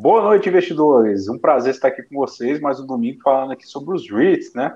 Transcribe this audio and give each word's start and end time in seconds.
Boa 0.00 0.22
noite, 0.22 0.48
investidores. 0.48 1.28
Um 1.28 1.38
prazer 1.38 1.74
estar 1.74 1.88
aqui 1.88 2.02
com 2.02 2.16
vocês, 2.16 2.58
mais 2.58 2.80
um 2.80 2.86
domingo 2.86 3.20
falando 3.22 3.52
aqui 3.52 3.66
sobre 3.66 3.94
os 3.94 4.10
REITs, 4.10 4.54
né? 4.54 4.74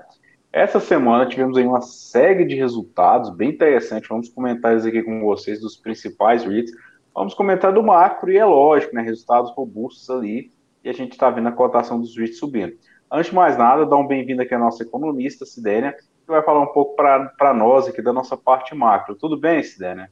Essa 0.53 0.79
semana 0.79 1.25
tivemos 1.25 1.57
aí 1.57 1.65
uma 1.65 1.81
série 1.81 2.45
de 2.45 2.53
resultados 2.53 3.31
bem 3.31 3.49
interessantes. 3.49 4.07
Vamos 4.07 4.29
comentar 4.29 4.73
eles 4.73 4.85
aqui 4.85 5.01
com 5.01 5.21
vocês 5.21 5.59
dos 5.59 5.77
principais 5.77 6.45
REITs. 6.45 6.71
Vamos 7.11 7.33
comentar 7.33 7.73
do 7.73 7.81
macro 7.81 8.31
e 8.31 8.37
é 8.37 8.45
lógico, 8.45 8.93
né? 8.93 9.01
Resultados 9.01 9.51
robustos 9.55 10.07
ali 10.11 10.51
e 10.83 10.89
a 10.89 10.93
gente 10.93 11.13
está 11.13 11.31
vendo 11.31 11.47
a 11.47 11.51
cotação 11.51 11.99
dos 11.99 12.15
REITs 12.15 12.37
subindo. 12.37 12.77
Antes 13.11 13.31
de 13.31 13.35
mais 13.35 13.57
nada, 13.57 13.83
dá 13.83 13.95
um 13.95 14.05
bem-vindo 14.05 14.43
aqui 14.43 14.53
à 14.53 14.59
nossa 14.59 14.83
economista, 14.83 15.43
Sidênia, 15.43 15.93
que 15.93 16.27
vai 16.27 16.43
falar 16.43 16.61
um 16.61 16.71
pouco 16.71 16.95
para 16.95 17.51
nós 17.51 17.87
aqui 17.87 17.99
da 17.99 18.13
nossa 18.13 18.37
parte 18.37 18.75
macro. 18.75 19.15
Tudo 19.15 19.35
bem, 19.35 19.63
Sidênia? 19.63 20.07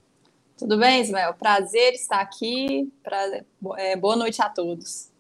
Tudo 0.58 0.78
bem, 0.78 1.02
Ismael? 1.02 1.34
Prazer 1.34 1.94
estar 1.94 2.22
aqui. 2.22 2.92
Prazer. 3.04 3.46
É, 3.78 3.96
boa 3.96 4.16
noite 4.16 4.40
a 4.42 4.48
todos. 4.48 5.12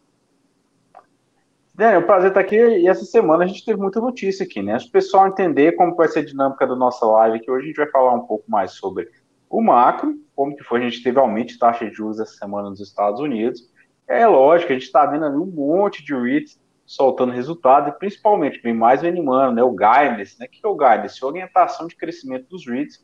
É, 1.79 1.97
o 1.97 2.05
prazer 2.05 2.29
estar 2.29 2.39
aqui. 2.39 2.55
E 2.55 2.87
essa 2.87 3.03
semana 3.03 3.43
a 3.43 3.47
gente 3.47 3.65
teve 3.65 3.79
muita 3.79 3.99
notícia 3.99 4.45
aqui, 4.45 4.61
né? 4.61 4.77
O 4.77 4.91
pessoal 4.91 5.27
entender 5.27 5.71
como 5.71 5.95
vai 5.95 6.07
ser 6.07 6.19
a 6.19 6.25
dinâmica 6.25 6.67
da 6.67 6.75
nossa 6.75 7.03
live, 7.05 7.39
que 7.39 7.49
hoje 7.49 7.63
a 7.63 7.67
gente 7.67 7.77
vai 7.77 7.89
falar 7.89 8.13
um 8.13 8.27
pouco 8.27 8.45
mais 8.47 8.73
sobre 8.73 9.09
o 9.49 9.59
macro, 9.59 10.15
como 10.35 10.55
que 10.55 10.63
foi, 10.63 10.81
a 10.81 10.89
gente 10.89 11.03
teve 11.03 11.19
aumento 11.19 11.49
de 11.49 11.59
taxa 11.59 11.89
de 11.89 11.95
juros 11.95 12.19
essa 12.19 12.33
semana 12.33 12.69
nos 12.69 12.79
Estados 12.79 13.19
Unidos. 13.19 13.71
É 14.07 14.27
lógico, 14.27 14.71
a 14.71 14.75
gente 14.75 14.85
está 14.85 15.05
vendo 15.05 15.25
ali 15.25 15.37
um 15.37 15.45
monte 15.45 16.03
de 16.05 16.13
REITs 16.13 16.59
soltando 16.85 17.31
resultado, 17.31 17.89
e 17.89 17.91
principalmente, 17.93 18.61
bem 18.61 18.73
mais 18.73 19.01
o 19.01 19.07
animando, 19.07 19.55
né? 19.55 19.63
O 19.63 19.71
guidance, 19.71 20.39
né? 20.39 20.45
O 20.45 20.49
que 20.49 20.59
é 20.63 20.67
o 20.67 20.75
guidance? 20.75 21.25
Orientação 21.25 21.87
de 21.87 21.95
crescimento 21.95 22.47
dos 22.49 22.67
REITs 22.67 23.03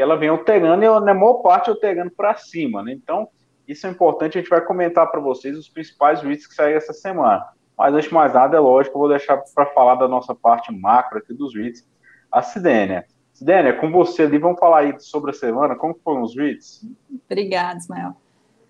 que 0.00 0.02
ela 0.02 0.16
vem 0.16 0.30
alterando 0.30 0.82
e 0.82 0.88
na 1.00 1.12
maior 1.12 1.34
parte 1.42 1.68
alterando 1.68 2.10
para 2.10 2.34
cima, 2.34 2.82
né? 2.82 2.90
Então, 2.92 3.28
isso 3.68 3.86
é 3.86 3.90
importante, 3.90 4.38
a 4.38 4.40
gente 4.40 4.48
vai 4.48 4.64
comentar 4.64 5.10
para 5.10 5.20
vocês 5.20 5.58
os 5.58 5.68
principais 5.68 6.22
riscos 6.22 6.46
que 6.46 6.54
saíram 6.54 6.78
essa 6.78 6.94
semana. 6.94 7.46
Mas 7.76 7.92
antes 7.92 8.08
de 8.08 8.14
mais 8.14 8.32
nada, 8.32 8.56
é 8.56 8.60
lógico, 8.60 8.96
eu 8.96 9.00
vou 9.00 9.10
deixar 9.10 9.36
para 9.54 9.66
falar 9.66 9.96
da 9.96 10.08
nossa 10.08 10.34
parte 10.34 10.72
macro 10.72 11.18
aqui 11.18 11.34
dos 11.34 11.54
REITs, 11.54 11.86
a 12.32 12.40
Sidênia. 12.40 13.04
Sidênia, 13.34 13.74
com 13.74 13.90
você 13.90 14.22
ali, 14.22 14.38
vamos 14.38 14.58
falar 14.58 14.78
aí 14.78 14.98
sobre 15.00 15.32
a 15.32 15.34
semana, 15.34 15.76
como 15.76 15.94
foram 16.02 16.22
os 16.22 16.34
REITs? 16.34 16.82
Obrigada, 17.26 17.78
Ismael. 17.78 18.16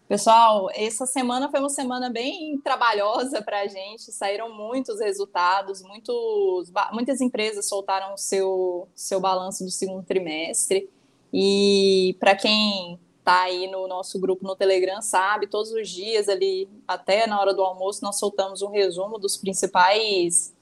Pessoal, 0.08 0.68
essa 0.74 1.06
semana 1.06 1.48
foi 1.48 1.60
uma 1.60 1.68
semana 1.68 2.10
bem 2.10 2.58
trabalhosa 2.58 3.40
para 3.40 3.60
a 3.60 3.68
gente, 3.68 4.10
saíram 4.10 4.52
muitos 4.52 4.98
resultados, 4.98 5.80
muitos, 5.80 6.72
muitas 6.92 7.20
empresas 7.20 7.68
soltaram 7.68 8.14
o 8.14 8.18
seu, 8.18 8.88
seu 8.96 9.20
balanço 9.20 9.62
do 9.62 9.70
segundo 9.70 10.02
trimestre. 10.02 10.90
E 11.32 12.16
para 12.18 12.34
quem 12.34 12.98
está 13.18 13.42
aí 13.42 13.66
no 13.68 13.86
nosso 13.86 14.18
grupo 14.18 14.46
no 14.46 14.56
Telegram 14.56 15.00
sabe, 15.00 15.46
todos 15.46 15.70
os 15.72 15.88
dias 15.88 16.28
ali, 16.28 16.68
até 16.88 17.26
na 17.26 17.40
hora 17.40 17.54
do 17.54 17.62
almoço, 17.62 18.02
nós 18.02 18.18
soltamos 18.18 18.62
um 18.62 18.70
resumo 18.70 19.18
dos 19.18 19.36
principais 19.36 20.52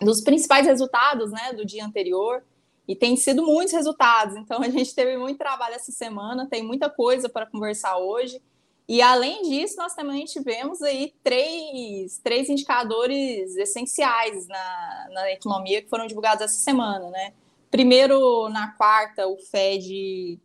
dos 0.00 0.20
principais 0.20 0.64
resultados, 0.64 1.32
né, 1.32 1.52
do 1.52 1.64
dia 1.64 1.84
anterior. 1.84 2.44
E 2.86 2.96
tem 2.96 3.16
sido 3.16 3.44
muitos 3.44 3.74
resultados, 3.74 4.36
então 4.36 4.62
a 4.62 4.68
gente 4.68 4.94
teve 4.94 5.16
muito 5.18 5.38
trabalho 5.38 5.74
essa 5.74 5.92
semana, 5.92 6.48
tem 6.48 6.62
muita 6.62 6.88
coisa 6.88 7.28
para 7.28 7.46
conversar 7.46 7.98
hoje. 7.98 8.40
E 8.88 9.02
além 9.02 9.42
disso, 9.42 9.76
nós 9.76 9.94
também 9.94 10.24
tivemos 10.24 10.80
aí 10.80 11.12
três, 11.22 12.18
três 12.24 12.48
indicadores 12.48 13.54
essenciais 13.56 14.46
na, 14.48 15.08
na 15.10 15.32
economia 15.32 15.82
que 15.82 15.90
foram 15.90 16.06
divulgados 16.06 16.42
essa 16.42 16.56
semana, 16.56 17.10
né? 17.10 17.34
Primeiro, 17.70 18.48
na 18.48 18.72
quarta, 18.72 19.26
o 19.26 19.36
Fed 19.36 20.40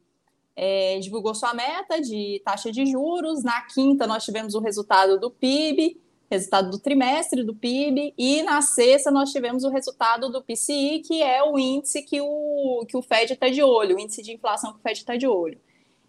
é, 0.56 1.00
divulgou 1.00 1.34
sua 1.34 1.54
meta 1.54 2.02
de 2.02 2.42
taxa 2.44 2.72
de 2.72 2.86
juros. 2.86 3.44
Na 3.44 3.62
quinta, 3.62 4.06
nós 4.06 4.26
tivemos 4.26 4.56
o 4.56 4.60
resultado 4.60 5.20
do 5.20 5.32
PIB, 5.32 6.00
resultado 6.30 6.70
do 6.70 6.80
trimestre 6.80 7.44
do 7.44 7.56
PIB. 7.56 8.14
E 8.18 8.44
na 8.44 8.62
sexta, 8.62 9.10
nós 9.10 9.32
tivemos 9.32 9.64
o 9.64 9.70
resultado 9.70 10.30
do 10.30 10.44
PCI, 10.44 11.00
que 11.00 11.22
é 11.22 11.42
o 11.44 11.58
índice 11.58 12.04
que 12.04 12.20
o, 12.22 12.86
que 12.88 12.98
o 12.98 13.02
Fed 13.02 13.33
está 13.33 13.50
de 13.50 13.64
olho, 13.64 13.95
o 13.95 14.00
índice 14.00 14.22
de 14.22 14.33
inflação 14.33 14.73
que 14.73 14.80
o 14.80 14.82
Fed 14.82 14.98
está 14.98 15.16
de 15.16 15.28
olho. 15.28 15.60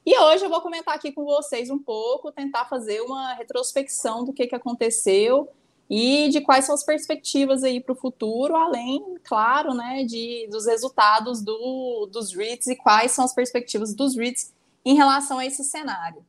E 0.05 0.19
hoje 0.19 0.45
eu 0.45 0.51
vou 0.51 0.61
comentar 0.61 0.95
aqui 0.95 1.13
com 1.13 1.25
vocês 1.25 1.71
um 1.71 1.79
pouco, 1.79 2.31
tentar 2.31 2.67
fazer 2.67 3.01
uma 3.01 3.33
retrospecção 3.35 4.25
do 4.25 4.33
que, 4.33 4.47
que 4.47 4.55
aconteceu 4.55 5.49
e 5.89 6.29
de 6.29 6.41
quais 6.41 6.65
são 6.65 6.75
as 6.75 6.85
perspectivas 6.85 7.63
aí 7.63 7.81
para 7.81 7.93
o 7.93 7.97
futuro, 7.97 8.57
além, 8.57 9.17
claro, 9.23 9.75
né, 9.75 10.05
de, 10.05 10.49
dos 10.51 10.67
resultados 10.67 11.43
do, 11.43 12.07
dos 12.11 12.35
REITs 12.35 12.69
e 12.69 12.77
quais 12.77 13.13
são 13.13 13.25
as 13.25 13.35
perspectivas 13.35 13.95
dos 13.95 14.17
REITs 14.17 14.53
em 14.85 14.95
relação 14.95 15.39
a 15.39 15.47
esse 15.47 15.63
cenário. 15.63 16.25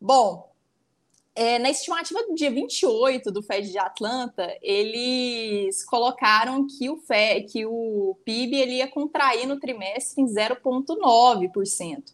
Bom, 0.00 0.52
é, 1.34 1.58
na 1.58 1.70
estimativa 1.70 2.22
do 2.24 2.34
dia 2.34 2.50
28 2.50 3.30
do 3.30 3.42
Fed 3.42 3.70
de 3.70 3.78
Atlanta, 3.78 4.54
eles 4.60 5.82
colocaram 5.84 6.66
que 6.66 6.90
o, 6.90 6.98
Fed, 6.98 7.50
que 7.50 7.64
o 7.64 8.16
PIB 8.24 8.56
ele 8.56 8.74
ia 8.74 8.88
contrair 8.88 9.46
no 9.46 9.58
trimestre 9.58 10.22
em 10.22 10.26
0,9%. 10.26 12.12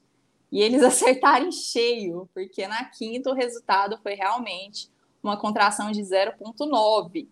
E 0.52 0.62
eles 0.62 0.82
acertaram 0.84 1.48
em 1.48 1.52
cheio, 1.52 2.28
porque 2.32 2.68
na 2.68 2.84
quinta 2.84 3.30
o 3.30 3.34
resultado 3.34 3.98
foi 4.02 4.14
realmente 4.14 4.88
uma 5.22 5.36
contração 5.36 5.90
de 5.90 6.02
0,9, 6.02 7.28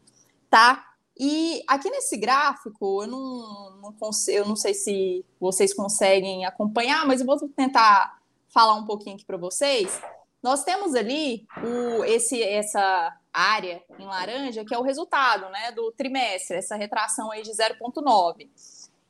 tá? 0.51 0.85
E 1.19 1.63
aqui 1.67 1.89
nesse 1.89 2.17
gráfico, 2.17 3.03
eu 3.03 3.07
não, 3.09 3.81
não, 3.81 4.11
eu 4.29 4.45
não 4.47 4.55
sei 4.55 4.75
se 4.75 5.25
vocês 5.41 5.73
conseguem 5.73 6.45
acompanhar, 6.45 7.07
mas 7.07 7.21
eu 7.21 7.27
vou 7.27 7.39
tentar 7.49 8.19
falar 8.49 8.75
um 8.75 8.85
pouquinho 8.85 9.17
aqui 9.17 9.25
para 9.25 9.39
vocês. 9.39 10.01
Nós 10.43 10.63
temos 10.63 10.95
ali 10.95 11.47
o, 11.65 12.05
esse, 12.05 12.43
essa 12.43 13.17
área 13.33 13.83
em 13.99 14.05
laranja, 14.05 14.65
que 14.65 14.75
é 14.75 14.79
o 14.79 14.83
resultado 14.83 15.49
né, 15.51 15.73
do 15.73 15.91
trimestre, 15.93 16.57
essa 16.57 16.77
retração 16.77 17.31
aí 17.31 17.43
de 17.43 17.51
0,9. 17.51 18.49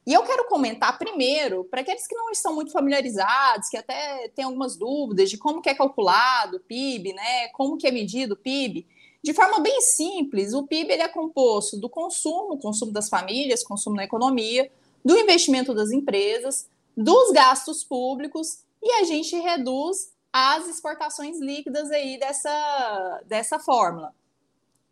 E 0.07 0.13
eu 0.13 0.23
quero 0.23 0.47
comentar 0.47 0.97
primeiro, 0.97 1.65
para 1.65 1.81
aqueles 1.81 2.07
que 2.07 2.15
não 2.15 2.31
estão 2.31 2.55
muito 2.55 2.71
familiarizados, 2.71 3.69
que 3.69 3.77
até 3.77 4.29
têm 4.29 4.45
algumas 4.45 4.77
dúvidas 4.77 5.29
de 5.29 5.37
como 5.37 5.61
que 5.61 5.69
é 5.69 5.75
calculado 5.75 6.59
o 6.59 6.61
PIB, 6.61 7.13
né? 7.13 7.49
Como 7.49 7.77
que 7.77 7.89
é 7.89 7.91
medido 7.91 8.35
o 8.35 8.37
PIB. 8.37 8.87
De 9.21 9.35
forma 9.35 9.59
bem 9.59 9.81
simples, 9.81 10.55
o 10.55 10.65
PIB 10.65 10.93
ele 10.93 11.03
é 11.03 11.09
composto 11.09 11.77
do 11.77 11.89
consumo, 11.89 12.59
consumo 12.59 12.93
das 12.93 13.09
famílias, 13.09 13.65
consumo 13.65 13.97
na 13.97 14.05
economia, 14.05 14.71
do 15.05 15.19
investimento 15.19 15.75
das 15.75 15.91
empresas, 15.91 16.69
dos 16.97 17.33
gastos 17.33 17.83
públicos 17.83 18.65
e 18.81 18.93
a 18.93 19.05
gente 19.05 19.35
reduz 19.37 20.15
as 20.33 20.69
exportações 20.69 21.41
líquidas 21.41 21.91
aí 21.91 22.19
dessa, 22.19 23.23
dessa 23.27 23.59
fórmula. 23.59 24.15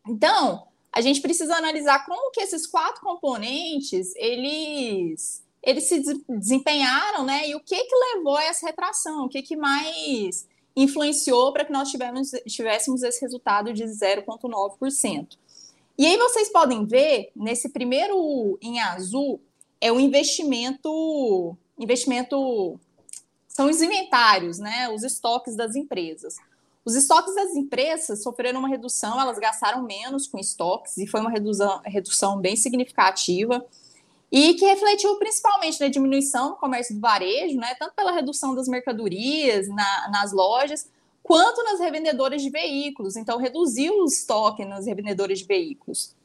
Então, 0.09 0.67
a 0.95 1.01
gente 1.01 1.21
precisa 1.21 1.57
analisar 1.57 2.07
como 2.07 2.31
que 2.31 2.41
esses 2.41 2.67
quatro 2.67 3.03
componentes 3.03 4.15
eles 4.17 5.43
eles 5.61 5.85
se 5.85 6.03
desempenharam, 6.29 7.25
né? 7.25 7.49
E 7.49 7.55
o 7.55 7.61
que 7.61 7.85
que 7.85 7.97
levou 8.15 8.37
a 8.37 8.45
essa 8.45 8.67
retração? 8.67 9.25
O 9.25 9.29
que 9.29 9.43
que 9.43 9.57
mais 9.57 10.47
influenciou 10.77 11.53
para 11.53 11.65
que 11.65 11.73
nós 11.73 11.91
tivemos, 11.91 12.31
tivéssemos 12.47 13.03
esse 13.03 13.21
resultado 13.23 13.73
de 13.73 13.83
0,9%? 13.85 15.39
E 15.97 16.07
aí 16.07 16.17
vocês 16.19 16.51
podem 16.51 16.85
ver 16.85 17.31
nesse 17.35 17.71
primeiro 17.71 18.59
em 18.61 18.79
azul 18.81 19.41
é 19.81 19.91
o 19.91 19.99
investimento 19.99 21.57
investimento 21.79 22.79
são 23.49 23.71
os 23.71 23.81
inventários, 23.81 24.59
né? 24.59 24.89
Os 24.91 25.03
estoques 25.03 25.57
das 25.57 25.75
empresas. 25.75 26.37
Os 26.85 26.95
estoques 26.95 27.35
das 27.35 27.55
empresas 27.55 28.23
sofreram 28.23 28.61
uma 28.61 28.69
redução, 28.69 29.19
elas 29.19 29.39
gastaram 29.39 29.83
menos 29.83 30.27
com 30.27 30.39
estoques 30.39 30.99
e 30.99 31.07
foi 31.07 31.21
uma 31.21 31.31
redução, 31.31 31.81
redução 31.85 32.39
bem 32.39 32.57
significativa 32.57 33.65
e 34.31 34.55
que 34.55 34.67
refletiu 34.67 35.17
principalmente 35.17 35.81
na 35.81 35.89
diminuição 35.89 36.51
no 36.51 36.57
comércio 36.57 36.95
do 36.95 37.01
varejo, 37.01 37.57
né, 37.57 37.75
tanto 37.77 37.95
pela 37.95 38.11
redução 38.11 38.53
das 38.53 38.67
mercadorias 38.67 39.69
na, 39.69 40.09
nas 40.11 40.33
lojas, 40.33 40.91
quanto 41.23 41.63
nas 41.63 41.79
revendedoras 41.79 42.43
de 42.43 42.51
veículos. 42.51 43.17
Então, 43.17 43.39
reduziu 43.39 43.95
o 43.95 44.07
estoque 44.07 44.65
nas 44.65 44.87
revendedoras 44.87 45.39
de 45.39 45.45
veículos. 45.45 46.17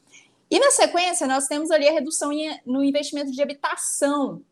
E 0.50 0.58
na 0.58 0.72
sequência, 0.72 1.24
nós 1.26 1.46
temos 1.46 1.70
ali 1.70 1.88
a 1.88 1.92
redução 1.92 2.30
no 2.66 2.82
investimento 2.82 3.30
de 3.30 3.40
habitação, 3.40 4.42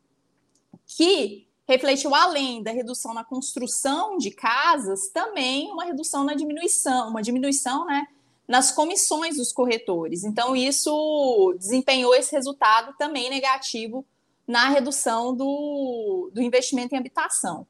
que 0.86 1.47
refletiu, 1.68 2.14
além 2.14 2.62
da 2.62 2.70
redução 2.70 3.12
na 3.12 3.22
construção 3.22 4.16
de 4.16 4.30
casas, 4.30 5.08
também 5.08 5.70
uma 5.70 5.84
redução 5.84 6.24
na 6.24 6.34
diminuição, 6.34 7.10
uma 7.10 7.22
diminuição 7.22 7.84
né, 7.84 8.06
nas 8.48 8.72
comissões 8.72 9.36
dos 9.36 9.52
corretores. 9.52 10.24
Então, 10.24 10.56
isso 10.56 11.54
desempenhou 11.58 12.14
esse 12.14 12.32
resultado 12.32 12.94
também 12.96 13.28
negativo 13.28 14.02
na 14.46 14.70
redução 14.70 15.36
do, 15.36 16.30
do 16.32 16.40
investimento 16.40 16.94
em 16.94 16.98
habitação. 16.98 17.66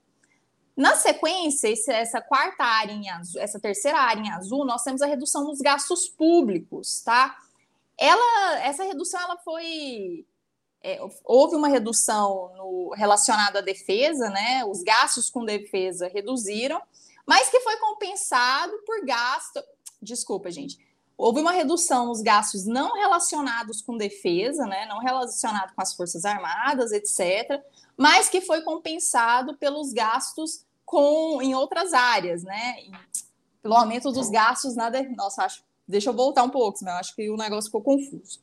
Na 0.77 0.95
sequência, 0.95 1.69
essa 1.89 2.21
quarta 2.21 2.62
área 2.62 2.93
em 2.93 3.11
azul, 3.11 3.41
essa 3.41 3.59
terceira 3.59 3.99
área 3.99 4.21
em 4.21 4.31
azul, 4.31 4.65
nós 4.65 4.85
temos 4.85 5.03
a 5.03 5.06
redução 5.06 5.45
dos 5.45 5.59
gastos 5.61 6.09
públicos, 6.09 7.03
tá? 7.03 7.37
Ela, 7.99 8.61
essa 8.61 8.85
redução 8.85 9.21
ela 9.21 9.37
foi 9.39 10.25
é, 10.82 11.00
houve 11.25 11.56
uma 11.56 11.69
redução 11.69 12.52
no, 12.56 12.94
relacionada 12.96 13.58
à 13.58 13.62
defesa, 13.62 14.30
né? 14.30 14.64
Os 14.64 14.82
gastos 14.82 15.28
com 15.28 15.44
defesa 15.44 16.08
reduziram, 16.08 16.80
mas 17.26 17.48
que 17.50 17.60
foi 17.60 17.76
compensado 17.78 18.72
por 18.86 19.04
gasto, 19.04 19.62
desculpa, 20.00 20.50
gente. 20.50 20.78
Houve 21.16 21.40
uma 21.40 21.50
redução 21.50 22.06
nos 22.06 22.22
gastos 22.22 22.64
não 22.64 22.94
relacionados 22.94 23.82
com 23.82 23.96
defesa, 23.96 24.64
né, 24.66 24.86
não 24.86 25.00
relacionado 25.00 25.75
com 25.75 25.82
as 25.82 25.92
Forças 25.92 26.25
Armadas, 26.25 26.92
etc., 26.92 27.60
mas 27.96 28.28
que 28.28 28.40
foi 28.40 28.62
compensado 28.62 29.56
pelos 29.56 29.92
gastos 29.92 30.64
com 30.86 31.42
em 31.42 31.54
outras 31.56 31.92
áreas, 31.92 32.44
né? 32.44 32.76
Pelo 33.60 33.75
aumento 33.75 34.12
dos 34.12 34.30
gastos 34.30 34.76
na. 34.76 34.88
De... 34.88 35.02
Nossa, 35.16 35.42
acho. 35.42 35.64
Deixa 35.86 36.10
eu 36.10 36.14
voltar 36.14 36.44
um 36.44 36.50
pouco, 36.50 36.78
senão 36.78 36.92
eu 36.92 36.98
acho 36.98 37.16
que 37.16 37.28
o 37.28 37.36
negócio 37.36 37.69
ficou 37.69 37.82
confuso. 37.82 38.40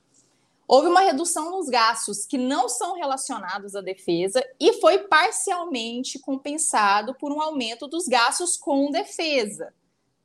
Houve 0.67 0.87
uma 0.87 1.01
redução 1.01 1.51
nos 1.51 1.67
gastos 1.67 2.25
que 2.25 2.37
não 2.37 2.67
são 2.67 2.95
relacionados 2.95 3.75
à 3.75 3.81
defesa 3.81 4.43
e 4.59 4.73
foi 4.73 4.99
parcialmente 4.99 6.17
compensado 6.17 7.13
por 7.15 7.31
um 7.31 7.41
aumento 7.41 7.87
dos 7.87 8.07
gastos 8.07 8.57
com 8.57 8.89
defesa, 8.89 9.73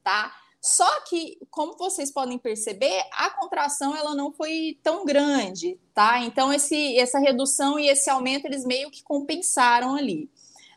tá? 0.03 0.35
Só 0.63 0.89
que, 1.03 1.39
como 1.51 1.77
vocês 1.77 2.11
podem 2.11 2.39
perceber, 2.39 3.03
a 3.13 3.31
contração 3.31 3.97
ela 3.97 4.15
não 4.15 4.31
foi 4.31 4.79
tão 4.83 5.05
grande, 5.05 5.79
tá? 5.95 6.21
Então 6.21 6.53
esse, 6.53 6.99
essa 6.99 7.19
redução 7.19 7.79
e 7.79 7.89
esse 7.89 8.09
aumento 8.11 8.47
eles 8.47 8.65
meio 8.65 8.91
que 8.91 9.03
compensaram 9.03 9.95
ali. 9.95 10.31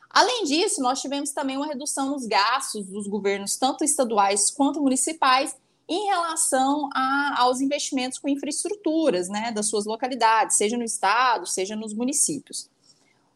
Além 0.10 0.44
disso, 0.44 0.82
nós 0.82 1.02
tivemos 1.02 1.32
também 1.32 1.58
uma 1.58 1.66
redução 1.66 2.12
nos 2.12 2.26
gastos 2.28 2.86
dos 2.86 3.08
governos, 3.08 3.58
tanto 3.58 3.84
estaduais 3.84 4.52
quanto 4.52 4.80
municipais, 4.80 5.56
em 5.88 6.06
relação 6.06 6.90
a, 6.94 7.42
aos 7.42 7.60
investimentos 7.62 8.18
com 8.18 8.30
infraestruturas 8.30 9.28
né, 9.30 9.52
das 9.52 9.68
suas 9.68 9.86
localidades, 9.86 10.58
seja 10.58 10.78
no 10.78 10.84
estado, 10.84 11.46
seja 11.46 11.76
nos 11.76 11.94
municípios. 11.94 12.70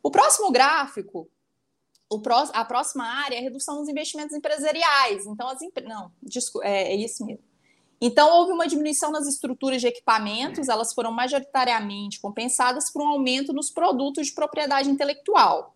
O 0.01 0.09
próximo 0.09 0.51
gráfico, 0.51 1.29
o 2.09 2.19
pró, 2.19 2.49
a 2.53 2.63
próxima 2.63 3.03
área 3.05 3.35
é 3.35 3.39
a 3.39 3.41
redução 3.41 3.77
dos 3.77 3.89
investimentos 3.89 4.35
empresariais. 4.35 5.25
Então, 5.25 5.49
as 5.49 5.59
não, 5.85 6.11
é, 6.63 6.94
é 6.94 6.95
isso 6.95 7.25
mesmo. 7.25 7.44
Então, 7.99 8.31
houve 8.38 8.51
uma 8.51 8.67
diminuição 8.67 9.11
nas 9.11 9.27
estruturas 9.27 9.81
de 9.81 9.88
equipamentos, 9.88 10.69
elas 10.69 10.94
foram 10.94 11.11
majoritariamente 11.11 12.19
compensadas 12.19 12.91
por 12.91 13.01
um 13.01 13.07
aumento 13.07 13.51
nos 13.51 13.71
produtos 13.71 14.27
de 14.27 14.33
propriedade 14.33 14.89
intelectual. 14.89 15.75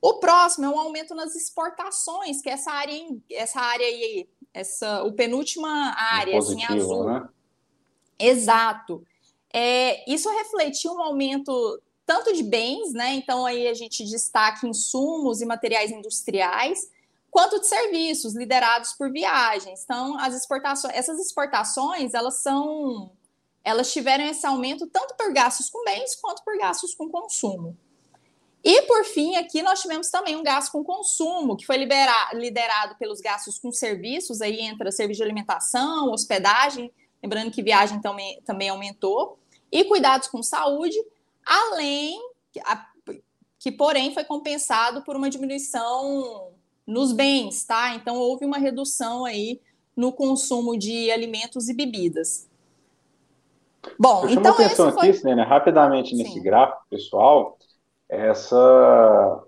O 0.00 0.14
próximo 0.14 0.66
é 0.66 0.68
um 0.68 0.78
aumento 0.78 1.14
nas 1.14 1.34
exportações, 1.34 2.40
que 2.40 2.48
é 2.48 2.52
essa 2.52 2.70
área, 2.70 2.94
essa 3.30 3.60
área 3.60 3.86
aí 3.86 4.28
essa 4.54 5.02
o 5.04 5.12
penúltima 5.12 5.94
área, 5.96 6.34
positivo, 6.34 6.72
assim, 6.72 6.80
azul. 6.80 7.04
Né? 7.04 7.28
Exato. 8.18 9.06
É, 9.52 10.10
isso 10.10 10.28
refletiu 10.30 10.92
um 10.92 11.02
aumento 11.02 11.80
tanto 12.04 12.32
de 12.32 12.42
bens, 12.42 12.92
né? 12.92 13.14
Então 13.14 13.44
aí 13.44 13.68
a 13.68 13.74
gente 13.74 14.04
destaca 14.04 14.66
insumos 14.66 15.40
e 15.40 15.46
materiais 15.46 15.90
industriais, 15.90 16.90
quanto 17.30 17.60
de 17.60 17.66
serviços 17.66 18.34
liderados 18.34 18.92
por 18.92 19.10
viagens. 19.12 19.82
Então, 19.84 20.18
as 20.18 20.34
exportações, 20.34 20.94
essas 20.94 21.18
exportações, 21.18 22.14
elas 22.14 22.34
são 22.34 23.10
elas 23.64 23.92
tiveram 23.92 24.24
esse 24.24 24.46
aumento 24.46 24.86
tanto 24.86 25.14
por 25.14 25.32
gastos 25.32 25.68
com 25.68 25.84
bens 25.84 26.14
quanto 26.16 26.42
por 26.42 26.56
gastos 26.56 26.94
com 26.94 27.10
consumo. 27.10 27.76
E, 28.64 28.82
por 28.82 29.04
fim, 29.04 29.36
aqui 29.36 29.62
nós 29.62 29.80
tivemos 29.80 30.10
também 30.10 30.36
um 30.36 30.42
gasto 30.42 30.72
com 30.72 30.82
consumo, 30.82 31.56
que 31.56 31.64
foi 31.64 31.76
liderado 31.76 32.96
pelos 32.98 33.20
gastos 33.20 33.58
com 33.58 33.70
serviços, 33.70 34.40
aí 34.40 34.60
entra 34.60 34.90
serviço 34.90 35.18
de 35.18 35.24
alimentação, 35.24 36.10
hospedagem, 36.10 36.92
lembrando 37.22 37.50
que 37.50 37.62
viagem 37.62 38.00
também, 38.00 38.40
também 38.44 38.68
aumentou, 38.68 39.38
e 39.70 39.84
cuidados 39.84 40.28
com 40.28 40.42
saúde, 40.42 40.96
além 41.44 42.20
a, 42.64 42.86
que, 43.58 43.70
porém, 43.70 44.12
foi 44.12 44.24
compensado 44.24 45.02
por 45.02 45.14
uma 45.14 45.30
diminuição 45.30 46.52
nos 46.86 47.12
bens, 47.12 47.64
tá? 47.64 47.94
Então, 47.94 48.16
houve 48.16 48.44
uma 48.44 48.58
redução 48.58 49.24
aí 49.24 49.60
no 49.96 50.12
consumo 50.12 50.76
de 50.76 51.10
alimentos 51.10 51.68
e 51.68 51.74
bebidas. 51.74 52.48
Bom, 53.98 54.24
Eu 54.24 54.30
então. 54.30 54.52
atenção 54.52 54.92
foi... 54.92 55.10
aqui, 55.10 55.24
né, 55.24 55.42
rapidamente 55.42 56.14
nesse 56.14 56.32
Sim. 56.32 56.42
gráfico, 56.42 56.82
pessoal 56.90 57.57
essa 58.08 59.44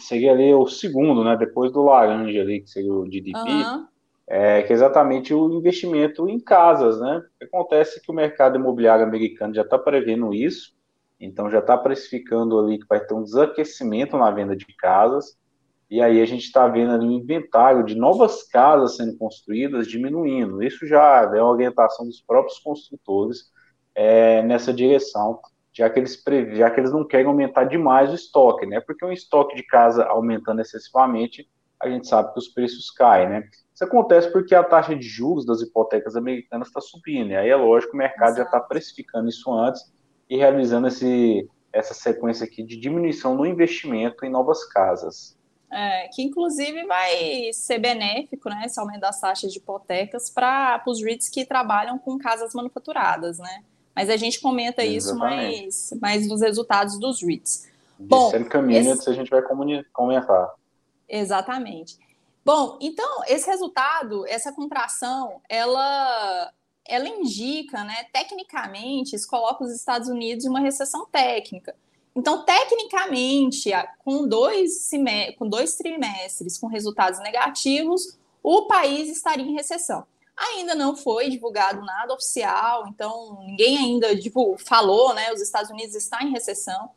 seria 0.00 0.32
ali 0.32 0.52
o 0.52 0.66
segundo, 0.66 1.22
né? 1.22 1.36
Depois 1.36 1.72
do 1.72 1.84
laranja 1.84 2.40
ali, 2.40 2.60
que 2.60 2.68
seria 2.68 2.92
o 2.92 3.04
GDP, 3.04 3.38
uhum. 3.38 3.86
é, 4.26 4.62
que 4.62 4.72
é 4.72 4.74
exatamente 4.74 5.32
o 5.32 5.52
investimento 5.52 6.28
em 6.28 6.40
casas, 6.40 7.00
né? 7.00 7.22
Acontece 7.42 8.02
que 8.02 8.10
o 8.10 8.14
mercado 8.14 8.56
imobiliário 8.56 9.04
americano 9.04 9.54
já 9.54 9.62
está 9.62 9.78
prevendo 9.78 10.34
isso, 10.34 10.74
então 11.20 11.48
já 11.48 11.60
está 11.60 11.78
precificando 11.78 12.58
ali 12.58 12.78
que 12.78 12.86
vai 12.88 12.98
ter 12.98 13.14
um 13.14 13.22
desaquecimento 13.22 14.16
na 14.18 14.30
venda 14.30 14.56
de 14.56 14.66
casas, 14.76 15.36
e 15.88 16.00
aí 16.02 16.20
a 16.20 16.26
gente 16.26 16.42
está 16.42 16.66
vendo 16.66 16.92
ali 16.92 17.06
um 17.06 17.12
inventário 17.12 17.84
de 17.84 17.94
novas 17.94 18.42
casas 18.42 18.96
sendo 18.96 19.16
construídas 19.16 19.86
diminuindo. 19.86 20.62
Isso 20.62 20.84
já 20.86 21.30
é 21.32 21.40
uma 21.40 21.52
orientação 21.52 22.06
dos 22.06 22.20
próprios 22.20 22.58
construtores 22.58 23.52
é, 23.94 24.42
nessa 24.42 24.72
direção 24.72 25.38
já 25.74 25.90
que 25.90 25.98
eles 25.98 26.22
já 26.52 26.70
que 26.70 26.80
eles 26.80 26.92
não 26.92 27.04
querem 27.04 27.26
aumentar 27.26 27.64
demais 27.64 28.10
o 28.10 28.14
estoque, 28.14 28.64
né? 28.64 28.80
Porque 28.80 29.04
um 29.04 29.12
estoque 29.12 29.56
de 29.56 29.64
casa 29.64 30.04
aumentando 30.04 30.60
excessivamente, 30.60 31.50
a 31.82 31.88
gente 31.88 32.06
sabe 32.06 32.32
que 32.32 32.38
os 32.38 32.48
preços 32.48 32.90
caem, 32.90 33.28
né? 33.28 33.48
Isso 33.74 33.82
acontece 33.82 34.30
porque 34.30 34.54
a 34.54 34.62
taxa 34.62 34.94
de 34.94 35.06
juros 35.06 35.44
das 35.44 35.60
hipotecas 35.60 36.14
americanas 36.14 36.68
está 36.68 36.80
subindo, 36.80 37.32
e 37.32 37.36
aí 37.36 37.50
é 37.50 37.56
lógico 37.56 37.90
que 37.90 37.96
o 37.96 37.98
mercado 37.98 38.36
Exato. 38.36 38.38
já 38.38 38.44
está 38.44 38.60
precificando 38.60 39.28
isso 39.28 39.52
antes 39.52 39.92
e 40.30 40.36
realizando 40.36 40.86
esse, 40.86 41.48
essa 41.72 41.92
sequência 41.92 42.46
aqui 42.46 42.62
de 42.62 42.76
diminuição 42.76 43.34
no 43.34 43.44
investimento 43.44 44.24
em 44.24 44.30
novas 44.30 44.64
casas. 44.64 45.36
É, 45.72 46.06
que 46.14 46.22
inclusive 46.22 46.84
vai 46.84 47.52
ser 47.52 47.80
benéfico, 47.80 48.48
né, 48.48 48.62
esse 48.64 48.78
aumento 48.78 49.00
das 49.00 49.20
taxas 49.20 49.52
de 49.52 49.58
hipotecas 49.58 50.30
para 50.30 50.80
os 50.86 51.02
REITs 51.02 51.28
que 51.28 51.44
trabalham 51.44 51.98
com 51.98 52.16
casas 52.16 52.54
manufaturadas, 52.54 53.40
né? 53.40 53.64
Mas 53.94 54.10
a 54.10 54.16
gente 54.16 54.40
comenta 54.40 54.84
Exatamente. 54.84 55.68
isso 55.68 55.96
mais, 55.98 56.00
mais 56.00 56.28
dos 56.28 56.40
resultados 56.40 56.98
dos 56.98 57.22
REITs. 57.22 57.68
Bom, 57.98 58.30
Communities 58.50 58.98
esse... 58.98 59.10
a 59.10 59.12
gente 59.12 59.30
vai 59.30 59.42
comentar. 59.42 60.54
Exatamente. 61.08 61.98
Bom, 62.44 62.78
então, 62.80 63.22
esse 63.26 63.46
resultado, 63.46 64.26
essa 64.26 64.52
contração, 64.52 65.40
ela, 65.48 66.52
ela 66.86 67.08
indica, 67.08 67.82
né, 67.84 68.04
tecnicamente, 68.12 69.16
isso 69.16 69.28
coloca 69.28 69.64
os 69.64 69.72
Estados 69.72 70.08
Unidos 70.08 70.44
em 70.44 70.48
uma 70.48 70.60
recessão 70.60 71.06
técnica. 71.06 71.74
Então, 72.14 72.44
tecnicamente, 72.44 73.70
com 74.04 74.26
dois, 74.28 74.90
com 75.38 75.48
dois 75.48 75.76
trimestres 75.76 76.58
com 76.58 76.66
resultados 76.66 77.18
negativos, 77.20 78.18
o 78.42 78.66
país 78.66 79.08
estaria 79.08 79.44
em 79.44 79.54
recessão. 79.54 80.06
Ainda 80.36 80.74
não 80.74 80.96
foi 80.96 81.30
divulgado 81.30 81.80
nada 81.84 82.12
oficial, 82.12 82.88
então 82.88 83.38
ninguém 83.46 83.78
ainda 83.78 84.18
tipo, 84.18 84.56
falou, 84.58 85.14
né? 85.14 85.32
Os 85.32 85.40
Estados 85.40 85.70
Unidos 85.70 85.94
estão 85.94 86.20
em 86.20 86.30
recessão. 86.30 86.90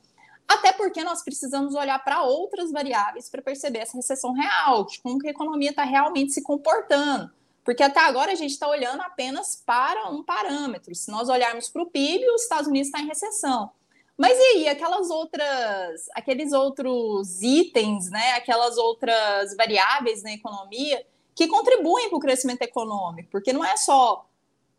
Até 0.47 0.71
porque 0.71 1.03
nós 1.03 1.23
precisamos 1.23 1.75
olhar 1.75 2.03
para 2.03 2.23
outras 2.23 2.71
variáveis 2.71 3.29
para 3.29 3.41
perceber 3.41 3.79
essa 3.79 3.97
recessão 3.97 4.31
real, 4.31 4.85
de 4.85 4.99
como 5.01 5.19
que 5.19 5.27
a 5.27 5.31
economia 5.31 5.71
está 5.71 5.83
realmente 5.83 6.31
se 6.31 6.41
comportando. 6.41 7.29
Porque 7.63 7.83
até 7.83 7.99
agora 7.99 8.31
a 8.31 8.35
gente 8.35 8.51
está 8.51 8.67
olhando 8.67 9.01
apenas 9.01 9.61
para 9.65 10.09
um 10.09 10.23
parâmetro. 10.23 10.95
Se 10.95 11.11
nós 11.11 11.27
olharmos 11.27 11.67
para 11.69 11.83
o 11.83 11.85
PIB, 11.85 12.25
os 12.29 12.43
Estados 12.43 12.67
Unidos 12.67 12.87
está 12.87 13.01
em 13.01 13.07
recessão. 13.07 13.69
Mas 14.17 14.37
e 14.37 14.41
aí, 14.41 14.69
aquelas 14.69 15.09
outras, 15.09 16.07
aqueles 16.15 16.53
outros 16.53 17.41
itens, 17.41 18.09
né? 18.09 18.31
Aquelas 18.31 18.77
outras 18.77 19.53
variáveis 19.55 20.23
na 20.23 20.31
economia 20.31 21.05
que 21.37 21.47
contribuem 21.47 22.09
para 22.09 22.17
o 22.17 22.19
crescimento 22.19 22.63
econômico, 22.63 23.29
porque 23.29 23.53
não 23.53 23.63
é 23.63 23.77
só 23.77 24.27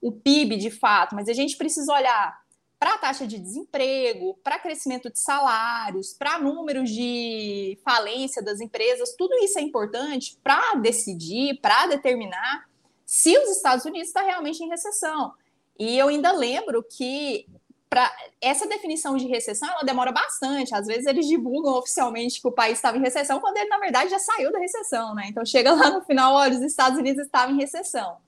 o 0.00 0.10
PIB 0.10 0.56
de 0.56 0.72
fato, 0.72 1.14
mas 1.14 1.28
a 1.28 1.32
gente 1.32 1.56
precisa 1.56 1.92
olhar 1.92 2.36
para 2.80 2.94
a 2.94 2.98
taxa 2.98 3.28
de 3.28 3.38
desemprego, 3.38 4.36
para 4.42 4.58
crescimento 4.58 5.08
de 5.08 5.20
salários, 5.20 6.12
para 6.12 6.40
números 6.40 6.90
de 6.90 7.78
falência 7.84 8.42
das 8.42 8.60
empresas, 8.60 9.14
tudo 9.16 9.36
isso 9.36 9.56
é 9.56 9.62
importante 9.62 10.36
para 10.42 10.74
decidir, 10.74 11.60
para 11.60 11.86
determinar 11.86 12.68
se 13.06 13.38
os 13.38 13.50
Estados 13.50 13.84
Unidos 13.84 14.08
está 14.08 14.22
realmente 14.22 14.60
em 14.60 14.68
recessão. 14.68 15.32
E 15.78 15.96
eu 15.96 16.08
ainda 16.08 16.32
lembro 16.32 16.82
que 16.82 17.46
para 17.88 18.14
essa 18.40 18.66
definição 18.66 19.16
de 19.16 19.26
recessão 19.26 19.68
ela 19.68 19.82
demora 19.82 20.12
bastante. 20.12 20.74
Às 20.74 20.86
vezes 20.86 21.06
eles 21.06 21.26
divulgam 21.26 21.72
oficialmente 21.74 22.40
que 22.40 22.48
o 22.48 22.52
país 22.52 22.78
estava 22.78 22.96
em 22.96 23.00
recessão, 23.00 23.40
quando 23.40 23.56
ele, 23.56 23.68
na 23.68 23.78
verdade, 23.78 24.10
já 24.10 24.18
saiu 24.18 24.52
da 24.52 24.58
recessão, 24.58 25.14
né? 25.14 25.26
Então 25.28 25.44
chega 25.44 25.72
lá 25.72 25.90
no 25.90 26.04
final, 26.04 26.34
olha, 26.34 26.54
os 26.54 26.62
Estados 26.62 26.98
Unidos 26.98 27.24
estavam 27.24 27.54
em 27.54 27.58
recessão. 27.58 28.18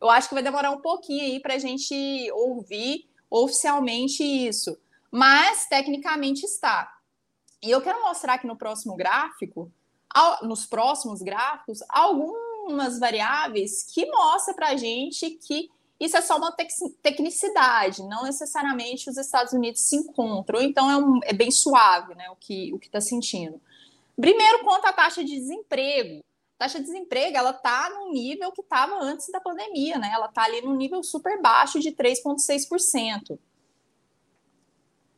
Eu 0.00 0.10
acho 0.10 0.28
que 0.28 0.34
vai 0.34 0.42
demorar 0.42 0.70
um 0.70 0.80
pouquinho 0.80 1.22
aí 1.22 1.40
para 1.40 1.54
a 1.54 1.58
gente 1.58 2.30
ouvir 2.32 3.08
oficialmente 3.30 4.22
isso. 4.22 4.76
Mas 5.10 5.66
tecnicamente 5.66 6.44
está. 6.44 6.92
E 7.62 7.70
eu 7.70 7.80
quero 7.80 8.02
mostrar 8.02 8.34
aqui 8.34 8.46
no 8.46 8.56
próximo 8.56 8.94
gráfico, 8.94 9.72
nos 10.42 10.66
próximos 10.66 11.22
gráficos, 11.22 11.80
algumas 11.88 12.98
variáveis 12.98 13.84
que 13.92 14.06
mostram 14.06 14.54
para 14.54 14.68
a 14.68 14.76
gente 14.76 15.30
que 15.30 15.70
isso 15.98 16.16
é 16.16 16.20
só 16.20 16.36
uma 16.36 16.54
tecnicidade, 17.02 18.02
não 18.02 18.24
necessariamente 18.24 19.08
os 19.08 19.16
Estados 19.16 19.52
Unidos 19.52 19.80
se 19.80 19.96
encontram, 19.96 20.60
então 20.60 20.90
é, 20.90 20.96
um, 20.96 21.20
é 21.24 21.32
bem 21.32 21.50
suave 21.50 22.14
né, 22.14 22.28
o 22.30 22.36
que 22.36 22.72
o 22.74 22.76
está 22.76 23.00
sentindo. 23.00 23.60
Primeiro, 24.14 24.62
quanto 24.62 24.86
à 24.86 24.92
taxa 24.92 25.24
de 25.24 25.34
desemprego, 25.34 26.22
taxa 26.58 26.78
de 26.78 26.84
desemprego 26.84 27.36
ela 27.36 27.50
está 27.50 27.90
no 27.90 28.12
nível 28.12 28.52
que 28.52 28.60
estava 28.62 28.98
antes 29.02 29.28
da 29.30 29.40
pandemia, 29.40 29.98
né? 29.98 30.10
Ela 30.12 30.26
está 30.26 30.44
ali 30.44 30.62
no 30.62 30.74
nível 30.74 31.02
super 31.02 31.40
baixo 31.40 31.78
de 31.78 31.92
3,6%. 31.92 33.38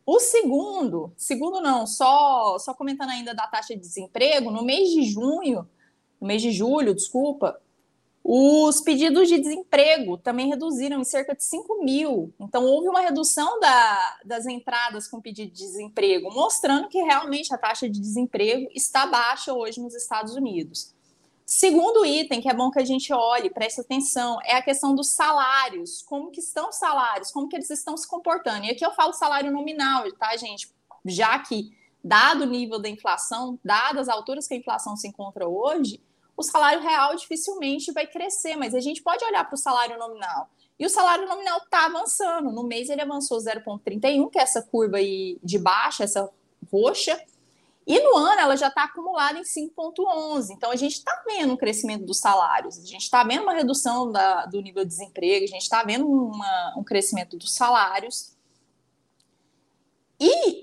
O 0.04 0.18
segundo, 0.18 1.12
segundo 1.16 1.61
não, 1.61 1.87
só, 1.87 2.58
só 2.58 2.73
comentando 2.73 3.11
ainda 3.11 3.35
da 3.35 3.47
taxa 3.47 3.75
de 3.75 3.80
desemprego, 3.80 4.50
no 4.50 4.64
mês 4.64 4.90
de 4.90 5.04
junho, 5.04 5.68
no 6.20 6.26
mês 6.26 6.40
de 6.40 6.50
julho, 6.50 6.94
desculpa, 6.94 7.61
os 8.30 8.82
pedidos 8.82 9.26
de 9.26 9.38
desemprego 9.38 10.18
também 10.18 10.50
reduziram 10.50 11.00
em 11.00 11.04
cerca 11.04 11.35
de 11.35 11.42
5 11.42 11.82
mil. 11.82 12.30
Então, 12.38 12.62
houve 12.66 12.87
uma 12.87 13.00
redução 13.00 13.58
da, 13.58 14.18
das 14.23 14.44
entradas 14.44 15.08
com 15.08 15.18
pedido 15.18 15.50
de 15.50 15.62
desemprego, 15.62 16.30
mostrando 16.30 16.88
que 16.88 17.00
realmente 17.00 17.54
a 17.54 17.56
taxa 17.56 17.88
de 17.88 17.99
desemprego 17.99 18.68
está 18.75 19.06
baixa 19.06 19.54
hoje 19.54 19.80
nos 19.80 19.94
Estados 19.94 20.35
Unidos. 20.35 20.94
Segundo 21.47 22.04
item, 22.04 22.42
que 22.42 22.50
é 22.50 22.52
bom 22.52 22.70
que 22.70 22.78
a 22.78 22.85
gente 22.85 23.11
olhe, 23.14 23.49
preste 23.49 23.80
atenção, 23.80 24.38
é 24.44 24.56
a 24.56 24.62
questão 24.62 24.94
dos 24.94 25.08
salários. 25.08 26.02
Como 26.02 26.30
que 26.30 26.40
estão 26.40 26.68
os 26.68 26.76
salários? 26.76 27.30
Como 27.30 27.49
que 27.49 27.56
eles 27.56 27.70
estão 27.70 27.97
se 27.97 28.06
comportando? 28.06 28.66
E 28.66 28.70
aqui 28.70 28.85
eu 28.85 28.92
falo 28.92 29.14
salário 29.14 29.50
nominal, 29.50 30.04
tá, 30.18 30.37
gente? 30.37 30.70
Já 31.06 31.38
que, 31.38 31.75
dado 32.04 32.42
o 32.42 32.47
nível 32.47 32.78
da 32.78 32.90
inflação, 32.90 33.58
dadas 33.64 34.06
as 34.06 34.14
alturas 34.14 34.47
que 34.47 34.52
a 34.52 34.58
inflação 34.58 34.94
se 34.99 35.08
encontra 35.08 35.49
hoje, 35.49 35.99
o 36.38 36.42
salário 36.45 36.80
real 36.80 37.16
dificilmente 37.16 37.90
vai 37.90 38.07
crescer, 38.07 38.54
mas 38.54 38.73
a 38.73 38.78
gente 38.78 39.02
pode 39.02 39.25
olhar 39.25 39.45
para 39.45 39.57
o 39.57 39.59
salário 39.59 39.99
nominal. 39.99 40.49
E 40.78 40.87
o 40.87 40.88
salário 40.88 41.28
nominal 41.28 41.59
está 41.59 41.87
avançando. 41.87 42.52
No 42.52 42.62
mês 42.62 42.88
ele 42.88 43.02
avançou 43.02 43.38
0,31, 43.38 44.30
que 44.30 44.38
é 44.38 44.42
essa 44.42 44.62
curva 44.62 44.99
aí 44.99 45.37
de 45.42 45.59
baixa, 45.59 46.04
essa 46.04 46.30
roxa, 46.73 47.21
e 47.85 47.99
no 48.00 48.16
ano 48.16 48.40
ela 48.40 48.57
já 48.57 48.68
está 48.68 48.85
acumulada 48.85 49.37
em 49.37 49.42
5,11. 49.42 50.50
Então 50.50 50.71
a 50.71 50.76
gente 50.76 50.92
está 50.92 51.25
vendo 51.26 51.54
um 51.54 51.57
crescimento 51.57 52.04
dos 52.04 52.21
salários, 52.21 52.78
a 52.78 52.87
gente 52.87 53.02
está 53.02 53.25
vendo 53.25 53.42
uma 53.42 53.54
redução 53.54 54.12
da, 54.12 54.47
do 54.47 54.61
nível 54.61 54.85
de 54.85 54.90
desemprego, 54.90 55.45
a 55.45 55.49
gente 55.49 55.62
está 55.62 55.83
vendo 55.83 56.07
uma, 56.07 56.75
um 56.76 56.85
crescimento 56.85 57.37
dos 57.37 57.52
salários. 57.52 58.37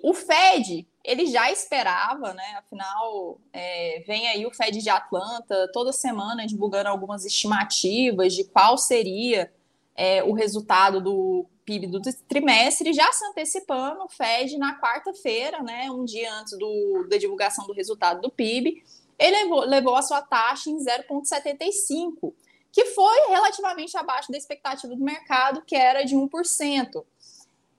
O 0.08 0.14
Fed, 0.14 0.88
ele 1.04 1.26
já 1.26 1.52
esperava, 1.52 2.32
né? 2.32 2.58
Afinal, 2.60 3.42
é, 3.52 4.04
vem 4.06 4.28
aí 4.28 4.46
o 4.46 4.54
Fed 4.54 4.78
de 4.78 4.88
Atlanta 4.88 5.68
toda 5.74 5.92
semana 5.92 6.46
divulgando 6.46 6.90
algumas 6.90 7.26
estimativas 7.26 8.36
de 8.36 8.44
qual 8.44 8.78
seria 8.78 9.52
é, 9.96 10.24
o 10.24 10.32
resultado 10.32 11.02
do 11.02 11.48
PIB 11.66 11.88
do 11.88 12.00
trimestre, 12.28 12.94
já 12.94 13.12
se 13.12 13.26
antecipando, 13.26 14.04
o 14.04 14.08
Fed 14.08 14.56
na 14.60 14.80
quarta-feira, 14.80 15.64
né, 15.64 15.90
um 15.90 16.06
dia 16.06 16.32
antes 16.36 16.56
do, 16.56 17.08
da 17.10 17.18
divulgação 17.18 17.66
do 17.66 17.74
resultado 17.74 18.22
do 18.22 18.30
PIB, 18.30 18.84
ele 19.18 19.38
levou, 19.38 19.62
levou 19.62 19.96
a 19.96 20.04
sua 20.04 20.22
taxa 20.22 20.70
em 20.70 20.78
0,75, 20.78 22.32
que 22.72 22.86
foi 22.86 23.30
relativamente 23.30 23.98
abaixo 23.98 24.32
da 24.32 24.38
expectativa 24.38 24.96
do 24.96 25.04
mercado, 25.04 25.64
que 25.66 25.76
era 25.76 26.04
de 26.04 26.16
1%. 26.16 27.04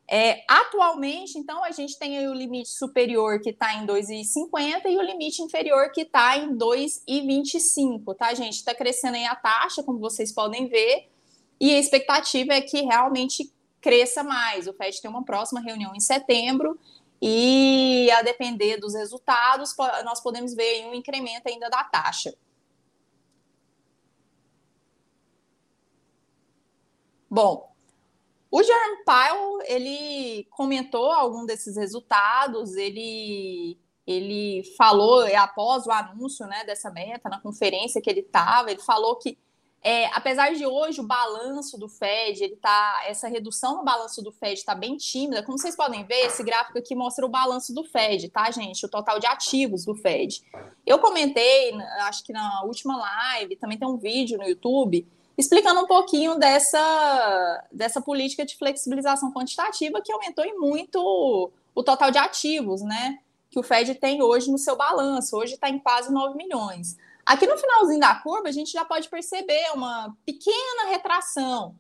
É, 0.09 0.45
atualmente, 0.49 1.37
então, 1.37 1.65
a 1.65 1.73
gente 1.73 1.99
tem 1.99 2.29
o 2.29 2.35
limite 2.35 2.69
superior 2.69 3.41
que 3.41 3.51
está 3.51 3.75
em 3.75 3.85
2,50 3.85 4.83
e 4.87 4.97
o 4.97 5.03
limite 5.03 5.43
inferior 5.43 5.91
que 5.91 6.03
está 6.03 6.37
em 6.37 6.57
2,25, 6.57 8.15
tá, 8.15 8.33
gente? 8.33 8.55
Está 8.55 8.73
crescendo 8.73 9.17
aí 9.17 9.25
a 9.25 9.35
taxa, 9.35 9.83
como 9.83 9.99
vocês 9.99 10.31
podem 10.31 10.69
ver, 10.69 11.09
e 11.61 11.75
a 11.75 11.79
expectativa 11.79 12.55
é 12.55 12.61
que 12.61 12.83
realmente 12.83 13.53
cresça 13.81 14.23
mais. 14.23 14.69
O 14.69 14.73
FED 14.75 15.01
tem 15.03 15.11
uma 15.11 15.25
próxima 15.25 15.61
reunião 15.61 15.93
em 15.95 16.01
setembro 16.01 16.79
e, 17.21 18.09
a 18.13 18.23
depender 18.23 18.77
dos 18.77 18.95
resultados, 18.95 19.75
nós 20.05 20.21
podemos 20.21 20.55
ver 20.55 20.87
um 20.87 20.95
incremento 20.95 21.49
ainda 21.49 21.69
da 21.69 21.83
taxa. 21.83 22.33
Bom, 27.29 27.76
o 28.51 28.63
Jerome 28.63 29.05
Powell, 29.05 29.59
ele 29.65 30.47
comentou 30.51 31.11
algum 31.11 31.45
desses 31.45 31.77
resultados, 31.77 32.75
ele, 32.77 33.79
ele 34.07 34.63
falou, 34.77 35.25
após 35.37 35.87
o 35.87 35.91
anúncio 35.91 36.47
né, 36.47 36.65
dessa 36.65 36.91
meta, 36.91 37.29
na 37.29 37.41
conferência 37.41 38.01
que 38.01 38.09
ele 38.09 38.21
estava, 38.21 38.71
ele 38.71 38.81
falou 38.81 39.17
que 39.17 39.39
é, 39.83 40.07
apesar 40.07 40.53
de 40.53 40.67
hoje 40.67 41.01
o 41.01 41.07
balanço 41.07 41.79
do 41.79 41.89
Fed, 41.89 42.43
ele 42.43 42.57
tá, 42.57 43.05
essa 43.07 43.29
redução 43.29 43.77
no 43.77 43.85
balanço 43.85 44.21
do 44.21 44.33
Fed 44.33 44.55
está 44.55 44.75
bem 44.75 44.97
tímida. 44.97 45.45
Como 45.45 45.57
vocês 45.57 45.77
podem 45.77 46.05
ver, 46.05 46.27
esse 46.27 46.43
gráfico 46.43 46.77
aqui 46.77 46.93
mostra 46.97 47.25
o 47.25 47.29
balanço 47.29 47.73
do 47.73 47.85
Fed, 47.85 48.29
tá, 48.31 48.51
gente? 48.51 48.85
O 48.85 48.89
total 48.89 49.21
de 49.21 49.29
ativos 49.29 49.85
do 49.85 49.95
Fed. 49.95 50.41
Eu 50.85 50.99
comentei, 50.99 51.73
acho 52.01 52.25
que 52.25 52.33
na 52.33 52.65
última 52.65 52.97
live, 52.97 53.55
também 53.55 53.79
tem 53.79 53.87
um 53.87 53.97
vídeo 53.97 54.37
no 54.37 54.49
YouTube 54.49 55.07
explicando 55.37 55.81
um 55.81 55.87
pouquinho 55.87 56.39
dessa, 56.39 57.65
dessa 57.71 58.01
política 58.01 58.45
de 58.45 58.57
flexibilização 58.57 59.33
quantitativa 59.33 60.01
que 60.01 60.13
aumentou 60.13 60.45
em 60.45 60.59
muito 60.59 61.51
o 61.75 61.83
total 61.83 62.11
de 62.11 62.19
ativos, 62.19 62.83
né? 62.83 63.19
Que 63.51 63.59
o 63.59 63.63
Fed 63.63 63.95
tem 63.97 64.23
hoje 64.23 64.51
no 64.51 64.59
seu 64.59 64.77
balanço. 64.77 65.37
Hoje 65.37 65.55
está 65.55 65.69
em 65.69 65.79
quase 65.79 66.13
9 66.13 66.37
milhões. 66.37 66.97
Aqui 67.25 67.47
no 67.47 67.59
finalzinho 67.59 68.01
da 68.01 68.15
curva, 68.15 68.49
a 68.49 68.53
gente 68.53 68.73
já 68.73 68.85
pode 68.85 69.09
perceber 69.09 69.73
uma 69.75 70.17
pequena 70.25 70.89
retração, 70.89 71.75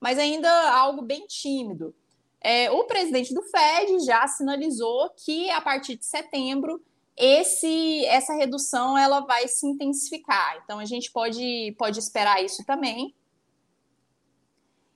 mas 0.00 0.18
ainda 0.18 0.48
algo 0.72 1.02
bem 1.02 1.26
tímido. 1.26 1.94
É, 2.40 2.70
o 2.70 2.84
presidente 2.84 3.34
do 3.34 3.42
Fed 3.42 4.00
já 4.04 4.26
sinalizou 4.26 5.10
que 5.10 5.50
a 5.50 5.60
partir 5.60 5.96
de 5.96 6.04
setembro 6.04 6.82
esse, 7.24 8.04
essa 8.06 8.34
redução 8.34 8.98
ela 8.98 9.20
vai 9.20 9.46
se 9.46 9.64
intensificar. 9.64 10.60
Então 10.64 10.80
a 10.80 10.84
gente 10.84 11.12
pode, 11.12 11.72
pode 11.78 12.00
esperar 12.00 12.42
isso 12.42 12.64
também. 12.66 13.14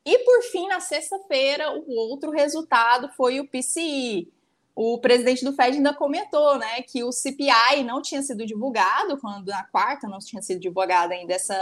E 0.04 0.18
por 0.18 0.42
fim, 0.42 0.66
na 0.66 0.80
sexta-feira, 0.80 1.72
o 1.72 1.92
outro 1.92 2.32
resultado 2.32 3.08
foi 3.16 3.38
o 3.38 3.48
PCI, 3.48 4.28
o 4.74 4.98
presidente 4.98 5.44
do 5.44 5.54
Fed 5.54 5.76
ainda 5.76 5.94
comentou, 5.94 6.58
né, 6.58 6.82
que 6.82 7.02
o 7.02 7.10
CPI 7.10 7.82
não 7.84 8.02
tinha 8.02 8.22
sido 8.22 8.44
divulgado 8.44 9.18
quando 9.18 9.46
na 9.46 9.64
quarta 9.64 10.06
não 10.06 10.18
tinha 10.18 10.42
sido 10.42 10.60
divulgada 10.60 11.14
ainda 11.14 11.32
essa, 11.32 11.56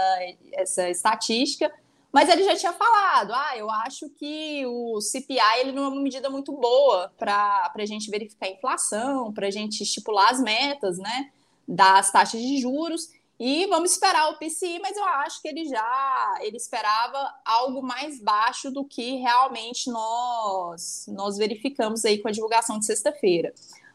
essa 0.52 0.90
estatística, 0.90 1.72
mas 2.14 2.28
ele 2.28 2.44
já 2.44 2.54
tinha 2.54 2.72
falado, 2.72 3.32
ah, 3.34 3.58
eu 3.58 3.68
acho 3.68 4.08
que 4.08 4.64
o 4.66 5.00
CPI 5.00 5.58
ele 5.58 5.72
não 5.72 5.86
é 5.86 5.88
uma 5.88 6.00
medida 6.00 6.30
muito 6.30 6.52
boa 6.52 7.12
para 7.18 7.72
a 7.74 7.86
gente 7.86 8.08
verificar 8.08 8.46
a 8.46 8.50
inflação, 8.50 9.32
para 9.32 9.48
a 9.48 9.50
gente 9.50 9.82
estipular 9.82 10.30
as 10.30 10.38
metas, 10.40 10.96
né, 10.96 11.32
das 11.66 12.12
taxas 12.12 12.40
de 12.40 12.58
juros. 12.58 13.10
E 13.36 13.66
vamos 13.66 13.90
esperar 13.90 14.30
o 14.30 14.38
PCI, 14.38 14.78
mas 14.78 14.96
eu 14.96 15.04
acho 15.04 15.42
que 15.42 15.48
ele 15.48 15.64
já 15.64 16.38
ele 16.40 16.56
esperava 16.56 17.34
algo 17.44 17.82
mais 17.82 18.20
baixo 18.20 18.70
do 18.70 18.84
que 18.84 19.16
realmente 19.16 19.90
nós 19.90 21.06
nós 21.08 21.36
verificamos 21.36 22.04
aí 22.04 22.18
com 22.18 22.28
a 22.28 22.30
divulgação 22.30 22.78
de 22.78 22.86
sexta-feira. 22.86 23.52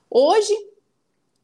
Hoje 0.10 0.54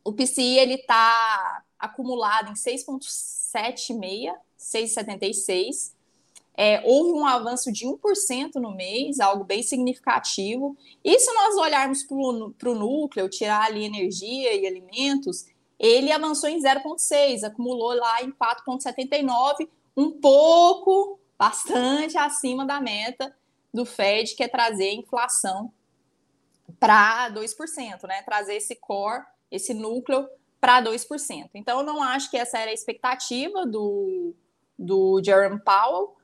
o 0.03 0.11
PCI 0.11 0.59
ele 0.59 0.73
está 0.73 1.63
acumulado 1.79 2.51
em 2.51 2.53
6,76, 2.53 4.33
6,76. 4.59 5.94
É, 6.57 6.81
houve 6.85 7.19
um 7.19 7.25
avanço 7.25 7.71
de 7.71 7.85
1% 7.85 8.55
no 8.55 8.73
mês, 8.73 9.19
algo 9.19 9.43
bem 9.43 9.61
significativo. 9.61 10.77
E 11.03 11.19
se 11.19 11.33
nós 11.33 11.55
olharmos 11.55 12.03
para 12.03 12.69
o 12.69 12.75
núcleo, 12.75 13.29
tirar 13.29 13.65
ali 13.65 13.83
energia 13.83 14.53
e 14.53 14.65
alimentos, 14.65 15.45
ele 15.77 16.11
avançou 16.11 16.49
em 16.49 16.61
0,6, 16.61 17.43
acumulou 17.43 17.93
lá 17.93 18.23
em 18.23 18.31
4,79, 18.31 19.67
um 19.97 20.11
pouco, 20.11 21.19
bastante 21.37 22.17
acima 22.17 22.65
da 22.65 22.79
meta 22.79 23.35
do 23.73 23.85
Fed, 23.85 24.35
que 24.35 24.43
é 24.43 24.47
trazer 24.47 24.89
a 24.89 24.93
inflação 24.93 25.71
para 26.79 27.29
2%, 27.31 28.07
né? 28.07 28.21
Trazer 28.23 28.55
esse 28.55 28.75
core, 28.75 29.25
esse 29.51 29.73
núcleo 29.73 30.27
para 30.59 30.81
2%. 30.81 31.49
Então, 31.53 31.79
eu 31.79 31.85
não 31.85 32.01
acho 32.01 32.31
que 32.31 32.37
essa 32.37 32.57
era 32.57 32.71
a 32.71 32.73
expectativa 32.73 33.65
do, 33.65 34.33
do 34.79 35.21
Jerome 35.23 35.59
Powell, 35.59 36.15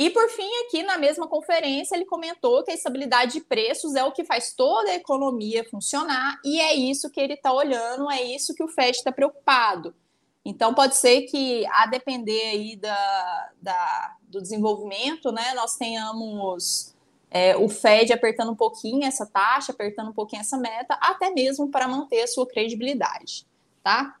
e 0.00 0.08
por 0.08 0.30
fim, 0.30 0.48
aqui 0.64 0.82
na 0.82 0.96
mesma 0.96 1.28
conferência, 1.28 1.94
ele 1.94 2.06
comentou 2.06 2.64
que 2.64 2.70
a 2.70 2.74
estabilidade 2.74 3.34
de 3.34 3.40
preços 3.42 3.94
é 3.94 4.02
o 4.02 4.10
que 4.10 4.24
faz 4.24 4.54
toda 4.54 4.90
a 4.90 4.94
economia 4.94 5.62
funcionar, 5.62 6.40
e 6.42 6.58
é 6.58 6.72
isso 6.72 7.10
que 7.10 7.20
ele 7.20 7.34
está 7.34 7.52
olhando, 7.52 8.10
é 8.10 8.22
isso 8.22 8.54
que 8.54 8.62
o 8.62 8.68
Fed 8.68 8.96
está 8.96 9.12
preocupado. 9.12 9.94
Então, 10.42 10.72
pode 10.72 10.96
ser 10.96 11.26
que, 11.26 11.66
a 11.66 11.84
depender 11.84 12.40
aí 12.46 12.76
da, 12.76 13.50
da 13.60 14.16
do 14.22 14.40
desenvolvimento, 14.40 15.30
né, 15.32 15.52
nós 15.52 15.76
tenhamos 15.76 16.94
é, 17.30 17.54
o 17.58 17.68
Fed 17.68 18.10
apertando 18.10 18.52
um 18.52 18.56
pouquinho 18.56 19.04
essa 19.04 19.26
taxa, 19.26 19.70
apertando 19.70 20.08
um 20.08 20.14
pouquinho 20.14 20.40
essa 20.40 20.56
meta, 20.56 20.94
até 20.98 21.28
mesmo 21.28 21.70
para 21.70 21.86
manter 21.86 22.22
a 22.22 22.26
sua 22.26 22.46
credibilidade, 22.46 23.46
tá? 23.82 24.16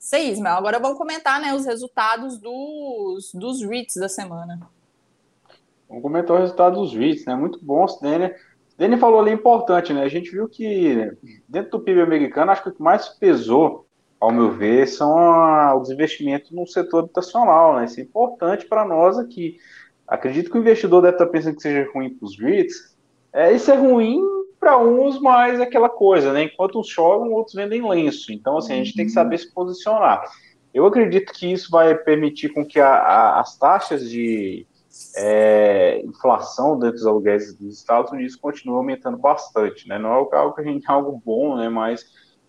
Isso 0.00 0.16
aí, 0.16 0.30
Ismael. 0.30 0.56
Agora 0.56 0.78
vamos 0.78 0.96
comentar 0.96 1.38
né, 1.38 1.52
os 1.52 1.66
resultados 1.66 2.38
dos, 2.38 3.30
dos 3.34 3.60
REITs 3.60 3.96
da 3.96 4.08
semana. 4.08 4.58
Vamos 5.92 6.04
comentar 6.04 6.34
o 6.34 6.40
resultado 6.40 6.80
dos 6.80 6.94
REITs, 6.94 7.26
né? 7.26 7.34
Muito 7.34 7.62
bom, 7.62 7.84
Dani. 8.00 8.32
Dani 8.78 8.96
falou 8.96 9.20
ali 9.20 9.30
importante, 9.30 9.92
né? 9.92 10.02
A 10.02 10.08
gente 10.08 10.30
viu 10.30 10.48
que 10.48 11.12
dentro 11.46 11.72
do 11.72 11.80
PIB 11.80 12.00
americano, 12.00 12.50
acho 12.50 12.62
que 12.62 12.70
o 12.70 12.72
que 12.72 12.82
mais 12.82 13.10
pesou 13.10 13.86
ao 14.18 14.32
meu 14.32 14.50
ver, 14.52 14.88
são 14.88 15.18
a, 15.18 15.76
os 15.76 15.90
investimentos 15.90 16.50
no 16.50 16.66
setor 16.66 17.00
habitacional, 17.00 17.76
né? 17.76 17.84
Isso 17.84 18.00
é 18.00 18.04
importante 18.04 18.64
para 18.64 18.86
nós 18.86 19.18
aqui. 19.18 19.58
Acredito 20.08 20.50
que 20.50 20.56
o 20.56 20.60
investidor 20.60 21.02
deve 21.02 21.16
estar 21.16 21.26
pensando 21.26 21.56
que 21.56 21.62
seja 21.62 21.90
ruim 21.92 22.14
para 22.14 22.24
os 22.24 22.38
REITs. 22.38 22.96
É, 23.30 23.52
isso 23.52 23.70
é 23.70 23.76
ruim 23.76 24.18
para 24.58 24.78
uns, 24.78 25.20
mas 25.20 25.60
é 25.60 25.64
aquela 25.64 25.90
coisa, 25.90 26.32
né? 26.32 26.44
Enquanto 26.44 26.80
uns 26.80 26.88
choram, 26.88 27.32
outros 27.32 27.54
vendem 27.54 27.86
lenço. 27.86 28.32
Então, 28.32 28.56
assim, 28.56 28.72
a 28.72 28.76
gente 28.76 28.94
tem 28.94 29.04
que 29.04 29.12
saber 29.12 29.36
se 29.36 29.52
posicionar. 29.52 30.22
Eu 30.72 30.86
acredito 30.86 31.34
que 31.34 31.52
isso 31.52 31.70
vai 31.70 31.94
permitir 31.94 32.48
com 32.48 32.64
que 32.64 32.80
a, 32.80 32.94
a, 32.94 33.40
as 33.40 33.58
taxas 33.58 34.08
de 34.08 34.66
é, 35.16 36.00
inflação 36.04 36.78
dentro 36.78 36.96
dos 36.96 37.06
aluguéis 37.06 37.54
dos 37.54 37.78
Estados 37.78 38.12
Unidos 38.12 38.36
continuem 38.36 38.78
aumentando 38.78 39.18
bastante, 39.18 39.88
né? 39.88 39.98
Não 39.98 40.10
é 40.10 40.36
algo 40.36 40.54
que 40.54 40.60
a 40.60 40.64
gente 40.64 40.90
algo 40.90 41.20
bom, 41.24 41.56
né? 41.56 41.68
Mas 41.68 42.04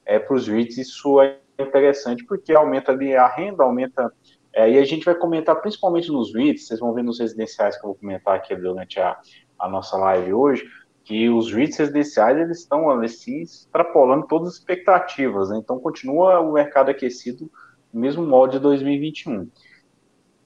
é, 0.06 0.20
para 0.20 0.36
os 0.36 0.48
REITs 0.48 0.78
isso 0.78 1.22
é 1.22 1.40
interessante 1.60 2.26
porque 2.26 2.54
aumenta 2.54 2.92
ali 2.92 3.16
a 3.16 3.28
renda, 3.28 3.64
aumenta. 3.64 4.12
É, 4.54 4.70
e 4.70 4.78
a 4.78 4.86
gente 4.86 5.04
vai 5.04 5.16
comentar 5.16 5.60
principalmente 5.62 6.12
nos 6.12 6.34
REITs, 6.34 6.68
vocês 6.68 6.80
vão 6.80 6.94
ver 6.94 7.04
nos 7.04 7.20
residenciais 7.20 7.76
que 7.76 7.86
eu 7.86 7.90
vou 7.90 7.96
comentar 7.96 8.36
aqui 8.36 8.56
durante 8.56 9.00
a, 9.00 9.18
a 9.58 9.68
nossa 9.68 9.98
live 9.98 10.34
hoje, 10.34 10.64
que 11.04 11.28
os 11.30 11.52
REITs 11.52 11.78
residenciais 11.78 12.38
eles 12.38 12.60
estão 12.60 12.90
assim, 12.92 13.42
extrapolando 13.42 14.28
todas 14.28 14.50
as 14.50 14.54
expectativas, 14.56 15.50
né? 15.50 15.58
então 15.58 15.80
continua 15.80 16.40
o 16.40 16.54
mercado 16.54 16.92
aquecido 16.92 17.50
no 17.92 18.00
mesmo 18.00 18.26
modo 18.26 18.52
de 18.52 18.60
2021. 18.60 19.50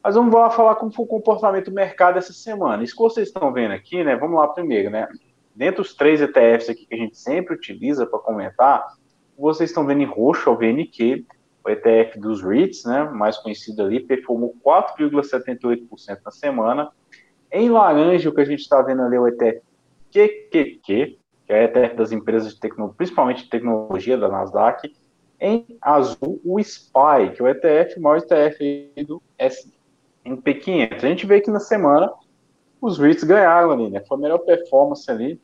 Mas 0.08 0.16
vamos 0.16 0.34
lá 0.34 0.50
falar 0.50 0.76
como 0.76 0.90
foi 0.90 1.04
o 1.04 1.08
comportamento 1.10 1.66
do 1.66 1.76
mercado 1.76 2.18
essa 2.18 2.32
semana. 2.32 2.82
Isso 2.82 2.96
que 2.96 3.02
vocês 3.02 3.28
estão 3.28 3.52
vendo 3.52 3.74
aqui, 3.74 4.06
né? 4.06 4.16
Vamos 4.16 4.40
lá 4.40 4.48
primeiro, 4.48 4.90
né? 4.90 5.06
Dentro 5.54 5.84
dos 5.84 5.94
três 5.94 6.22
ETFs 6.22 6.70
aqui 6.70 6.86
que 6.86 6.96
a 6.96 6.98
gente 6.98 7.18
sempre 7.18 7.54
utiliza 7.54 8.06
para 8.06 8.18
comentar, 8.18 8.88
vocês 9.38 9.70
estão 9.70 9.86
vendo 9.86 10.04
em 10.04 10.06
roxo 10.06 10.50
o 10.50 10.56
VNQ, 10.56 11.26
o 11.62 11.70
ETF 11.70 12.20
dos 12.22 12.42
REITs, 12.42 12.86
né, 12.86 13.04
mais 13.04 13.38
conhecido 13.38 13.82
ali, 13.84 14.00
performou 14.00 14.56
4,78% 14.66 16.20
na 16.24 16.32
semana. 16.32 16.90
Em 17.52 17.70
laranja, 17.70 18.30
o 18.30 18.34
que 18.34 18.40
a 18.40 18.46
gente 18.46 18.62
está 18.62 18.82
vendo 18.82 19.02
ali 19.02 19.18
é 19.18 19.20
o 19.20 19.28
ETF 19.28 19.62
QQQ, 20.14 21.20
que 21.46 21.52
é 21.52 21.60
o 21.60 21.64
ETF 21.66 21.96
das 21.98 22.14
empresas 22.14 22.54
de 22.54 22.62
tecnologia, 22.62 22.96
principalmente 22.96 23.44
de 23.44 23.50
tecnologia 23.50 24.18
da 24.18 24.30
Nasdaq. 24.30 24.90
Em 25.38 25.66
azul, 25.82 26.40
o 26.46 26.64
SPY, 26.64 27.34
que 27.36 27.42
é 27.42 27.44
o 27.44 27.48
ETF, 27.50 28.00
o 28.00 28.02
maior 28.02 28.20
ETF 28.20 29.04
do 29.06 29.22
S&P 30.28 30.54
500. 30.54 31.04
A 31.04 31.08
gente 31.08 31.26
vê 31.26 31.42
que 31.42 31.50
na 31.50 31.60
semana 31.60 32.12
os 32.82 33.00
REITs 33.00 33.24
ganharam 33.24 33.72
ali, 33.72 33.90
né? 33.90 34.04
Foi 34.08 34.18
a 34.18 34.22
melhor 34.22 34.40
performance 34.40 35.10
ali 35.10 35.40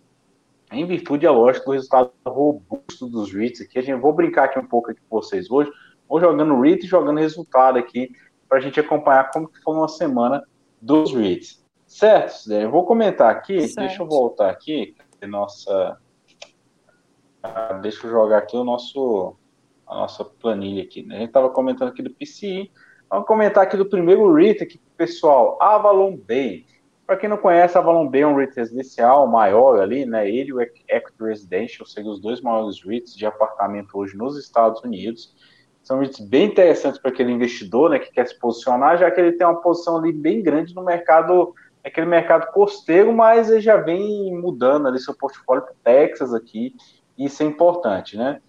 em 0.72 0.86
virtude, 0.86 1.25
é 1.25 1.30
lógico, 1.30 1.68
do 1.68 1.72
resultado 1.74 2.12
robusto 2.25 3.08
dos 3.08 3.32
REITs 3.32 3.62
aqui. 3.62 3.80
A 3.80 3.82
gente 3.82 4.00
vou 4.00 4.13
brincar 4.13 4.46
aqui 4.46 4.60
um 4.60 4.66
pouco 4.66 4.92
aqui 4.92 5.00
com 5.08 5.22
vocês 5.22 5.50
hoje, 5.52 5.72
vou 6.08 6.20
jogando 6.20 6.60
REIT 6.60 6.84
e 6.84 6.88
jogando 6.88 7.20
resultado 7.20 7.78
aqui, 7.78 8.12
para 8.50 8.58
a 8.58 8.62
gente 8.62 8.80
acompanhar 8.80 9.32
como 9.32 9.48
que 9.48 9.62
foi 9.62 9.75
uma 9.75 9.88
semana 9.88 10.44
dos 10.82 11.13
REITs. 11.13 11.63
Certo, 11.86 12.52
Eu 12.52 12.72
vou 12.72 12.86
comentar 12.86 13.30
aqui, 13.30 13.68
certo. 13.68 13.88
deixa 13.88 14.02
eu 14.02 14.08
voltar 14.08 14.50
aqui, 14.50 14.96
nossa... 15.28 15.98
Ah, 17.44 17.74
deixa 17.74 18.08
eu 18.08 18.12
jogar 18.12 18.38
aqui 18.40 18.56
o 18.56 18.63
nosso, 18.63 19.36
a 19.86 19.96
nossa 19.96 20.24
planilha 20.24 20.82
aqui. 20.82 21.04
Né? 21.04 21.16
A 21.16 21.20
gente 21.20 21.28
estava 21.28 21.50
comentando 21.50 21.90
aqui 21.90 22.02
do 22.02 22.10
PCI, 22.10 22.72
vamos 23.10 23.28
comentar 23.28 23.64
aqui 23.64 23.78
do 23.78 23.86
primeiro 23.86 24.34
REIT 24.34 24.64
aqui, 24.64 24.82
pessoal, 24.98 25.58
Avalon 25.62 26.18
Bay. 26.18 26.66
Para 27.06 27.18
quem 27.18 27.30
não 27.30 27.38
conhece, 27.38 27.78
Avalon 27.78 28.08
Bay 28.08 28.22
é 28.22 28.28
um 28.28 28.36
REIT 28.36 28.56
residencial 28.56 29.28
maior 29.28 29.80
ali, 29.80 30.06
né? 30.06 30.30
Ele 30.30 30.50
e 30.50 30.54
o 30.54 30.62
Equity 30.62 31.24
Residential 31.24 31.86
seriam 31.86 32.14
os 32.14 32.20
dois 32.20 32.42
maiores 32.42 32.84
REITs 32.84 33.16
de 33.16 33.26
apartamento 33.26 33.98
hoje 33.98 34.16
nos 34.16 34.38
Estados 34.38 34.82
Unidos. 34.84 35.36
São 35.84 36.00
REITs 36.00 36.22
bem 36.22 36.46
interessantes 36.46 37.00
para 37.00 37.12
aquele 37.12 37.32
investidor, 37.32 37.90
né, 37.90 38.00
que 38.00 38.12
quer 38.12 38.26
se 38.26 38.40
posicionar, 38.40 38.98
já 38.98 39.12
que 39.12 39.20
ele 39.20 39.34
tem 39.34 39.46
uma 39.46 39.60
posição 39.60 39.98
ali 39.98 40.14
bem 40.14 40.42
grande 40.42 40.74
no 40.74 40.82
mercado, 40.82 41.54
aquele 41.84 42.08
mercado 42.08 42.52
costeiro, 42.54 43.12
mas 43.12 43.50
ele 43.50 43.60
já 43.60 43.76
vem 43.76 44.34
mudando 44.34 44.88
ali 44.88 44.98
seu 44.98 45.14
portfólio 45.14 45.64
para 45.64 45.74
Texas 45.84 46.34
aqui, 46.34 46.74
e 47.18 47.26
isso 47.26 47.44
é 47.44 47.46
importante, 47.46 48.16
né? 48.16 48.42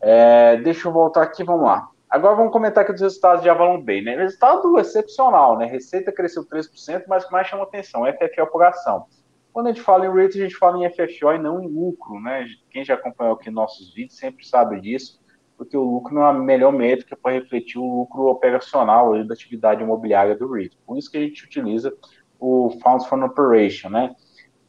É, 0.00 0.56
deixa 0.58 0.86
eu 0.86 0.92
voltar 0.92 1.22
aqui, 1.22 1.42
vamos 1.42 1.64
lá. 1.64 1.88
Agora 2.10 2.36
vamos 2.36 2.52
comentar 2.52 2.84
aqui 2.84 2.92
os 2.92 3.00
resultados 3.02 3.42
de 3.42 3.50
Avalon 3.50 3.82
Bay, 3.82 4.00
né? 4.00 4.16
Resultado 4.16 4.78
excepcional, 4.78 5.58
né? 5.58 5.66
Receita 5.66 6.10
cresceu 6.10 6.42
3%, 6.42 7.04
mas 7.06 7.22
o 7.22 7.26
que 7.26 7.32
mais 7.32 7.46
chama 7.46 7.64
atenção 7.64 8.06
é 8.06 8.12
FFO 8.12 8.46
por 8.50 8.64
ação. 8.64 9.06
Quando 9.52 9.66
a 9.66 9.72
gente 9.72 9.82
fala 9.82 10.06
em 10.06 10.08
rate, 10.08 10.40
a 10.40 10.44
gente 10.44 10.56
fala 10.56 10.78
em 10.78 10.90
FFO 10.90 11.32
e 11.34 11.38
não 11.38 11.62
em 11.62 11.68
lucro, 11.68 12.18
né? 12.18 12.46
Quem 12.70 12.82
já 12.82 12.94
acompanhou 12.94 13.34
aqui 13.34 13.50
nossos 13.50 13.92
vídeos 13.92 14.16
sempre 14.16 14.46
sabe 14.46 14.80
disso, 14.80 15.20
porque 15.56 15.76
o 15.76 15.82
lucro 15.82 16.14
não 16.14 16.22
é 16.22 16.30
a 16.30 16.32
melhor 16.32 16.72
métrica 16.72 17.14
para 17.14 17.32
refletir 17.32 17.78
o 17.78 17.98
lucro 17.98 18.28
operacional 18.28 19.22
da 19.26 19.34
atividade 19.34 19.82
imobiliária 19.82 20.34
do 20.34 20.50
REIT. 20.50 20.78
Por 20.86 20.96
isso 20.96 21.10
que 21.10 21.18
a 21.18 21.20
gente 21.20 21.44
utiliza 21.44 21.92
o 22.40 22.70
Funds 22.82 23.06
from 23.06 23.22
Operation, 23.22 23.90
né? 23.90 24.14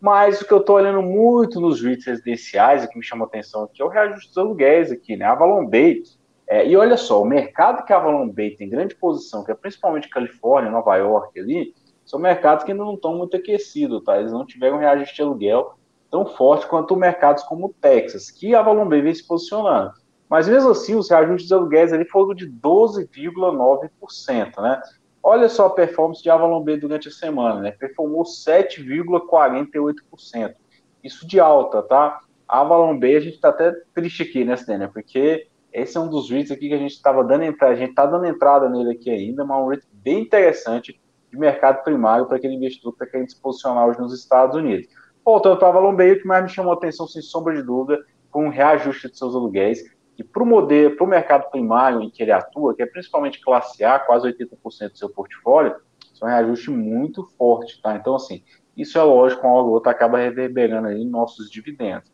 Mas 0.02 0.42
o 0.42 0.46
que 0.46 0.54
eu 0.54 0.60
estou 0.60 0.76
olhando 0.76 1.02
muito 1.02 1.62
nos 1.62 1.82
REITs 1.82 2.06
residenciais, 2.06 2.84
e 2.84 2.90
que 2.90 2.98
me 2.98 3.04
chama 3.04 3.26
atenção 3.26 3.64
aqui, 3.64 3.82
é 3.82 3.86
o 3.86 3.90
reajuste 3.90 4.28
dos 4.28 4.38
aluguéis 4.38 4.92
aqui, 4.92 5.16
né? 5.16 5.24
A 5.24 5.32
Avalon 5.32 5.66
Bay 5.66 6.04
é, 6.50 6.68
e 6.68 6.76
olha 6.76 6.98
só, 6.98 7.22
o 7.22 7.26
mercado 7.26 7.86
que 7.86 7.94
a 7.94 7.98
Avalon 7.98 8.28
Bay 8.28 8.56
tem 8.56 8.68
grande 8.68 8.96
posição, 8.96 9.44
que 9.44 9.52
é 9.52 9.56
principalmente 9.56 10.10
Califórnia, 10.10 10.72
Nova 10.72 10.96
York 10.96 11.40
ali, 11.40 11.76
são 12.04 12.20
mercados 12.20 12.64
que 12.64 12.72
ainda 12.72 12.84
não 12.84 12.96
estão 12.96 13.16
muito 13.16 13.38
aquecidos, 13.38 14.04
tá? 14.04 14.18
Eles 14.18 14.32
não 14.32 14.44
tiveram 14.44 14.78
um 14.78 14.80
reajuste 14.80 15.16
de 15.16 15.22
aluguel 15.22 15.76
tão 16.10 16.26
forte 16.26 16.66
quanto 16.66 16.96
mercados 16.96 17.44
como 17.44 17.68
o 17.68 17.74
Texas, 17.80 18.32
que 18.32 18.56
a 18.56 18.62
Avalon 18.62 18.90
Bay 18.90 19.00
vem 19.00 19.14
se 19.14 19.28
posicionando. 19.28 19.92
Mas 20.28 20.48
mesmo 20.48 20.72
assim, 20.72 20.96
os 20.96 21.08
reajustes 21.08 21.48
de 21.48 21.54
aluguéis 21.54 21.94
ali 21.94 22.06
foram 22.06 22.34
de 22.34 22.50
12,9%, 22.50 24.60
né? 24.60 24.82
Olha 25.22 25.50
só 25.50 25.68
a 25.68 25.70
performance 25.70 26.24
de 26.24 26.32
Avalon 26.32 26.64
Bay 26.64 26.78
durante 26.78 27.10
a 27.10 27.12
semana, 27.12 27.60
né? 27.60 27.70
Performou 27.72 28.24
7,48%. 28.24 30.56
Isso 31.04 31.28
de 31.28 31.40
alta, 31.40 31.84
tá? 31.84 32.22
A 32.48 32.62
Avalon 32.62 33.00
Bay, 33.00 33.18
a 33.18 33.20
gente 33.20 33.36
está 33.36 33.50
até 33.50 33.72
triste 33.94 34.24
aqui, 34.24 34.44
né, 34.44 34.56
né? 34.68 34.90
Porque 34.92 35.48
esse 35.72 35.98
é 35.98 36.00
um 36.00 36.10
dos 36.10 36.30
REITs 36.30 36.52
aqui 36.52 36.68
que 36.68 36.74
a 36.74 36.78
gente 36.80 36.92
estava 36.94 37.24
dando 37.24 37.44
entrada, 37.44 37.74
a 37.74 37.78
gente 37.78 37.92
está 37.92 38.06
dando 38.06 38.26
entrada 38.26 38.70
nele 38.70 38.92
aqui 38.92 39.10
ainda, 39.10 39.46
mas 39.46 39.58
é 39.58 39.62
um 39.62 39.68
REIT 39.68 39.88
bem 39.94 40.22
interessante 40.22 41.00
de 41.32 41.38
mercado 41.38 41.84
primário 41.84 42.26
para 42.26 42.38
aquele 42.38 42.56
investidor 42.56 42.94
que 42.94 43.04
está 43.04 43.12
querendo 43.12 43.30
se 43.30 43.40
posicionar 43.40 43.88
hoje 43.88 44.00
nos 44.00 44.14
Estados 44.14 44.56
Unidos. 44.56 44.88
Voltando 45.24 45.58
para 45.58 45.68
a 45.68 45.72
Avalon 45.72 45.96
Bay, 45.96 46.14
o 46.14 46.22
que 46.22 46.28
mais 46.28 46.44
me 46.44 46.50
chamou 46.50 46.74
a 46.74 46.76
atenção, 46.76 47.08
sem 47.08 47.22
sombra 47.22 47.56
de 47.56 47.62
dúvida, 47.62 48.04
foi 48.32 48.44
um 48.44 48.50
reajuste 48.50 49.10
de 49.10 49.18
seus 49.18 49.36
aluguéis, 49.36 49.84
que 50.16 50.24
para 50.24 50.44
o 50.44 50.46
modelo, 50.46 50.96
para 50.96 51.06
o 51.06 51.10
mercado 51.10 51.50
primário 51.52 52.02
em 52.02 52.10
que 52.10 52.24
ele 52.24 52.32
atua, 52.32 52.74
que 52.76 52.82
é 52.82 52.86
principalmente 52.86 53.40
classe 53.42 53.84
A, 53.84 54.00
quase 54.00 54.28
80% 54.28 54.92
do 54.92 54.98
seu 54.98 55.10
portfólio, 55.10 55.76
isso 56.14 56.26
é 56.26 56.28
um 56.28 56.32
reajuste 56.32 56.72
muito 56.72 57.24
forte, 57.38 57.82
tá? 57.82 57.96
Então, 57.96 58.16
assim, 58.16 58.44
isso 58.76 58.98
é 58.98 59.04
lógico, 59.04 59.46
uma 59.46 59.54
hora 59.54 59.66
ou 59.66 59.74
outra 59.74 59.92
acaba 59.92 60.18
reverberando 60.18 60.88
aí 60.88 61.06
nossos 61.06 61.50
dividendos. 61.50 62.12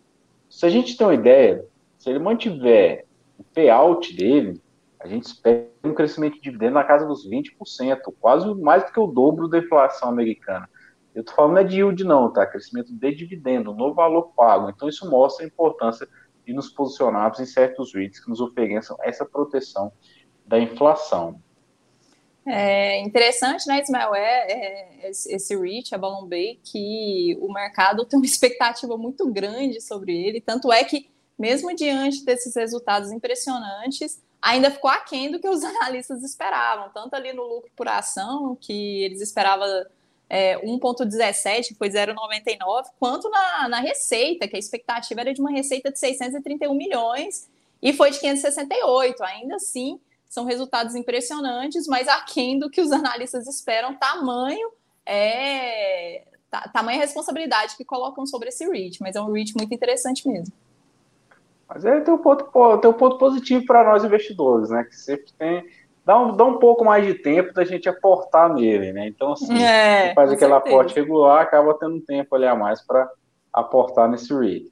Se 0.50 0.66
a 0.66 0.70
gente 0.70 0.98
tem 0.98 1.08
uma 1.08 1.14
ideia, 1.14 1.66
se 1.98 2.10
ele 2.10 2.20
mantiver 2.20 3.05
o 3.38 3.44
payout 3.44 4.16
dele, 4.16 4.62
a 5.00 5.08
gente 5.08 5.26
espera 5.26 5.70
um 5.84 5.94
crescimento 5.94 6.36
de 6.36 6.42
dividendo 6.42 6.74
na 6.74 6.84
casa 6.84 7.06
dos 7.06 7.30
20%, 7.30 7.52
quase 8.20 8.54
mais 8.56 8.84
do 8.84 8.92
que 8.92 9.00
o 9.00 9.08
dobro 9.08 9.48
da 9.48 9.60
inflação 9.60 10.10
americana. 10.10 10.70
Eu 11.14 11.22
estou 11.22 11.36
falando 11.36 11.54
não 11.54 11.62
é 11.62 11.64
de 11.64 11.78
yield 11.78 12.04
não, 12.04 12.32
tá? 12.32 12.46
Crescimento 12.46 12.94
de 12.94 13.16
dividendo, 13.16 13.74
no 13.74 13.94
valor 13.94 14.34
pago. 14.36 14.70
Então 14.70 14.90
isso 14.90 15.10
mostra 15.10 15.46
a 15.46 15.48
importância 15.48 16.08
de 16.46 16.54
nos 16.54 16.70
posicionarmos 16.70 17.40
em 17.40 17.46
certos 17.46 17.94
REITs 17.94 18.20
que 18.20 18.30
nos 18.30 18.42
ofereçam 18.42 18.98
essa 19.02 19.26
proteção 19.26 19.92
da 20.46 20.60
inflação. 20.60 21.40
É 22.48 23.00
interessante, 23.00 23.68
né, 23.68 23.82
Ismael, 23.82 24.14
é, 24.14 24.52
é 24.52 25.10
esse 25.10 25.56
REIT, 25.56 25.96
a 25.96 25.98
Balloon 25.98 26.28
Bay, 26.28 26.60
que 26.64 27.36
o 27.42 27.52
mercado 27.52 28.06
tem 28.06 28.20
uma 28.20 28.26
expectativa 28.26 28.96
muito 28.98 29.32
grande 29.32 29.82
sobre 29.82 30.16
ele, 30.16 30.40
tanto 30.40 30.72
é 30.72 30.84
que 30.84 31.10
mesmo 31.38 31.76
diante 31.76 32.24
desses 32.24 32.56
resultados 32.56 33.12
impressionantes, 33.12 34.22
ainda 34.42 34.72
ficou 34.72 34.90
aquém 34.90 35.32
do 35.32 35.40
que 35.40 35.50
os 35.50 35.64
analistas 35.66 36.24
esperavam, 36.24 36.90
tanto 36.94 37.16
ali 37.16 37.34
no 37.34 37.44
lucro 37.44 37.70
por 37.76 37.88
ação, 37.88 38.56
que 38.60 39.04
eles 39.04 39.22
esperavam 39.22 39.68
é, 40.30 40.58
1,17, 40.60 41.70
que 41.70 41.76
foi 41.76 41.90
0,99, 41.90 42.86
quanto 43.00 43.30
na, 43.30 43.68
na 43.70 43.80
receita, 43.80 44.48
que 44.48 44.56
a 44.56 44.60
expectativa 44.60 45.22
era 45.22 45.34
de 45.34 45.42
uma 45.42 45.52
receita 45.52 45.92
de 45.92 46.00
631 46.00 46.74
milhões 46.74 47.50
e 47.82 47.94
foi 47.94 48.12
de 48.12 48.20
568. 48.20 49.24
Ainda 49.24 49.56
assim, 49.56 50.00
são 50.30 50.46
resultados 50.46 50.96
impressionantes, 50.96 51.88
mas 51.88 52.08
aquém 52.08 52.58
do 52.58 52.70
que 52.70 52.82
os 52.82 52.92
analistas 52.92 53.48
esperam, 53.48 53.96
tamanho 53.96 54.72
é 55.06 56.24
tamanha 56.72 56.98
responsabilidade 57.00 57.76
que 57.76 57.84
colocam 57.84 58.26
sobre 58.26 58.48
esse 58.48 58.66
REIT, 58.66 59.02
mas 59.02 59.16
é 59.16 59.22
um 59.22 59.30
REIT 59.32 59.56
muito 59.58 59.74
interessante 59.74 60.28
mesmo. 60.28 60.54
Mas 61.68 61.84
é, 61.86 62.00
tem 62.00 62.14
um 62.14 62.18
ponto, 62.18 62.46
tem 62.80 62.90
um 62.90 62.94
ponto 62.94 63.18
positivo 63.18 63.66
para 63.66 63.84
nós 63.84 64.04
investidores, 64.04 64.70
né? 64.70 64.84
Que 64.84 64.96
sempre 64.96 65.32
tem. 65.38 65.66
Dá 66.06 66.20
um, 66.20 66.36
dá 66.36 66.46
um 66.46 66.60
pouco 66.60 66.86
mais 66.86 67.06
de 67.06 67.16
tempo 67.16 67.52
da 67.54 67.64
gente 67.64 67.90
aportar 67.90 68.54
nele, 68.54 68.94
né? 68.94 69.08
Então, 69.08 69.34
assim, 69.34 69.62
é, 69.62 70.14
faz 70.14 70.32
aquele 70.32 70.54
aporte 70.54 70.96
regular, 70.96 71.42
acaba 71.42 71.74
tendo 71.74 71.96
um 71.96 72.02
tempo 72.02 72.36
ali 72.36 72.46
a 72.46 72.56
mais 72.56 72.86
para 72.86 73.10
aportar 73.52 74.08
nesse 74.08 74.32
REIT. 74.32 74.72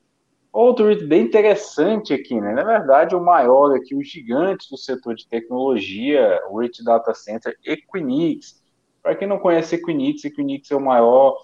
Outro 0.52 0.86
REIT 0.86 1.06
bem 1.06 1.24
interessante 1.24 2.14
aqui, 2.14 2.40
né? 2.40 2.54
Na 2.54 2.64
verdade, 2.64 3.16
o 3.16 3.20
maior 3.20 3.76
aqui, 3.76 3.96
o 3.96 4.04
gigante 4.04 4.70
do 4.70 4.78
setor 4.78 5.16
de 5.16 5.28
tecnologia, 5.28 6.40
o 6.52 6.60
REIT 6.60 6.84
Data 6.84 7.16
Center 7.16 7.58
Equinix. 7.66 8.62
Para 9.02 9.16
quem 9.16 9.28
não 9.28 9.40
conhece 9.40 9.76
Equinix, 9.76 10.24
Equinix 10.24 10.70
é 10.70 10.76
o 10.76 10.80
maior 10.80 11.38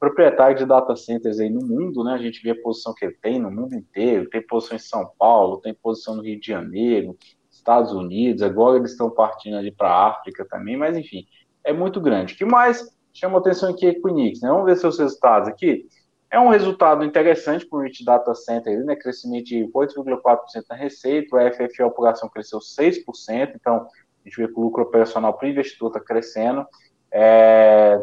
proprietário 0.00 0.56
de 0.56 0.64
data 0.64 0.96
centers 0.96 1.38
aí 1.38 1.50
no 1.50 1.60
mundo, 1.60 2.02
né? 2.02 2.14
A 2.14 2.18
gente 2.18 2.42
vê 2.42 2.52
a 2.52 2.62
posição 2.62 2.94
que 2.94 3.04
ele 3.04 3.16
tem 3.20 3.38
no 3.38 3.50
mundo 3.50 3.74
inteiro, 3.74 4.30
tem 4.30 4.44
posição 4.44 4.76
em 4.76 4.80
São 4.80 5.12
Paulo, 5.18 5.60
tem 5.60 5.74
posição 5.74 6.16
no 6.16 6.22
Rio 6.22 6.40
de 6.40 6.46
Janeiro, 6.46 7.16
Estados 7.50 7.92
Unidos, 7.92 8.42
agora 8.42 8.78
eles 8.78 8.92
estão 8.92 9.10
partindo 9.10 9.58
ali 9.58 9.70
para 9.70 9.90
a 9.90 10.08
África 10.08 10.46
também, 10.48 10.78
mas 10.78 10.96
enfim, 10.96 11.26
é 11.62 11.72
muito 11.74 12.00
grande. 12.00 12.32
O 12.32 12.36
que 12.36 12.46
mais 12.46 12.82
chama 13.12 13.38
atenção 13.38 13.70
aqui 13.70 13.86
é 13.86 13.90
Equinix, 13.90 14.40
né? 14.40 14.48
Vamos 14.48 14.64
ver 14.64 14.76
seus 14.76 14.98
resultados 14.98 15.48
aqui. 15.50 15.86
É 16.30 16.40
um 16.40 16.48
resultado 16.48 17.04
interessante 17.04 17.66
para 17.66 17.78
o 17.78 17.82
REIT 17.82 18.04
Data 18.04 18.34
Center, 18.34 18.82
né? 18.84 18.96
crescimento 18.96 19.46
de 19.46 19.68
8,4% 19.74 20.38
na 20.70 20.76
receita, 20.76 21.36
o 21.36 21.52
FFO 21.52 21.90
por 21.90 22.06
ação 22.08 22.28
cresceu 22.28 22.60
6%, 22.60 23.52
então 23.54 23.86
a 24.24 24.28
gente 24.28 24.36
vê 24.36 24.46
que 24.46 24.58
o 24.58 24.62
lucro 24.62 24.82
operacional 24.82 25.34
para 25.34 25.46
o 25.46 25.50
investidor 25.50 25.88
está 25.88 26.00
crescendo. 26.00 26.64
É, 27.12 28.00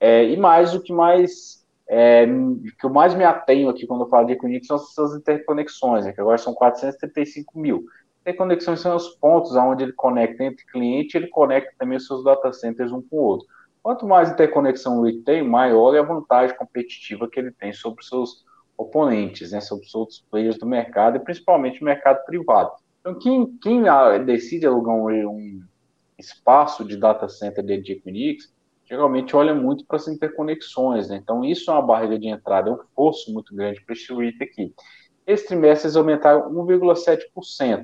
é, 0.00 0.24
e 0.24 0.36
mais, 0.36 0.74
o 0.74 0.80
que 0.80 0.92
mais 0.92 1.64
é, 1.88 2.26
que 2.26 2.84
eu 2.84 2.90
mais 2.90 3.14
me 3.14 3.24
atenho 3.24 3.68
aqui 3.68 3.86
quando 3.86 4.02
eu 4.02 4.08
falo 4.08 4.26
de 4.26 4.32
Equinix 4.32 4.66
são 4.66 4.76
essas 4.76 5.14
interconexões, 5.14 6.04
né, 6.04 6.12
que 6.12 6.20
agora 6.20 6.38
são 6.38 6.52
435 6.52 7.58
mil. 7.58 7.84
Interconexões 8.22 8.80
são 8.80 8.96
os 8.96 9.08
pontos 9.08 9.54
onde 9.54 9.84
ele 9.84 9.92
conecta 9.92 10.42
entre 10.42 10.66
cliente 10.66 11.16
ele 11.16 11.28
conecta 11.28 11.72
também 11.78 11.96
os 11.96 12.06
seus 12.06 12.24
data 12.24 12.52
centers 12.52 12.90
um 12.90 13.00
com 13.00 13.16
o 13.16 13.22
outro. 13.22 13.46
Quanto 13.82 14.06
mais 14.06 14.30
interconexão 14.30 15.06
ele 15.06 15.22
tem, 15.22 15.42
maior 15.42 15.94
é 15.94 16.00
a 16.00 16.02
vantagem 16.02 16.56
competitiva 16.56 17.28
que 17.28 17.38
ele 17.38 17.52
tem 17.52 17.72
sobre 17.72 18.02
os 18.02 18.08
seus 18.08 18.44
oponentes, 18.76 19.52
né, 19.52 19.60
sobre 19.60 19.86
os 19.86 19.94
outros 19.94 20.24
players 20.28 20.58
do 20.58 20.66
mercado 20.66 21.16
e 21.16 21.20
principalmente 21.20 21.80
o 21.80 21.84
mercado 21.84 22.24
privado. 22.24 22.72
Então, 23.00 23.16
quem, 23.16 23.46
quem 23.62 23.84
decide 24.24 24.66
alugar 24.66 24.96
um, 24.96 25.08
um 25.28 25.62
espaço 26.18 26.84
de 26.84 26.96
data 26.96 27.28
center 27.28 27.64
dentro 27.64 27.84
de 27.84 27.92
Equinix, 27.92 28.52
geralmente 28.86 29.34
olha 29.34 29.54
muito 29.54 29.84
para 29.84 29.96
as 29.96 30.08
interconexões, 30.08 31.08
né? 31.08 31.16
Então, 31.16 31.44
isso 31.44 31.70
é 31.70 31.74
uma 31.74 31.82
barreira 31.82 32.18
de 32.18 32.28
entrada, 32.28 32.70
é 32.70 32.72
um 32.72 32.78
fosso 32.94 33.32
muito 33.32 33.54
grande 33.54 33.84
para 33.84 33.94
esse 33.94 34.12
REIT 34.14 34.42
aqui. 34.42 34.72
Esse 35.26 35.48
trimestre 35.48 35.88
eles 35.88 35.96
aumentaram 35.96 36.52
1,7%. 36.52 37.82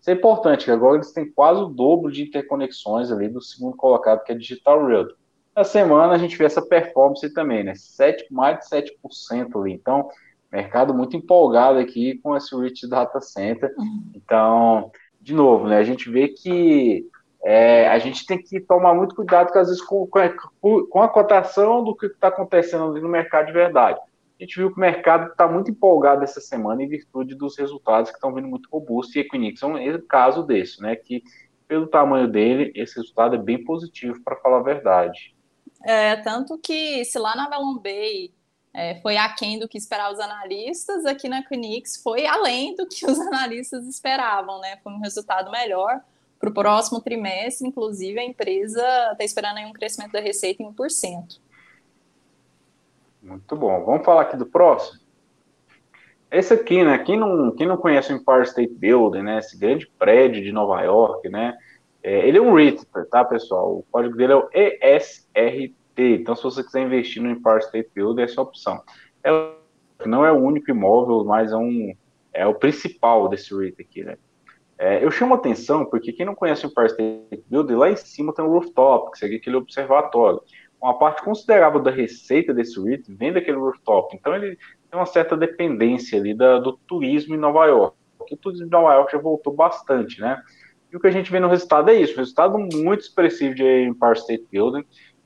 Isso 0.00 0.10
é 0.10 0.12
importante, 0.12 0.64
que 0.64 0.70
agora 0.70 0.96
eles 0.96 1.12
têm 1.12 1.30
quase 1.30 1.60
o 1.62 1.66
dobro 1.66 2.10
de 2.10 2.22
interconexões 2.22 3.10
ali 3.10 3.28
do 3.28 3.40
segundo 3.40 3.76
colocado, 3.76 4.22
que 4.24 4.32
é 4.32 4.34
Digital 4.34 4.84
Realty. 4.84 5.14
Na 5.54 5.64
semana 5.64 6.14
a 6.14 6.18
gente 6.18 6.36
vê 6.36 6.44
essa 6.44 6.60
performance 6.60 7.32
também, 7.32 7.62
né? 7.62 7.74
7, 7.74 8.26
mais 8.30 8.58
de 8.58 8.68
7% 8.68 9.60
ali. 9.60 9.72
Então, 9.72 10.08
mercado 10.50 10.92
muito 10.92 11.16
empolgado 11.16 11.78
aqui 11.78 12.18
com 12.22 12.36
esse 12.36 12.54
Rich 12.54 12.88
Data 12.88 13.20
Center. 13.20 13.72
Uhum. 13.78 14.10
Então, 14.14 14.90
de 15.20 15.34
novo, 15.34 15.66
né? 15.66 15.78
A 15.78 15.84
gente 15.84 16.10
vê 16.10 16.28
que 16.28 17.06
é, 17.44 17.88
a 17.88 17.98
gente 17.98 18.24
tem 18.24 18.38
que 18.40 18.60
tomar 18.60 18.94
muito 18.94 19.14
cuidado, 19.14 19.46
porque 19.46 19.58
às 19.58 19.68
vezes 19.68 19.82
com, 19.82 20.06
com 20.06 21.02
a 21.02 21.08
cotação 21.08 21.82
do 21.82 21.94
que 21.94 22.06
está 22.06 22.28
acontecendo 22.28 22.90
ali 22.90 23.00
no 23.00 23.08
mercado 23.08 23.46
de 23.46 23.52
verdade. 23.52 23.98
A 24.38 24.44
gente 24.44 24.56
viu 24.56 24.70
que 24.70 24.76
o 24.76 24.80
mercado 24.80 25.30
está 25.30 25.46
muito 25.46 25.70
empolgado 25.70 26.24
essa 26.24 26.40
semana 26.40 26.82
em 26.82 26.88
virtude 26.88 27.34
dos 27.34 27.56
resultados 27.56 28.10
que 28.10 28.16
estão 28.16 28.34
vindo 28.34 28.48
muito 28.48 28.68
robustos, 28.70 29.14
e 29.14 29.20
Equinix 29.20 29.62
é 29.62 29.66
um 29.66 30.00
caso 30.08 30.42
desse, 30.42 30.80
né? 30.80 30.96
Que 30.96 31.22
pelo 31.66 31.86
tamanho 31.86 32.28
dele, 32.28 32.72
esse 32.74 32.96
resultado 32.96 33.34
é 33.34 33.38
bem 33.38 33.64
positivo, 33.64 34.22
para 34.22 34.36
falar 34.36 34.58
a 34.58 34.62
verdade. 34.62 35.34
É, 35.84 36.16
tanto 36.16 36.58
que 36.58 37.04
se 37.04 37.18
lá 37.18 37.34
na 37.34 37.46
Avalon 37.46 37.78
Bay 37.78 38.32
é, 38.74 39.00
foi 39.00 39.16
aquém 39.16 39.58
do 39.58 39.68
que 39.68 39.78
esperavam 39.78 40.12
os 40.12 40.20
analistas, 40.20 41.06
aqui 41.06 41.28
na 41.28 41.40
Equinix 41.40 42.02
foi 42.02 42.26
além 42.26 42.74
do 42.74 42.86
que 42.86 43.06
os 43.06 43.18
analistas 43.26 43.86
esperavam, 43.86 44.60
né? 44.60 44.78
Foi 44.82 44.92
um 44.92 45.00
resultado 45.00 45.50
melhor 45.50 46.00
para 46.42 46.50
o 46.50 46.52
próximo 46.52 47.00
trimestre, 47.00 47.68
inclusive, 47.68 48.18
a 48.18 48.24
empresa 48.24 48.82
está 49.12 49.22
esperando 49.22 49.60
um 49.60 49.72
crescimento 49.72 50.10
da 50.10 50.20
receita 50.20 50.60
em 50.60 50.66
1%. 50.66 51.38
Muito 53.22 53.54
bom. 53.54 53.84
Vamos 53.84 54.04
falar 54.04 54.22
aqui 54.22 54.36
do 54.36 54.44
próximo? 54.44 55.00
Esse 56.28 56.52
aqui, 56.52 56.82
né? 56.82 56.98
Quem 56.98 57.16
não, 57.16 57.52
quem 57.52 57.64
não 57.64 57.76
conhece 57.76 58.12
o 58.12 58.16
Empire 58.16 58.42
State 58.42 58.74
Building, 58.74 59.22
né? 59.22 59.38
Esse 59.38 59.56
grande 59.56 59.86
prédio 59.96 60.42
de 60.42 60.50
Nova 60.50 60.82
York, 60.82 61.28
né? 61.28 61.56
É, 62.02 62.26
ele 62.26 62.38
é 62.38 62.42
um 62.42 62.54
REIT, 62.54 62.84
tá, 63.08 63.24
pessoal? 63.24 63.78
O 63.78 63.84
código 63.92 64.16
dele 64.16 64.32
é 64.32 64.36
o 64.36 64.48
ESRT. 64.52 65.76
Então, 65.96 66.34
se 66.34 66.42
você 66.42 66.64
quiser 66.64 66.82
investir 66.82 67.22
no 67.22 67.30
Empire 67.30 67.60
State 67.60 67.90
Building, 67.94 68.22
essa 68.22 68.34
é 68.34 68.40
a 68.40 68.42
opção. 68.42 68.82
É, 69.22 69.30
não 70.04 70.26
é 70.26 70.32
o 70.32 70.42
único 70.42 70.72
imóvel, 70.72 71.22
mas 71.22 71.52
é, 71.52 71.56
um, 71.56 71.94
é 72.32 72.44
o 72.44 72.54
principal 72.54 73.28
desse 73.28 73.56
REIT 73.56 73.80
aqui, 73.80 74.02
né? 74.02 74.16
É, 74.78 75.04
eu 75.04 75.10
chamo 75.10 75.34
atenção 75.34 75.84
porque 75.84 76.12
quem 76.12 76.26
não 76.26 76.34
conhece 76.34 76.66
o 76.66 76.68
Empire 76.68 76.86
State 76.86 77.44
Building, 77.48 77.74
lá 77.74 77.90
em 77.90 77.96
cima 77.96 78.34
tem 78.34 78.44
um 78.44 78.48
rooftop, 78.48 79.12
que 79.12 79.18
seria 79.18 79.38
aquele 79.38 79.56
observatório. 79.56 80.40
Uma 80.80 80.98
parte 80.98 81.22
considerável 81.22 81.80
da 81.80 81.90
receita 81.90 82.52
desse 82.52 82.82
REIT 82.82 83.04
vem 83.14 83.32
daquele 83.32 83.58
rooftop. 83.58 84.16
Então 84.16 84.34
ele 84.34 84.56
tem 84.90 84.98
uma 84.98 85.06
certa 85.06 85.36
dependência 85.36 86.18
ali 86.18 86.34
da, 86.34 86.58
do 86.58 86.72
turismo 86.88 87.34
em 87.34 87.38
Nova 87.38 87.66
York. 87.66 87.96
O 88.18 88.36
turismo 88.36 88.66
em 88.66 88.70
Nova 88.70 88.94
York 88.94 89.12
já 89.12 89.18
voltou 89.18 89.54
bastante, 89.54 90.20
né? 90.20 90.42
E 90.92 90.96
o 90.96 91.00
que 91.00 91.06
a 91.06 91.10
gente 91.12 91.30
vê 91.30 91.38
no 91.38 91.48
resultado 91.48 91.88
é 91.88 91.94
isso, 91.94 92.16
resultado 92.16 92.58
muito 92.58 93.00
expressivo 93.00 93.54
de 93.54 93.84
Empire 93.84 94.18
State 94.18 94.46
Building. 94.50 94.84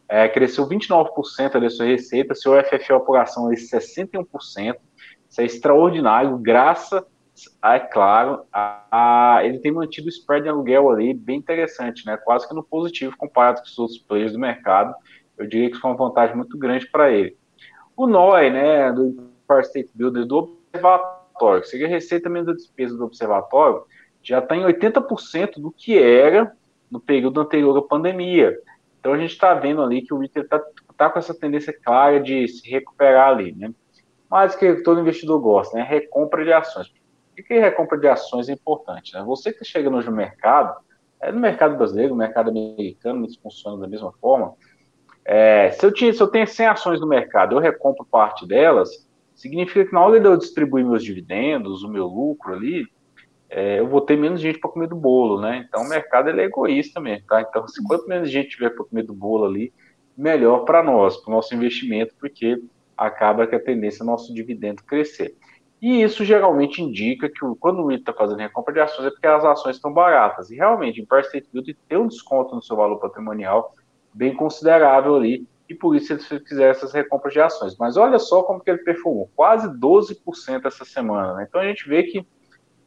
É, 0.08 0.28
cresceu 0.28 0.68
29% 0.68 1.58
da 1.58 1.70
sua 1.70 1.86
receita, 1.86 2.34
seu 2.34 2.52
FFO 2.62 3.00
por 3.00 3.16
ação 3.16 3.50
é 3.50 3.54
61%. 3.56 4.76
Isso 5.28 5.40
é 5.40 5.44
extraordinário, 5.44 6.36
graças 6.38 7.02
é 7.62 7.78
claro, 7.78 8.44
a, 8.52 9.36
a, 9.36 9.44
ele 9.44 9.58
tem 9.58 9.72
mantido 9.72 10.06
o 10.06 10.10
spread 10.10 10.44
de 10.44 10.48
aluguel 10.48 10.90
ali 10.90 11.12
bem 11.12 11.38
interessante, 11.38 12.06
né? 12.06 12.16
Quase 12.16 12.48
que 12.48 12.54
no 12.54 12.62
positivo 12.62 13.16
comparado 13.16 13.60
com 13.60 13.66
os 13.66 13.78
outros 13.78 13.98
players 13.98 14.32
do 14.32 14.38
mercado. 14.38 14.94
Eu 15.36 15.46
diria 15.46 15.70
que 15.70 15.76
foi 15.76 15.90
uma 15.90 15.96
vantagem 15.96 16.34
muito 16.34 16.56
grande 16.56 16.86
para 16.86 17.10
ele. 17.10 17.36
O 17.96 18.06
NOI, 18.06 18.50
né, 18.50 18.92
do 18.92 19.08
Empire 19.08 19.62
State 19.62 19.90
Builder 19.94 20.24
do 20.24 20.38
Observatório, 20.72 21.62
que 21.62 21.68
seria 21.68 21.86
a 21.86 21.90
receita 21.90 22.28
menos 22.30 22.48
a 22.48 22.54
despesa 22.54 22.96
do 22.96 23.04
Observatório, 23.04 23.82
já 24.22 24.38
está 24.38 24.56
em 24.56 24.64
80% 24.64 25.60
do 25.60 25.70
que 25.70 25.98
era 25.98 26.52
no 26.90 26.98
período 26.98 27.40
anterior 27.40 27.76
à 27.76 27.82
pandemia. 27.82 28.58
Então 28.98 29.12
a 29.12 29.18
gente 29.18 29.32
está 29.32 29.54
vendo 29.54 29.82
ali 29.82 30.02
que 30.02 30.12
o 30.12 30.18
retail 30.18 30.44
está 30.44 30.60
tá 30.96 31.10
com 31.10 31.18
essa 31.18 31.34
tendência 31.34 31.72
clara 31.72 32.18
de 32.18 32.48
se 32.48 32.68
recuperar 32.68 33.28
ali, 33.28 33.52
né? 33.52 33.72
Mas 34.28 34.56
que 34.56 34.82
todo 34.82 35.00
investidor 35.00 35.38
gosta, 35.38 35.76
né? 35.76 35.84
Recompra 35.84 36.44
de 36.44 36.52
ações. 36.52 36.92
Por 37.36 37.44
que 37.44 37.58
recompra 37.58 37.98
de 37.98 38.08
ações 38.08 38.48
é 38.48 38.52
importante? 38.52 39.12
Né? 39.12 39.22
Você 39.24 39.52
que 39.52 39.64
chega 39.64 39.90
no 39.90 40.10
mercado, 40.10 40.74
é 41.20 41.30
no 41.30 41.38
mercado 41.38 41.76
brasileiro, 41.76 42.10
no 42.10 42.16
mercado 42.16 42.50
americano, 42.50 43.26
isso 43.26 43.40
funciona 43.42 43.78
da 43.78 43.86
mesma 43.86 44.12
forma. 44.20 44.54
É, 45.24 45.70
se, 45.72 45.84
eu 45.84 45.92
tinha, 45.92 46.12
se 46.12 46.22
eu 46.22 46.28
tenho 46.28 46.46
100 46.46 46.66
ações 46.66 47.00
no 47.00 47.06
mercado, 47.06 47.54
eu 47.54 47.60
recompro 47.60 48.06
parte 48.06 48.46
delas, 48.46 49.06
significa 49.34 49.84
que 49.84 49.92
na 49.92 50.04
hora 50.04 50.18
de 50.18 50.26
eu 50.26 50.36
distribuir 50.36 50.84
meus 50.84 51.04
dividendos, 51.04 51.82
o 51.82 51.88
meu 51.88 52.06
lucro 52.06 52.54
ali, 52.54 52.86
é, 53.50 53.80
eu 53.80 53.86
vou 53.86 54.00
ter 54.00 54.16
menos 54.16 54.40
gente 54.40 54.58
para 54.58 54.70
comer 54.70 54.88
do 54.88 54.96
bolo, 54.96 55.40
né? 55.40 55.64
Então 55.68 55.82
o 55.82 55.88
mercado 55.88 56.28
ele 56.28 56.40
é 56.40 56.44
egoísta 56.44 57.00
mesmo, 57.00 57.26
tá? 57.26 57.40
Então, 57.40 57.66
se 57.68 57.82
quanto 57.86 58.08
menos 58.08 58.30
gente 58.30 58.50
tiver 58.50 58.70
para 58.70 58.84
comer 58.84 59.02
do 59.02 59.14
bolo 59.14 59.44
ali, 59.44 59.72
melhor 60.16 60.60
para 60.64 60.82
nós, 60.82 61.16
para 61.16 61.30
o 61.30 61.34
nosso 61.34 61.54
investimento, 61.54 62.14
porque 62.18 62.60
acaba 62.96 63.46
que 63.46 63.54
a 63.54 63.62
tendência 63.62 64.02
é 64.02 64.06
nosso 64.06 64.32
dividendo 64.32 64.82
crescer. 64.82 65.36
E 65.80 66.02
isso 66.02 66.24
geralmente 66.24 66.82
indica 66.82 67.28
que 67.28 67.38
quando 67.60 67.82
o 67.82 67.86
REIT 67.86 68.00
está 68.00 68.12
fazendo 68.12 68.38
recompra 68.38 68.72
de 68.72 68.80
ações 68.80 69.06
é 69.06 69.10
porque 69.10 69.26
as 69.26 69.44
ações 69.44 69.76
estão 69.76 69.92
baratas. 69.92 70.50
E 70.50 70.56
realmente, 70.56 71.00
o 71.00 71.18
State 71.20 71.48
Building 71.52 71.76
tem 71.88 71.98
um 71.98 72.06
desconto 72.06 72.54
no 72.54 72.62
seu 72.62 72.76
valor 72.76 72.98
patrimonial 72.98 73.74
bem 74.12 74.34
considerável 74.34 75.14
ali, 75.14 75.46
e 75.68 75.74
por 75.74 75.94
isso 75.94 76.12
ele 76.12 76.22
fizer 76.40 76.70
essas 76.70 76.92
recompras 76.92 77.32
de 77.32 77.40
ações. 77.40 77.76
Mas 77.76 77.96
olha 77.96 78.18
só 78.18 78.42
como 78.42 78.60
que 78.60 78.70
ele 78.70 78.78
performou, 78.78 79.30
quase 79.34 79.68
12% 79.68 80.64
essa 80.64 80.84
semana. 80.84 81.34
Né? 81.34 81.46
Então 81.48 81.60
a 81.60 81.64
gente 81.66 81.88
vê 81.88 82.04
que 82.04 82.26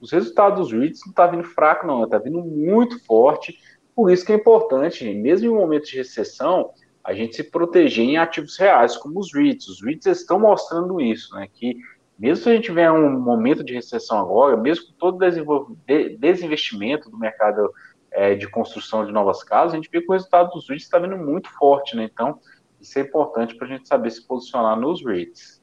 os 0.02 0.12
resultados 0.12 0.60
dos 0.60 0.71
REITs 0.71 1.02
não 1.06 1.12
estão 1.12 1.25
tá 1.25 1.32
vindo 1.32 1.43
fraco, 1.43 1.86
não, 1.86 2.04
está 2.04 2.17
vindo 2.17 2.41
muito 2.41 3.04
forte. 3.06 3.60
Por 3.93 4.10
isso 4.10 4.25
que 4.25 4.32
é 4.32 4.36
importante, 4.36 5.13
mesmo 5.13 5.47
em 5.47 5.49
um 5.49 5.58
momento 5.58 5.86
de 5.86 5.97
recessão, 5.97 6.71
a 7.04 7.13
gente 7.13 7.36
se 7.36 7.43
proteger 7.43 8.06
em 8.06 8.17
ativos 8.17 8.58
reais, 8.58 8.95
como 8.95 9.19
os 9.19 9.34
REITs. 9.34 9.67
Os 9.67 9.84
REITs 9.84 10.06
estão 10.06 10.39
mostrando 10.39 11.02
isso, 11.02 11.36
né? 11.36 11.47
Que 11.52 11.78
mesmo 12.19 12.43
se 12.43 12.49
a 12.49 12.53
gente 12.53 12.65
tiver 12.65 12.91
um 12.91 13.17
momento 13.17 13.63
de 13.63 13.73
recessão 13.73 14.19
agora, 14.19 14.58
mesmo 14.58 14.88
com 14.88 14.93
todo 14.93 15.15
o 15.15 15.77
desinvestimento 16.17 17.10
do 17.10 17.17
mercado 17.17 17.71
é, 18.12 18.36
de 18.36 18.45
construção 18.49 19.05
de 19.05 19.12
novas 19.13 19.41
casas, 19.41 19.73
a 19.73 19.75
gente 19.77 19.89
vê 19.89 20.01
que 20.01 20.10
o 20.10 20.12
resultado 20.12 20.51
dos 20.51 20.67
REITs 20.67 20.84
está 20.84 20.99
vindo 20.99 21.17
muito 21.17 21.49
forte, 21.58 21.95
né? 21.95 22.10
Então, 22.12 22.38
isso 22.82 22.99
é 22.99 23.03
importante 23.03 23.55
para 23.55 23.67
a 23.67 23.69
gente 23.69 23.88
saber 23.88 24.12
se 24.12 24.21
posicionar 24.27 24.77
nos 24.77 25.03
REITs. 25.03 25.62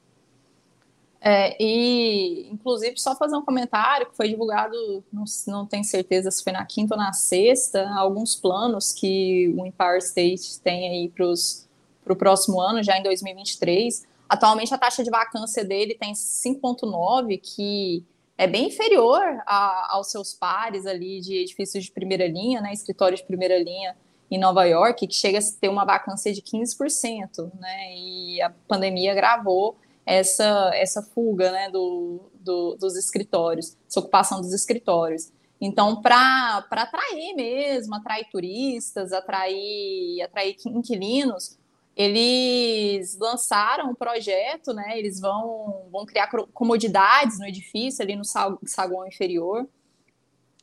É, 1.21 1.55
e, 1.61 2.49
inclusive, 2.51 2.97
só 2.97 3.15
fazer 3.15 3.35
um 3.35 3.45
comentário 3.45 4.07
que 4.07 4.15
foi 4.15 4.27
divulgado, 4.27 5.03
não, 5.13 5.25
não 5.47 5.65
tenho 5.65 5.83
certeza 5.83 6.31
se 6.31 6.43
foi 6.43 6.53
na 6.53 6.65
quinta 6.65 6.95
ou 6.95 6.99
na 6.99 7.13
sexta, 7.13 7.87
alguns 7.95 8.35
planos 8.35 8.91
que 8.91 9.53
o 9.55 9.63
Empire 9.63 9.99
State 9.99 10.59
tem 10.61 10.89
aí 10.89 11.09
para 11.09 12.13
o 12.13 12.15
próximo 12.15 12.59
ano, 12.59 12.81
já 12.81 12.97
em 12.97 13.03
2023 13.03 14.07
Atualmente 14.29 14.73
a 14.73 14.77
taxa 14.77 15.03
de 15.03 15.09
vacância 15.09 15.63
dele 15.63 15.95
tem 15.95 16.13
5,9, 16.13 17.39
que 17.41 18.05
é 18.37 18.45
bem 18.45 18.67
inferior 18.67 19.23
a, 19.45 19.95
aos 19.95 20.11
seus 20.11 20.33
pares 20.33 20.85
ali 20.85 21.19
de 21.21 21.35
edifícios 21.37 21.85
de 21.85 21.91
primeira 21.91 22.27
linha, 22.27 22.61
né, 22.61 22.71
escritórios 22.71 23.21
de 23.21 23.25
primeira 23.25 23.57
linha 23.57 23.95
em 24.29 24.37
Nova 24.37 24.65
York, 24.65 25.07
que 25.07 25.13
chega 25.13 25.39
a 25.39 25.41
ter 25.59 25.69
uma 25.69 25.85
vacância 25.85 26.31
de 26.33 26.41
15%, 26.41 27.51
né, 27.59 27.95
e 27.95 28.41
a 28.41 28.49
pandemia 28.67 29.13
agravou 29.13 29.77
essa, 30.05 30.71
essa 30.73 31.01
fuga, 31.01 31.51
né, 31.51 31.69
do, 31.69 32.29
do, 32.35 32.75
dos 32.75 32.95
escritórios, 32.95 33.75
essa 33.89 33.99
ocupação 33.99 34.39
dos 34.39 34.53
escritórios. 34.53 35.31
Então, 35.59 36.01
para 36.01 36.63
atrair 36.69 37.35
mesmo, 37.35 37.95
atrair 37.95 38.27
turistas, 38.31 39.11
atrair, 39.11 40.21
atrair 40.21 40.55
inquilinos, 40.67 41.57
eles 41.97 43.17
lançaram 43.17 43.89
um 43.89 43.95
projeto, 43.95 44.71
né? 44.71 44.99
Eles 44.99 45.19
vão, 45.19 45.89
vão 45.91 46.05
criar 46.05 46.29
comodidades 46.53 47.39
no 47.39 47.47
edifício, 47.47 48.03
ali 48.03 48.15
no 48.15 48.23
saguão 48.23 49.07
inferior. 49.07 49.67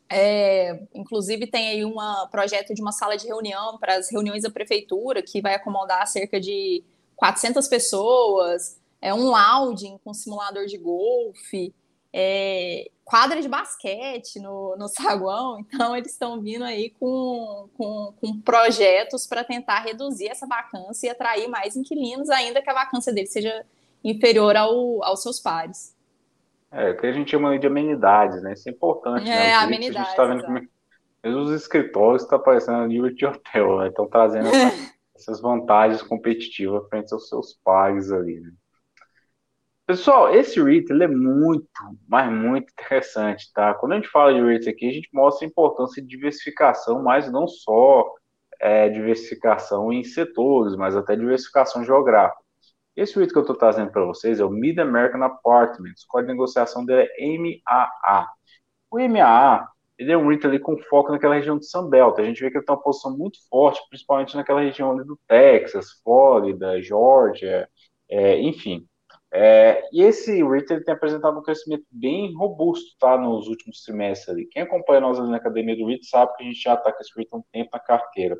É, 0.09 0.81
inclusive 0.95 1.49
tem 1.49 1.71
aí 1.71 1.85
um 1.85 1.97
projeto 2.31 2.73
de 2.73 2.81
uma 2.81 2.93
sala 2.93 3.17
de 3.17 3.27
reunião 3.27 3.79
para 3.79 3.97
as 3.97 4.09
reuniões 4.13 4.45
da 4.45 4.51
prefeitura, 4.51 5.23
que 5.23 5.43
vai 5.43 5.57
acomodar 5.57 6.07
cerca 6.07 6.41
de 6.41 6.85
400 7.17 7.67
pessoas, 7.67 8.81
é 9.01 9.13
um 9.13 9.25
lounge 9.25 9.99
com 10.05 10.15
simulador 10.15 10.67
de 10.67 10.79
golfe, 10.79 11.75
é, 12.17 12.89
quadra 13.05 13.43
de 13.43 13.49
basquete 13.49 14.39
no, 14.39 14.77
no 14.77 14.87
saguão, 14.87 15.59
então 15.67 15.97
eles 15.97 16.13
estão 16.13 16.41
vindo 16.41 16.65
aí 16.65 16.91
com, 16.91 17.69
com, 17.77 18.15
com 18.21 18.41
projetos 18.41 19.27
para 19.27 19.43
tentar 19.43 19.81
reduzir 19.81 20.29
essa 20.29 20.47
vacância 20.47 21.09
e 21.09 21.11
atrair 21.11 21.49
mais 21.49 21.75
inquilinos, 21.75 22.31
ainda 22.31 22.63
que 22.63 22.71
a 22.71 22.75
vacância 22.75 23.13
dele 23.13 23.27
seja 23.27 23.67
inferior 24.05 24.57
ao, 24.57 25.03
aos 25.03 25.23
seus 25.23 25.41
pares. 25.41 25.93
É, 26.71 26.91
o 26.91 26.97
que 26.97 27.07
a 27.07 27.13
gente 27.13 27.33
chama 27.33 27.59
de 27.59 27.67
amenidades, 27.67 28.43
né? 28.43 28.53
Isso 28.53 28.69
é 28.69 28.73
importante. 28.73 29.25
Né? 29.25 29.31
É, 29.31 29.47
né? 29.47 29.55
amenidades. 29.55 29.97
A 29.97 30.03
gente 30.03 30.11
está 30.11 30.25
vendo 30.25 30.45
como 30.45 30.75
mesmo 31.25 31.41
os 31.41 31.51
escritórios 31.53 32.23
estão 32.23 32.39
tá 32.39 32.45
parecendo 32.45 32.87
nível 32.87 33.11
de 33.13 33.25
hotel, 33.25 33.79
né? 33.79 33.89
Estão 33.89 34.07
trazendo 34.07 34.49
essa, 34.55 34.95
essas 35.17 35.41
vantagens 35.41 36.03
competitivas 36.03 36.87
frente 36.89 37.13
aos 37.13 37.29
seus 37.29 37.59
pares 37.65 38.13
ali, 38.13 38.41
né? 38.41 38.53
Pessoal, 39.87 40.35
esse 40.35 40.63
REIT 40.63 40.91
ele 40.91 41.05
é 41.05 41.09
muito, 41.09 41.69
mas 42.09 42.33
muito 42.33 42.73
interessante, 42.73 43.53
tá? 43.53 43.75
Quando 43.75 43.93
a 43.93 43.97
gente 43.97 44.09
fala 44.09 44.33
de 44.33 44.41
REIT 44.41 44.69
aqui, 44.69 44.89
a 44.89 44.93
gente 44.93 45.11
mostra 45.13 45.47
a 45.47 45.49
importância 45.49 46.01
de 46.03 46.09
diversificação, 46.09 47.03
mas 47.03 47.31
não 47.31 47.47
só 47.47 48.11
é, 48.61 48.89
diversificação 48.89 49.93
em 49.93 50.03
setores, 50.03 50.75
mas 50.75 50.97
até 50.97 51.15
diversificação 51.15 51.85
geográfica. 51.85 52.43
Esse 52.97 53.19
REIT 53.19 53.33
que 53.33 53.39
eu 53.39 53.43
estou 53.43 53.57
trazendo 53.57 53.91
para 53.91 54.05
vocês 54.07 54.41
é 54.41 54.45
o 54.45 54.51
Mid 54.51 54.79
American 54.79 55.23
Apartments, 55.23 56.05
o 56.05 56.09
código 56.09 56.29
de 56.29 56.35
negociação 56.35 56.85
dele 56.85 57.09
é 57.19 57.39
MAA. 57.39 58.29
O 58.91 58.99
MAA 58.99 59.69
ele 59.99 60.13
é 60.13 60.17
um 60.17 60.29
REIT 60.29 60.47
ali 60.47 60.59
com 60.59 60.79
foco 60.79 61.13
naquela 61.13 61.35
região 61.35 61.59
de 61.59 61.67
Sunbelt. 61.69 62.19
A 62.19 62.25
gente 62.25 62.41
vê 62.41 62.51
que 62.51 62.57
ele 62.57 62.65
tem 62.65 62.75
uma 62.75 62.83
posição 62.83 63.17
muito 63.17 63.39
forte, 63.51 63.81
principalmente 63.91 64.35
naquela 64.35 64.61
região 64.63 64.93
ali 64.93 65.05
do 65.05 65.19
Texas, 65.29 65.93
Flórida, 66.03 66.81
Georgia, 66.83 67.69
é, 68.09 68.41
enfim. 68.41 68.87
É, 69.37 69.83
e 69.93 70.01
esse 70.01 70.45
REIT 70.45 70.85
tem 70.85 70.95
apresentado 70.95 71.37
um 71.37 71.43
crescimento 71.43 71.85
bem 71.91 72.33
robusto 72.37 72.97
tá, 73.01 73.19
nos 73.19 73.49
últimos 73.49 73.83
trimestres. 73.83 74.29
Ali. 74.29 74.47
Quem 74.47 74.63
acompanha 74.63 75.01
nós 75.01 75.19
ali 75.19 75.29
na 75.29 75.39
academia 75.39 75.77
do 75.77 75.87
REIT 75.87 76.07
sabe 76.07 76.37
que 76.37 76.45
a 76.45 76.47
gente 76.47 76.63
já 76.63 76.75
está 76.75 76.93
com 76.93 77.01
esse 77.01 77.11
REIT 77.17 77.29
há 77.33 77.37
um 77.37 77.43
tempo 77.53 77.71
na 77.73 77.81
carteira. 77.81 78.37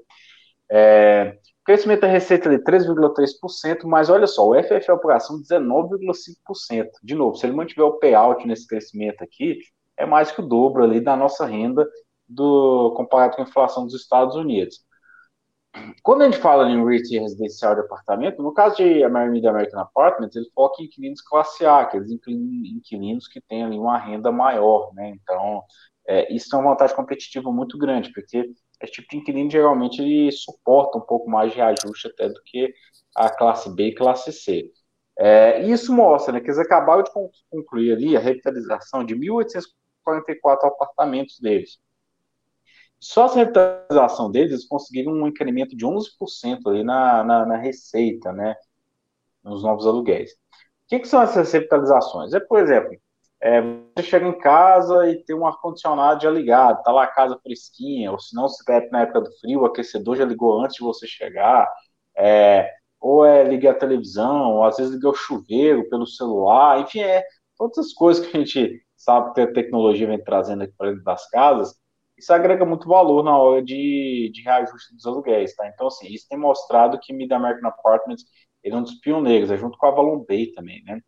É, 0.71 1.37
crescimento 1.65 2.03
da 2.03 2.07
receita 2.07 2.49
de 2.49 2.63
3,3%, 2.63 3.85
mas 3.87 4.09
olha 4.09 4.29
só, 4.29 4.49
o 4.49 4.55
FFL 4.55 4.99
por 5.03 5.11
ação 5.11 5.43
19,5%. 5.43 6.89
De 7.03 7.17
novo, 7.17 7.37
se 7.37 7.45
ele 7.45 7.57
mantiver 7.57 7.85
o 7.85 7.99
payout 7.99 8.47
nesse 8.47 8.65
crescimento 8.69 9.21
aqui, 9.25 9.59
é 9.97 10.07
mais 10.07 10.31
que 10.31 10.41
o 10.41 10.47
dobro 10.47 10.85
ali 10.85 11.01
da 11.01 11.17
nossa 11.17 11.45
renda 11.45 11.89
do 12.29 12.95
comparado 12.97 13.35
com 13.35 13.43
a 13.43 13.45
inflação 13.45 13.85
dos 13.85 13.95
Estados 13.95 14.37
Unidos. 14.37 14.79
Quando 16.03 16.23
a 16.23 16.25
gente 16.27 16.39
fala 16.39 16.69
em 16.71 16.85
REIT 16.85 17.19
residencial 17.19 17.75
de 17.75 17.81
apartamento, 17.81 18.43
no 18.43 18.53
caso 18.53 18.77
de 18.77 19.03
American 19.03 19.51
American 19.51 19.81
Apartments, 19.81 20.37
ele 20.37 20.49
foca 20.55 20.83
em 20.83 20.87
inquilinos 20.87 21.21
classe 21.21 21.67
A, 21.67 21.81
aqueles 21.81 22.11
inquilinos 22.11 23.27
que 23.27 23.41
têm 23.41 23.65
ali 23.65 23.77
uma 23.77 23.99
renda 23.99 24.31
maior, 24.31 24.93
né? 24.95 25.11
Então, 25.11 25.63
é, 26.07 26.33
isso 26.33 26.55
é 26.55 26.59
uma 26.59 26.71
vantagem 26.71 26.95
competitiva 26.95 27.51
muito 27.51 27.77
grande, 27.77 28.13
porque 28.13 28.51
esse 28.81 28.93
tipo 28.93 29.09
de 29.09 29.17
inquilino 29.17 29.51
geralmente 29.51 30.01
ele 30.01 30.31
suporta 30.31 30.99
um 30.99 31.01
pouco 31.01 31.29
mais 31.29 31.53
de 31.53 31.61
ajuste 31.61 32.09
até 32.09 32.29
do 32.29 32.41
que 32.45 32.73
a 33.17 33.31
classe 33.31 33.75
B 33.75 33.89
e 33.89 33.95
classe 33.95 34.33
C. 34.33 34.71
É, 35.19 35.63
isso 35.65 35.93
mostra 35.93 36.33
né, 36.33 36.41
que 36.41 36.47
eles 36.47 36.59
acabaram 36.59 37.03
de 37.03 37.11
concluir 37.51 37.93
ali 37.93 38.17
a 38.17 38.21
revitalização 38.21 39.05
de 39.05 39.15
1.844 39.15 40.69
apartamentos 40.69 41.39
deles. 41.41 41.79
Só 43.05 43.27
essa 43.27 43.37
revitalização 43.37 44.31
deles, 44.31 44.51
eles 44.53 44.67
conseguiram 44.67 45.13
um 45.13 45.29
incremento 45.29 45.77
de 45.77 45.85
11% 45.85 46.67
ali 46.67 46.83
na, 46.83 47.23
na, 47.23 47.45
na, 47.45 47.57
receita, 47.59 48.33
né? 48.33 48.57
Nos 49.45 49.63
novos 49.63 49.87
aluguéis. 49.87 50.33
O 50.33 50.37
que, 50.89 51.01
que 51.01 51.09
são 51.09 51.21
essas 51.21 51.53
revitalizações? 51.53 52.33
É, 52.33 52.41
por 52.41 52.59
exemplo, 52.59 52.97
é, 53.43 53.61
você 53.61 54.03
chega 54.05 54.27
em 54.27 54.39
casa 54.39 55.07
e 55.11 55.23
tem 55.23 55.37
um 55.37 55.47
ar-condicionado 55.47 56.23
já 56.23 56.31
ligado, 56.31 56.83
tá 56.83 56.91
lá 56.93 57.05
a 57.05 57.07
casa 57.07 57.39
fresquinha, 57.43 58.11
ou 58.11 58.19
se 58.19 58.35
não, 58.35 58.49
se 58.49 58.55
estiver 58.61 58.89
na 58.91 59.03
época 59.03 59.21
do 59.21 59.33
frio, 59.39 59.61
o 59.61 59.67
aquecedor 59.67 60.17
já 60.17 60.25
ligou 60.25 60.63
antes 60.63 60.77
de 60.77 60.83
você 60.83 61.07
chegar, 61.07 61.71
é, 62.17 62.71
ou 62.99 63.27
é 63.27 63.45
ligar 63.45 63.73
a 63.73 63.79
televisão, 63.79 64.55
ou 64.55 64.65
às 64.65 64.79
vezes 64.79 64.95
ligar 64.95 65.11
o 65.11 65.15
chuveiro 65.15 65.87
pelo 65.91 66.07
celular, 66.07 66.81
enfim, 66.81 67.01
é 67.01 67.23
todas 67.59 67.77
as 67.79 67.93
coisas 67.93 68.27
que 68.27 68.35
a 68.35 68.41
gente 68.41 68.83
sabe 68.97 69.35
que 69.35 69.43
a 69.43 69.53
tecnologia 69.53 70.07
vem 70.07 70.25
trazendo 70.25 70.63
aqui 70.63 70.73
para 70.79 70.91
dentro 70.91 71.05
das 71.05 71.29
casas, 71.29 71.84
isso 72.25 72.33
agrega 72.33 72.65
muito 72.65 72.89
valor 72.89 73.23
na 73.23 73.37
hora 73.39 73.63
de, 73.63 74.31
de 74.33 74.43
reajuste 74.43 74.95
dos 74.95 75.07
aluguéis, 75.07 75.55
tá? 75.55 75.69
Então, 75.69 75.87
assim, 75.87 76.09
isso 76.09 76.27
tem 76.29 76.39
mostrado 76.39 76.99
que 76.99 77.13
Mid 77.13 77.31
American 77.31 77.69
Apartments 77.69 78.25
ele 78.63 78.75
é 78.75 78.79
um 78.79 78.83
dos 78.83 78.95
pioneiros, 78.95 79.51
é 79.51 79.59
junto 79.59 79.77
com 79.77 79.87
a 79.87 79.91
Avalon 79.91 80.25
Bay 80.27 80.47
também, 80.53 80.83
né? 80.85 81.01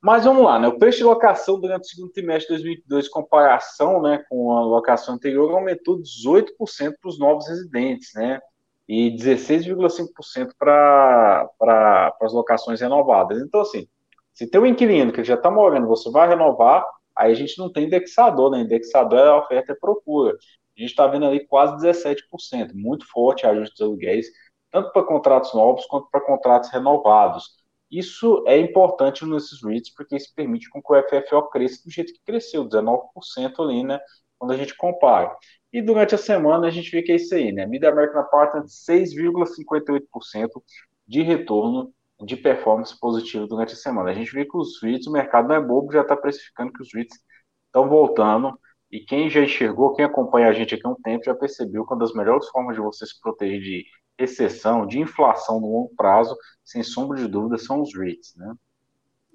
Mas 0.00 0.24
vamos 0.24 0.44
lá, 0.44 0.58
né? 0.58 0.68
O 0.68 0.78
preço 0.78 0.98
de 0.98 1.04
locação 1.04 1.60
durante 1.60 1.82
o 1.82 1.88
segundo 1.88 2.12
trimestre 2.12 2.56
de 2.56 2.62
2022, 2.62 3.06
em 3.06 3.10
comparação 3.10 4.00
né, 4.00 4.22
com 4.28 4.52
a 4.52 4.64
locação 4.64 5.14
anterior, 5.14 5.50
aumentou 5.50 6.00
18% 6.00 6.94
para 7.00 7.08
os 7.08 7.18
novos 7.18 7.48
residentes, 7.48 8.10
né? 8.14 8.40
E 8.88 9.10
16,5% 9.16 10.52
para 10.56 12.14
as 12.22 12.32
locações 12.32 12.80
renovadas. 12.80 13.42
Então, 13.42 13.62
assim, 13.62 13.88
se 14.32 14.48
tem 14.48 14.60
um 14.60 14.66
inquilino 14.66 15.12
que 15.12 15.24
já 15.24 15.34
está 15.34 15.50
morando, 15.50 15.88
você 15.88 16.08
vai 16.08 16.28
renovar, 16.28 16.86
Aí 17.16 17.32
a 17.32 17.34
gente 17.34 17.58
não 17.58 17.72
tem 17.72 17.86
indexador, 17.86 18.50
né? 18.50 18.60
Indexador 18.60 19.18
é 19.18 19.32
oferta 19.32 19.72
e 19.72 19.76
procura. 19.76 20.32
A 20.76 20.80
gente 20.80 20.90
está 20.90 21.06
vendo 21.06 21.26
ali 21.26 21.46
quase 21.46 21.76
17%, 21.76 22.74
muito 22.74 23.06
forte 23.06 23.46
a 23.46 23.50
ajuste 23.50 23.76
dos 23.76 23.86
aluguéis, 23.86 24.26
tanto 24.70 24.92
para 24.92 25.02
contratos 25.04 25.54
novos 25.54 25.86
quanto 25.86 26.08
para 26.10 26.20
contratos 26.20 26.70
renovados. 26.70 27.56
Isso 27.90 28.44
é 28.46 28.58
importante 28.58 29.24
nesses 29.24 29.62
REITs, 29.62 29.94
porque 29.94 30.16
isso 30.16 30.34
permite 30.34 30.68
com 30.68 30.82
que 30.82 30.92
o 30.92 31.02
FFO 31.02 31.48
cresça 31.50 31.82
do 31.84 31.90
jeito 31.90 32.12
que 32.12 32.20
cresceu, 32.24 32.64
19% 32.64 33.62
ali, 33.62 33.84
né? 33.84 33.98
Quando 34.38 34.52
a 34.52 34.56
gente 34.56 34.76
compara. 34.76 35.34
E 35.72 35.80
durante 35.80 36.14
a 36.14 36.18
semana 36.18 36.66
a 36.66 36.70
gente 36.70 36.90
vê 36.90 37.02
que 37.02 37.12
é 37.12 37.16
isso 37.16 37.34
aí, 37.34 37.52
né? 37.52 37.64
Mid 37.64 37.84
American 37.84 38.20
Apartment 38.20 38.66
6,58% 38.66 40.62
de 41.06 41.22
retorno 41.22 41.92
de 42.24 42.36
performance 42.36 42.98
positiva 42.98 43.46
durante 43.46 43.74
a 43.74 43.76
semana. 43.76 44.10
A 44.10 44.14
gente 44.14 44.32
vê 44.32 44.44
que 44.44 44.56
os 44.56 44.82
REITs, 44.82 45.06
o 45.06 45.12
mercado 45.12 45.48
não 45.48 45.54
é 45.54 45.60
bobo, 45.60 45.92
já 45.92 46.02
está 46.02 46.16
precificando 46.16 46.72
que 46.72 46.82
os 46.82 46.92
REITs 46.94 47.18
estão 47.66 47.88
voltando. 47.88 48.58
E 48.90 49.00
quem 49.00 49.28
já 49.28 49.40
enxergou, 49.40 49.94
quem 49.94 50.04
acompanha 50.04 50.48
a 50.48 50.52
gente 50.52 50.74
aqui 50.74 50.86
há 50.86 50.90
um 50.90 51.00
tempo, 51.02 51.24
já 51.24 51.34
percebeu 51.34 51.84
que 51.84 51.92
uma 51.92 51.98
das 51.98 52.14
melhores 52.14 52.48
formas 52.48 52.76
de 52.76 52.80
você 52.80 53.04
se 53.04 53.20
proteger 53.20 53.60
de 53.60 53.84
recessão, 54.18 54.86
de 54.86 54.98
inflação 54.98 55.60
no 55.60 55.70
longo 55.70 55.94
prazo, 55.94 56.36
sem 56.64 56.82
sombra 56.82 57.18
de 57.18 57.28
dúvida, 57.28 57.58
são 57.58 57.82
os 57.82 57.94
REITs, 57.94 58.34
né? 58.36 58.54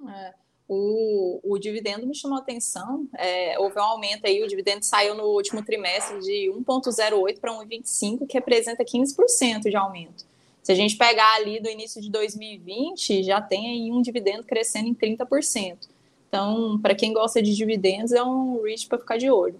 É, 0.10 0.34
o, 0.68 1.40
o 1.44 1.60
dividendo 1.60 2.08
me 2.08 2.16
chamou 2.16 2.38
a 2.38 2.42
atenção. 2.42 3.08
É, 3.18 3.60
houve 3.60 3.78
um 3.78 3.84
aumento 3.84 4.26
aí, 4.26 4.42
o 4.42 4.48
dividendo 4.48 4.84
saiu 4.84 5.14
no 5.14 5.26
último 5.26 5.64
trimestre 5.64 6.20
de 6.22 6.50
1,08 6.50 7.40
para 7.40 7.52
1,25, 7.52 8.26
que 8.26 8.34
representa 8.36 8.84
15% 8.84 9.70
de 9.70 9.76
aumento. 9.76 10.31
Se 10.64 10.72
a 10.72 10.76
gente 10.76 10.96
pegar 10.96 11.36
ali 11.36 11.60
do 11.60 11.70
início 11.70 12.02
de 12.02 12.10
2020, 12.10 13.24
já 13.24 13.42
tem 13.42 13.68
aí 13.68 13.92
um 13.92 14.02
dividendo 14.02 14.44
crescendo 14.44 14.88
em 14.88 14.94
30%. 14.94 15.90
Então, 16.28 16.80
para 16.80 16.96
quem 16.96 17.12
gosta 17.12 17.42
de 17.42 17.56
dividendos, 17.56 18.12
é 18.12 18.24
um 18.24 18.62
REIT 18.64 18.88
para 18.88 19.00
ficar 19.00 19.18
de 19.18 19.30
olho. 19.30 19.60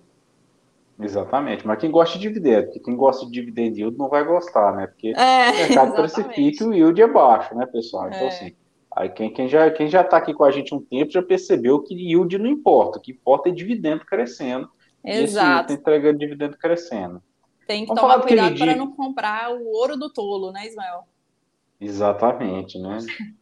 Exatamente, 1.00 1.66
mas 1.66 1.80
quem 1.80 1.90
gosta 1.90 2.18
de 2.18 2.28
dividendo, 2.28 2.66
porque 2.66 2.80
quem 2.80 2.96
gosta 2.96 3.26
de 3.26 3.32
dividend 3.32 3.78
yield 3.78 3.98
não 3.98 4.08
vai 4.08 4.24
gostar, 4.24 4.76
né? 4.76 4.88
Porque 4.88 5.14
é, 5.18 5.50
o 5.50 5.56
mercado 5.56 5.94
precifica 6.00 6.64
e 6.64 6.68
o 6.68 6.74
yield 6.74 7.02
é 7.02 7.08
baixo, 7.08 7.56
né, 7.56 7.66
pessoal? 7.66 8.08
Então, 8.08 8.20
é. 8.20 8.28
assim, 8.28 8.56
aí 8.96 9.10
quem, 9.10 9.34
quem 9.34 9.48
já 9.48 9.70
quem 9.72 9.88
já 9.88 10.02
está 10.02 10.18
aqui 10.18 10.34
com 10.34 10.44
a 10.44 10.52
gente 10.52 10.76
um 10.76 10.80
tempo 10.80 11.12
já 11.12 11.24
percebeu 11.24 11.82
que 11.82 11.96
yield 11.96 12.38
não 12.38 12.48
importa, 12.48 13.00
o 13.00 13.02
que 13.02 13.12
importa 13.12 13.50
é 13.50 13.52
dividendo 13.52 14.06
crescendo. 14.06 14.70
Exato. 15.04 15.72
E 15.72 15.74
esse 15.74 15.82
entregando 15.82 16.20
dividendo 16.20 16.58
crescendo. 16.58 17.22
Tem 17.72 17.86
que 17.86 17.88
Vamos 17.88 18.02
tomar 18.02 18.22
cuidado 18.22 18.58
para 18.58 18.76
não 18.76 18.92
comprar 18.92 19.50
o 19.56 19.66
ouro 19.66 19.96
do 19.96 20.12
tolo, 20.12 20.52
né, 20.52 20.68
Ismael? 20.68 21.04
Exatamente, 21.80 22.78
né? 22.78 22.98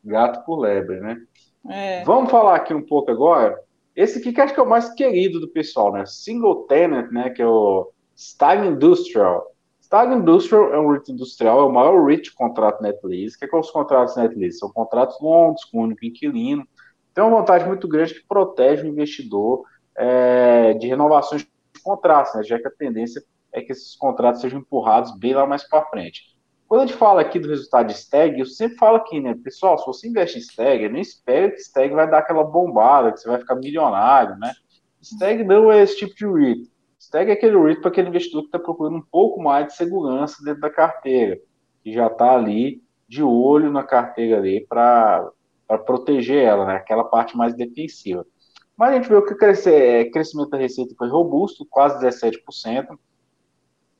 Gato 0.05 0.45
por 0.45 0.59
lebre, 0.59 0.99
né? 0.99 1.17
É. 1.67 2.03
Vamos 2.03 2.29
falar 2.29 2.57
aqui 2.57 2.71
um 2.71 2.85
pouco 2.85 3.09
agora. 3.09 3.59
Esse 3.95 4.19
aqui 4.19 4.31
que 4.31 4.39
acho 4.39 4.53
que 4.53 4.59
é 4.59 4.63
o 4.63 4.69
mais 4.69 4.93
querido 4.93 5.39
do 5.39 5.47
pessoal, 5.47 5.91
né? 5.91 6.05
Single 6.05 6.67
Tenant, 6.67 7.11
né? 7.11 7.31
Que 7.31 7.41
é 7.41 7.47
o 7.47 7.91
Stag 8.15 8.67
Industrial. 8.67 9.47
Stag 9.81 10.13
Industrial 10.13 10.75
é 10.75 10.79
um 10.79 10.91
REIT 10.91 11.11
industrial, 11.11 11.61
é 11.61 11.65
o 11.65 11.73
maior 11.73 12.05
REIT 12.05 12.31
contrato 12.35 12.83
net 12.83 12.99
lease. 13.03 13.35
O 13.35 13.39
que, 13.39 13.45
é 13.45 13.47
que 13.47 13.51
são 13.51 13.61
os 13.61 13.71
contratos 13.71 14.15
net 14.15 14.35
lease? 14.35 14.59
São 14.59 14.71
contratos 14.71 15.19
longos, 15.19 15.65
com 15.65 15.81
único 15.81 16.05
inquilino. 16.05 16.67
Tem 17.15 17.23
uma 17.23 17.39
vantagem 17.39 17.67
muito 17.67 17.87
grande 17.87 18.13
que 18.13 18.27
protege 18.27 18.83
o 18.83 18.87
investidor 18.87 19.63
é, 19.97 20.75
de 20.75 20.85
renovações 20.85 21.41
de 21.41 21.81
contratos, 21.83 22.35
né? 22.35 22.43
Já 22.43 22.59
que 22.59 22.67
a 22.67 22.71
tendência 22.71 23.23
é 23.51 23.61
que 23.61 23.71
esses 23.71 23.95
contratos 23.95 24.41
sejam 24.41 24.59
empurrados 24.59 25.17
bem 25.17 25.33
lá 25.33 25.45
mais 25.45 25.67
para 25.67 25.85
frente. 25.85 26.37
Quando 26.67 26.81
a 26.81 26.85
gente 26.85 26.97
fala 26.97 27.21
aqui 27.21 27.39
do 27.39 27.49
resultado 27.49 27.87
de 27.87 27.95
STEG, 27.95 28.39
eu 28.39 28.45
sempre 28.45 28.77
falo 28.77 28.97
aqui, 28.97 29.19
né, 29.19 29.35
pessoal, 29.43 29.77
se 29.79 29.87
você 29.87 30.07
investe 30.07 30.37
em 30.37 30.41
STEG, 30.41 30.87
não 30.87 30.99
espere 30.99 31.51
que 31.51 31.63
STEG 31.63 31.95
vai 31.95 32.07
dar 32.07 32.19
aquela 32.19 32.43
bombada, 32.43 33.11
que 33.11 33.19
você 33.19 33.27
vai 33.27 33.39
ficar 33.39 33.55
milionário, 33.55 34.37
né? 34.37 34.53
STEG 35.01 35.43
não 35.43 35.71
é 35.71 35.81
esse 35.81 35.97
tipo 35.97 36.13
de 36.15 36.27
REIT. 36.27 36.69
STEG 36.99 37.31
é 37.31 37.33
aquele 37.33 37.57
REIT 37.57 37.81
para 37.81 37.89
aquele 37.89 38.09
investidor 38.09 38.41
que 38.43 38.49
está 38.49 38.59
procurando 38.59 38.97
um 38.97 39.01
pouco 39.01 39.41
mais 39.41 39.65
de 39.65 39.75
segurança 39.75 40.43
dentro 40.43 40.61
da 40.61 40.69
carteira, 40.69 41.39
que 41.83 41.91
já 41.91 42.05
está 42.05 42.35
ali 42.35 42.83
de 43.07 43.23
olho 43.23 43.71
na 43.71 43.81
carteira 43.81 44.37
ali 44.37 44.63
para 44.69 45.31
proteger 45.87 46.43
ela, 46.43 46.67
né? 46.67 46.75
Aquela 46.75 47.03
parte 47.03 47.35
mais 47.35 47.55
defensiva. 47.55 48.23
Mas 48.77 48.91
a 48.91 48.95
gente 48.95 49.09
viu 49.09 49.25
que 49.25 49.33
o 49.33 49.69
é, 49.69 50.05
crescimento 50.05 50.51
da 50.51 50.57
receita 50.57 50.93
foi 50.95 51.09
robusto, 51.09 51.65
quase 51.67 51.99
17%. 52.05 52.87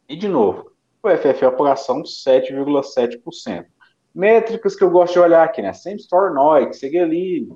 E, 0.09 0.15
de 0.15 0.27
novo, 0.27 0.71
o 1.03 1.09
FF 1.09 1.45
apuração 1.45 2.01
7,7%. 2.01 3.65
Métricas 4.13 4.75
que 4.75 4.83
eu 4.83 4.89
gosto 4.89 5.13
de 5.13 5.19
olhar 5.19 5.43
aqui, 5.43 5.61
né? 5.61 5.71
Same 5.71 5.97
Store 5.97 6.33
NOI, 6.33 6.73
segue 6.73 6.97
ali. 6.97 7.47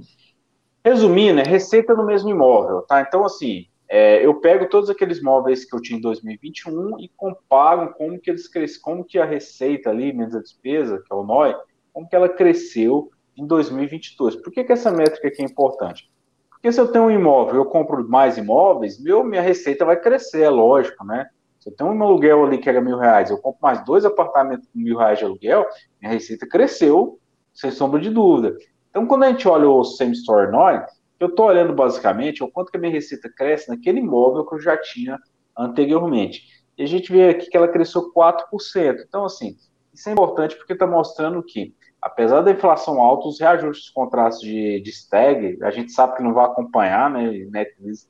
Resumindo, 0.85 1.41
é 1.41 1.43
receita 1.43 1.95
no 1.95 2.05
mesmo 2.05 2.29
imóvel, 2.29 2.83
tá? 2.83 3.01
Então, 3.01 3.25
assim, 3.25 3.65
é, 3.89 4.23
eu 4.23 4.39
pego 4.39 4.69
todos 4.69 4.87
aqueles 4.87 5.17
imóveis 5.17 5.65
que 5.65 5.75
eu 5.75 5.81
tinha 5.81 5.97
em 5.97 6.01
2021 6.01 6.99
e 6.99 7.09
comparo 7.17 7.91
como 7.95 8.19
que 8.19 8.29
eles 8.29 8.47
cresceram, 8.47 8.81
como 8.83 9.03
que 9.03 9.17
a 9.17 9.25
receita 9.25 9.89
ali, 9.89 10.13
menos 10.13 10.35
a 10.35 10.39
despesa, 10.39 10.99
que 10.99 11.11
é 11.11 11.15
o 11.15 11.23
NOI, 11.23 11.55
como 11.91 12.07
que 12.07 12.15
ela 12.15 12.29
cresceu 12.29 13.09
em 13.35 13.47
2022. 13.47 14.35
Por 14.35 14.53
que, 14.53 14.63
que 14.63 14.71
essa 14.71 14.91
métrica 14.91 15.27
aqui 15.27 15.41
é 15.41 15.45
importante? 15.45 16.11
Porque 16.51 16.71
se 16.71 16.79
eu 16.79 16.91
tenho 16.91 17.05
um 17.05 17.11
imóvel, 17.11 17.55
eu 17.55 17.65
compro 17.65 18.07
mais 18.07 18.37
imóveis, 18.37 19.01
meu, 19.01 19.23
minha 19.23 19.41
receita 19.41 19.83
vai 19.83 19.99
crescer, 19.99 20.43
é 20.43 20.49
lógico, 20.49 21.03
né? 21.03 21.27
Se 21.63 21.69
eu 21.69 21.75
tenho 21.77 21.91
um 21.91 22.03
aluguel 22.03 22.43
ali 22.43 22.57
que 22.57 22.67
era 22.67 22.81
mil 22.81 22.97
reais, 22.97 23.29
eu 23.29 23.37
compro 23.37 23.61
mais 23.61 23.85
dois 23.85 24.03
apartamentos 24.03 24.67
com 24.67 24.79
mil 24.79 24.97
reais 24.97 25.17
de 25.17 25.23
aluguel, 25.23 25.65
minha 26.01 26.11
receita 26.11 26.45
cresceu, 26.45 27.17
sem 27.53 27.71
sombra 27.71 28.01
de 28.01 28.09
dúvida. 28.09 28.57
Então, 28.89 29.07
quando 29.07 29.23
a 29.23 29.29
gente 29.29 29.47
olha 29.47 29.69
o 29.69 29.81
Same 29.85 30.11
Store 30.11 30.51
NOI, 30.51 30.83
eu 31.21 31.27
estou 31.29 31.45
olhando 31.45 31.73
basicamente 31.73 32.43
o 32.43 32.51
quanto 32.51 32.69
que 32.69 32.75
a 32.75 32.79
minha 32.81 32.91
receita 32.91 33.31
cresce 33.33 33.69
naquele 33.69 33.99
imóvel 33.99 34.45
que 34.45 34.55
eu 34.55 34.59
já 34.59 34.75
tinha 34.75 35.17
anteriormente. 35.57 36.41
E 36.77 36.83
a 36.83 36.85
gente 36.85 37.09
vê 37.09 37.29
aqui 37.29 37.49
que 37.49 37.55
ela 37.55 37.69
cresceu 37.69 38.11
4%. 38.11 38.97
Então, 39.07 39.23
assim, 39.23 39.55
isso 39.93 40.09
é 40.09 40.11
importante 40.11 40.57
porque 40.57 40.73
está 40.73 40.85
mostrando 40.85 41.41
que, 41.41 41.73
apesar 42.01 42.41
da 42.41 42.51
inflação 42.51 42.99
alta, 42.99 43.29
os 43.29 43.39
reajustes 43.39 43.85
dos 43.85 43.93
contratos 43.93 44.41
de, 44.41 44.81
de 44.81 44.89
stag, 44.89 45.63
a 45.63 45.71
gente 45.71 45.93
sabe 45.93 46.17
que 46.17 46.23
não 46.23 46.33
vai 46.33 46.43
acompanhar, 46.43 47.09
né? 47.09 47.31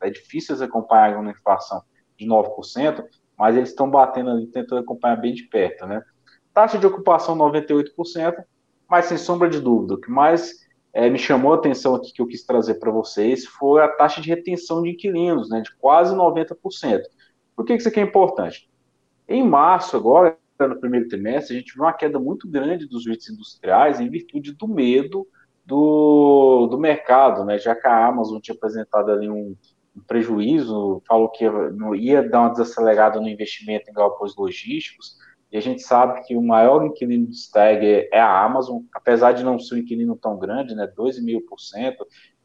É 0.01 0.09
difícil 0.09 0.55
acompanhar 0.63 1.19
uma 1.19 1.29
inflação 1.29 1.83
de 2.17 2.25
9%, 2.25 3.05
mas 3.37 3.55
eles 3.55 3.69
estão 3.69 3.89
batendo 3.89 4.29
ali, 4.29 4.47
tentando 4.47 4.81
acompanhar 4.81 5.15
bem 5.17 5.33
de 5.33 5.43
perto, 5.43 5.85
né? 5.85 6.03
Taxa 6.53 6.77
de 6.77 6.85
ocupação 6.85 7.35
98%, 7.35 8.43
mas 8.87 9.05
sem 9.05 9.17
sombra 9.17 9.49
de 9.49 9.59
dúvida, 9.59 9.95
o 9.95 9.99
que 9.99 10.11
mais 10.11 10.63
é, 10.93 11.09
me 11.09 11.17
chamou 11.17 11.53
a 11.53 11.55
atenção 11.55 11.95
aqui 11.95 12.13
que 12.13 12.21
eu 12.21 12.27
quis 12.27 12.45
trazer 12.45 12.75
para 12.75 12.91
vocês 12.91 13.45
foi 13.45 13.81
a 13.81 13.87
taxa 13.87 14.21
de 14.21 14.29
retenção 14.29 14.83
de 14.83 14.91
inquilinos, 14.91 15.49
né, 15.49 15.61
de 15.61 15.75
quase 15.77 16.15
90%. 16.15 17.01
Por 17.55 17.65
que 17.65 17.73
isso 17.73 17.87
aqui 17.87 17.99
é 17.99 18.03
importante? 18.03 18.69
Em 19.27 19.43
março, 19.43 19.97
agora, 19.97 20.37
no 20.59 20.79
primeiro 20.79 21.07
trimestre, 21.07 21.55
a 21.55 21.59
gente 21.59 21.73
viu 21.73 21.83
uma 21.83 21.93
queda 21.93 22.19
muito 22.19 22.47
grande 22.47 22.87
dos 22.87 23.07
REITs 23.07 23.29
industriais 23.29 23.99
em 23.99 24.09
virtude 24.09 24.53
do 24.53 24.67
medo 24.67 25.27
do, 25.65 26.67
do 26.67 26.77
mercado, 26.77 27.43
né, 27.43 27.57
já 27.57 27.73
que 27.73 27.87
a 27.87 28.07
Amazon 28.07 28.39
tinha 28.39 28.55
apresentado 28.55 29.11
ali 29.11 29.29
um 29.29 29.55
prejuízo, 30.07 31.01
falou 31.07 31.29
que 31.29 31.45
ia 31.95 32.27
dar 32.27 32.41
uma 32.41 32.49
desacelerada 32.49 33.19
no 33.19 33.29
investimento 33.29 33.89
em 33.89 33.93
galpões 33.93 34.35
logísticos, 34.35 35.17
e 35.51 35.57
a 35.57 35.61
gente 35.61 35.83
sabe 35.83 36.23
que 36.23 36.35
o 36.35 36.41
maior 36.41 36.83
inquilino 36.83 37.27
de 37.27 37.37
Stag 37.37 38.09
é 38.11 38.19
a 38.19 38.43
Amazon, 38.43 38.81
apesar 38.91 39.33
de 39.33 39.43
não 39.43 39.59
ser 39.59 39.75
um 39.75 39.77
inquilino 39.77 40.15
tão 40.15 40.37
grande, 40.37 40.73
né, 40.73 40.91
2,5%, 40.97 41.95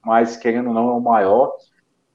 mas 0.05 0.37
querendo 0.37 0.69
ou 0.69 0.75
não 0.75 0.91
é 0.91 0.93
o 0.93 1.01
maior. 1.01 1.57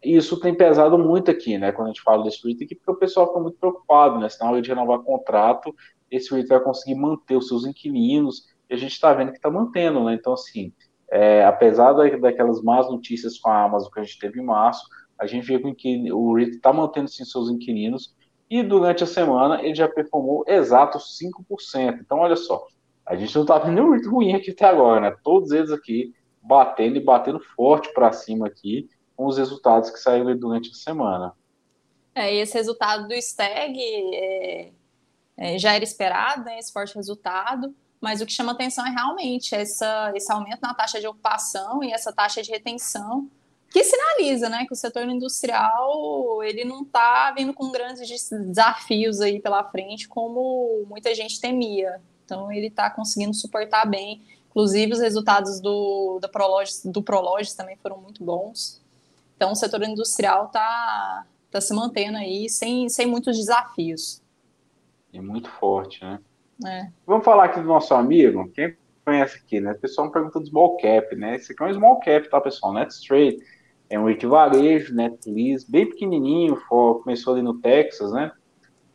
E 0.03 0.15
isso 0.15 0.39
tem 0.39 0.53
pesado 0.53 0.97
muito 0.99 1.31
aqui, 1.31 1.57
né, 1.57 1.71
quando 1.71 1.87
a 1.87 1.91
gente 1.91 2.03
fala 2.03 2.23
desse 2.23 2.45
REIT 2.45 2.75
porque 2.75 2.91
o 2.91 2.95
pessoal 2.95 3.27
fica 3.27 3.39
muito 3.39 3.57
preocupado, 3.57 4.19
né, 4.19 4.29
se 4.29 4.39
na 4.39 4.51
hora 4.51 4.61
de 4.61 4.69
renovar 4.69 4.99
contrato, 4.99 5.73
esse 6.11 6.31
REIT 6.31 6.47
vai 6.47 6.59
conseguir 6.59 6.95
manter 6.95 7.37
os 7.37 7.47
seus 7.47 7.65
inquilinos, 7.65 8.43
e 8.69 8.75
a 8.75 8.77
gente 8.77 8.91
está 8.91 9.11
vendo 9.13 9.31
que 9.31 9.37
está 9.37 9.49
mantendo, 9.49 10.03
né, 10.03 10.13
então 10.13 10.33
assim, 10.33 10.71
é, 11.09 11.43
apesar 11.43 11.93
daquelas 11.93 12.61
más 12.61 12.87
notícias 12.87 13.39
com 13.39 13.49
a 13.49 13.63
Amazon 13.63 13.91
que 13.91 13.99
a 13.99 14.03
gente 14.03 14.19
teve 14.19 14.39
em 14.39 14.45
março, 14.45 14.83
a 15.23 15.27
gente 15.27 15.45
vê 15.45 15.73
que 15.73 16.11
o 16.11 16.35
REIT 16.35 16.55
está 16.55 16.73
mantendo 16.73 17.07
sim, 17.07 17.23
seus 17.23 17.49
inquilinos 17.49 18.13
e 18.49 18.61
durante 18.61 19.03
a 19.03 19.07
semana 19.07 19.61
ele 19.63 19.73
já 19.73 19.87
performou 19.87 20.43
exatos 20.45 21.17
5%. 21.17 21.99
Então, 22.01 22.19
olha 22.19 22.35
só, 22.35 22.67
a 23.05 23.15
gente 23.15 23.33
não 23.33 23.43
está 23.43 23.57
vendo 23.57 23.75
nenhum 23.75 23.91
REIT 23.91 24.07
ruim 24.07 24.33
aqui 24.33 24.51
até 24.51 24.65
agora, 24.65 24.99
né? 24.99 25.15
Todos 25.23 25.51
eles 25.51 25.71
aqui 25.71 26.13
batendo 26.41 26.97
e 26.97 26.99
batendo 26.99 27.39
forte 27.55 27.91
para 27.93 28.11
cima 28.11 28.47
aqui 28.47 28.89
com 29.15 29.25
os 29.25 29.37
resultados 29.37 29.89
que 29.89 29.97
saíram 29.97 30.37
durante 30.37 30.71
a 30.71 30.73
semana. 30.73 31.33
É, 32.13 32.35
e 32.35 32.39
esse 32.39 32.53
resultado 32.53 33.07
do 33.07 33.13
STEG 33.19 33.79
é, 33.79 34.71
é, 35.37 35.57
já 35.57 35.73
era 35.73 35.83
esperado, 35.83 36.43
né, 36.43 36.59
esse 36.59 36.71
forte 36.71 36.95
resultado, 36.95 37.73
mas 37.99 38.21
o 38.21 38.25
que 38.25 38.33
chama 38.33 38.51
atenção 38.51 38.85
é 38.85 38.89
realmente 38.89 39.55
essa, 39.55 40.11
esse 40.13 40.31
aumento 40.31 40.59
na 40.61 40.73
taxa 40.73 40.99
de 40.99 41.07
ocupação 41.07 41.83
e 41.83 41.91
essa 41.91 42.11
taxa 42.11 42.43
de 42.43 42.51
retenção 42.51 43.29
que 43.73 43.83
sinaliza, 43.83 44.49
né, 44.49 44.65
que 44.67 44.73
o 44.73 44.75
setor 44.75 45.09
industrial 45.09 46.43
ele 46.43 46.63
não 46.63 46.83
está 46.83 47.33
vindo 47.35 47.51
com 47.55 47.71
grandes 47.71 48.29
desafios 48.29 49.19
aí 49.19 49.39
pela 49.39 49.63
frente, 49.63 50.07
como 50.07 50.85
muita 50.87 51.15
gente 51.15 51.41
temia. 51.41 51.99
Então 52.23 52.51
ele 52.51 52.67
está 52.67 52.87
conseguindo 52.91 53.33
suportar 53.33 53.89
bem. 53.89 54.21
Inclusive 54.51 54.93
os 54.93 54.99
resultados 54.99 55.59
do 55.59 56.19
da 56.21 56.29
Prologis, 56.29 56.83
do 56.85 57.01
Prologis 57.01 57.55
também 57.55 57.75
foram 57.77 57.97
muito 57.97 58.23
bons. 58.23 58.79
Então 59.35 59.53
o 59.53 59.55
setor 59.55 59.81
industrial 59.81 60.45
está 60.45 61.25
tá 61.49 61.59
se 61.59 61.73
mantendo 61.73 62.19
aí 62.19 62.47
sem, 62.47 62.87
sem 62.89 63.07
muitos 63.07 63.35
desafios. 63.35 64.21
E 65.11 65.19
muito 65.19 65.49
forte, 65.49 66.05
né? 66.05 66.19
É. 66.63 66.91
Vamos 67.07 67.25
falar 67.25 67.45
aqui 67.45 67.59
do 67.59 67.65
nosso 67.65 67.91
amigo, 67.95 68.47
quem 68.51 68.77
conhece 69.03 69.37
aqui, 69.39 69.59
né? 69.59 69.71
O 69.71 69.79
pessoal 69.79 70.05
me 70.05 70.13
pergunta 70.13 70.39
do 70.39 70.45
small 70.45 70.77
cap, 70.77 71.15
né? 71.15 71.37
Esse 71.37 71.53
aqui 71.53 71.63
é 71.63 71.65
um 71.65 71.73
small 71.73 71.99
cap, 72.01 72.29
tá, 72.29 72.39
pessoal? 72.39 72.71
Net 72.71 72.93
straight 72.93 73.43
é 73.89 73.99
um 73.99 74.05
REIT 74.05 74.25
varejo, 74.25 74.95
Netflix, 74.95 75.63
bem 75.63 75.87
pequenininho, 75.87 76.59
começou 76.67 77.33
ali 77.33 77.41
no 77.41 77.59
Texas, 77.59 78.11
né? 78.11 78.31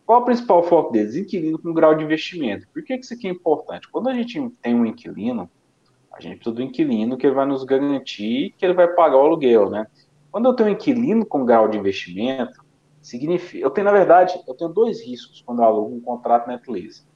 Qual 0.05 0.23
o 0.23 0.25
principal 0.25 0.63
foco 0.63 0.91
deles? 0.91 1.17
Inquilino 1.17 1.59
com 1.59 1.73
grau 1.75 1.95
de 1.95 2.03
investimento. 2.03 2.67
Por 2.73 2.83
que, 2.83 2.95
isso 2.95 3.13
aqui 3.13 3.29
é 3.29 3.31
importante? 3.31 3.89
Quando 3.91 4.09
a 4.09 4.15
gente 4.15 4.41
tem 4.63 4.75
um 4.75 4.87
inquilino, 4.87 5.51
a 6.11 6.21
gente 6.21 6.37
precisa 6.37 6.57
do 6.57 6.63
inquilino 6.63 7.17
que 7.17 7.27
ele 7.27 7.35
vai 7.35 7.47
nos 7.47 7.63
garantir 7.63 8.55
que 8.57 8.65
ele 8.65 8.73
vai 8.73 8.89
pagar 8.89 9.19
o 9.19 9.21
aluguel, 9.21 9.69
né? 9.69 9.87
Quando 10.33 10.47
eu 10.47 10.55
tenho 10.55 10.71
um 10.71 10.73
inquilino 10.73 11.27
com 11.27 11.45
grau 11.45 11.69
de 11.69 11.79
investimento, 11.79 12.65
significa, 13.03 13.65
eu 13.65 13.71
tenho, 13.71 13.85
na 13.85 13.93
verdade, 13.93 14.41
eu 14.49 14.55
tenho 14.55 14.71
dois 14.71 15.05
riscos 15.05 15.43
quando 15.45 15.61
eu 15.61 15.67
alugo 15.67 15.95
um 15.95 16.01
contrato 16.01 16.49
Netflix. 16.49 17.07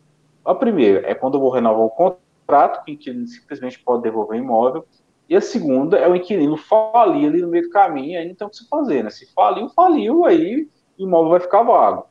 O 0.44 0.54
primeiro 0.54 1.06
é 1.06 1.14
quando 1.14 1.34
eu 1.34 1.40
vou 1.40 1.50
renovar 1.50 1.84
o 1.84 1.90
contrato, 1.90 2.84
que 2.84 2.92
o 2.92 2.94
inquilino 2.94 3.26
simplesmente 3.26 3.78
pode 3.78 4.02
devolver 4.02 4.40
o 4.40 4.44
imóvel, 4.44 4.86
e 5.32 5.36
a 5.36 5.40
segunda 5.40 5.96
é 5.96 6.06
o 6.06 6.14
inquilino 6.14 6.58
falir 6.58 7.26
ali 7.26 7.40
no 7.40 7.48
meio 7.48 7.64
do 7.64 7.70
caminho, 7.70 8.20
aí 8.20 8.28
não 8.28 8.34
tem 8.34 8.46
o 8.46 8.50
que 8.50 8.56
se 8.58 8.68
fazer, 8.68 9.02
né? 9.02 9.08
Se 9.08 9.32
faliu, 9.32 9.66
faliu, 9.70 10.26
aí 10.26 10.68
o 10.98 11.02
imóvel 11.02 11.30
vai 11.30 11.40
ficar 11.40 11.62
vago. 11.62 12.04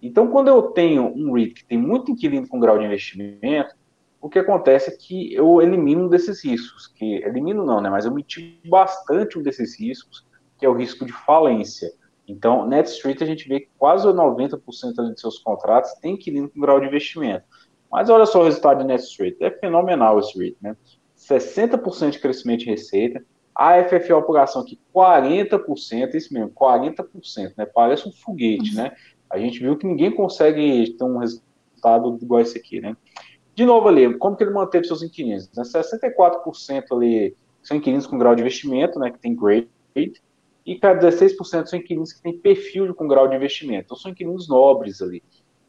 Então, 0.00 0.28
quando 0.28 0.48
eu 0.48 0.62
tenho 0.62 1.12
um 1.14 1.30
REIT 1.34 1.52
que 1.52 1.66
tem 1.66 1.76
muito 1.76 2.10
inquilino 2.10 2.48
com 2.48 2.58
grau 2.58 2.78
de 2.78 2.86
investimento, 2.86 3.74
o 4.18 4.30
que 4.30 4.38
acontece 4.38 4.90
é 4.90 4.96
que 4.96 5.30
eu 5.34 5.60
elimino 5.60 6.06
um 6.06 6.08
desses 6.08 6.42
riscos, 6.42 6.86
que 6.86 7.16
elimino 7.16 7.66
não, 7.66 7.82
né? 7.82 7.90
Mas 7.90 8.06
eu 8.06 8.14
mitigo 8.14 8.66
bastante 8.66 9.38
um 9.38 9.42
desses 9.42 9.78
riscos, 9.78 10.24
que 10.58 10.64
é 10.64 10.68
o 10.70 10.74
risco 10.74 11.04
de 11.04 11.12
falência. 11.12 11.92
Então, 12.26 12.66
Net 12.66 12.88
Street 12.88 13.20
a 13.20 13.26
gente 13.26 13.46
vê 13.46 13.60
que 13.60 13.68
quase 13.76 14.08
90% 14.08 15.12
de 15.12 15.20
seus 15.20 15.38
contratos 15.38 15.92
tem 16.00 16.14
inquilino 16.14 16.48
com 16.48 16.60
grau 16.60 16.80
de 16.80 16.86
investimento. 16.86 17.44
Mas 17.92 18.08
olha 18.08 18.24
só 18.24 18.40
o 18.40 18.44
resultado 18.44 18.78
de 18.78 18.86
Net 18.86 19.02
Street, 19.02 19.36
é 19.38 19.50
fenomenal 19.50 20.18
esse 20.18 20.38
REIT, 20.38 20.56
né? 20.62 20.74
60% 21.28 22.10
de 22.10 22.18
crescimento 22.18 22.60
de 22.60 22.70
receita, 22.70 23.24
a 23.54 23.82
FFO 23.84 24.16
apuração 24.16 24.62
aqui 24.62 24.78
40%, 24.94 26.14
isso 26.14 26.32
mesmo, 26.32 26.50
40%, 26.50 27.54
né? 27.56 27.66
Parece 27.66 28.08
um 28.08 28.12
foguete, 28.12 28.74
né? 28.74 28.92
A 29.28 29.38
gente 29.38 29.58
viu 29.58 29.76
que 29.76 29.86
ninguém 29.86 30.10
consegue 30.10 30.94
ter 30.96 31.04
um 31.04 31.18
resultado 31.18 32.18
igual 32.22 32.40
esse 32.40 32.56
aqui, 32.56 32.80
né? 32.80 32.96
de 33.58 33.66
novo 33.66 33.88
ali, 33.88 34.16
como 34.18 34.36
que 34.36 34.44
ele 34.44 34.52
manteve 34.52 34.86
seus 34.86 35.02
inquilinos? 35.02 35.50
Né? 35.52 35.64
64% 35.64 36.84
ali 36.92 37.36
são 37.60 37.76
inquilinos 37.76 38.06
com 38.06 38.16
grau 38.16 38.32
de 38.32 38.40
investimento, 38.40 39.00
né, 39.00 39.10
que 39.10 39.18
tem 39.18 39.34
grade, 39.34 39.68
e 40.64 40.78
cada 40.78 41.10
16% 41.10 41.66
são 41.66 41.76
inquilinos 41.76 42.12
que 42.12 42.22
têm 42.22 42.38
perfil 42.38 42.94
com 42.94 43.08
grau 43.08 43.26
de 43.26 43.34
investimento. 43.34 43.86
Então, 43.86 43.96
são 43.96 44.12
inquilinos 44.12 44.48
nobres 44.48 45.02
ali. 45.02 45.24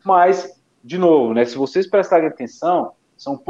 Mas, 0.06 0.62
de 0.84 1.00
novo, 1.00 1.34
né, 1.34 1.46
se 1.46 1.58
vocês 1.58 1.90
prestarem 1.90 2.28
atenção, 2.28 2.92
são 3.18 3.42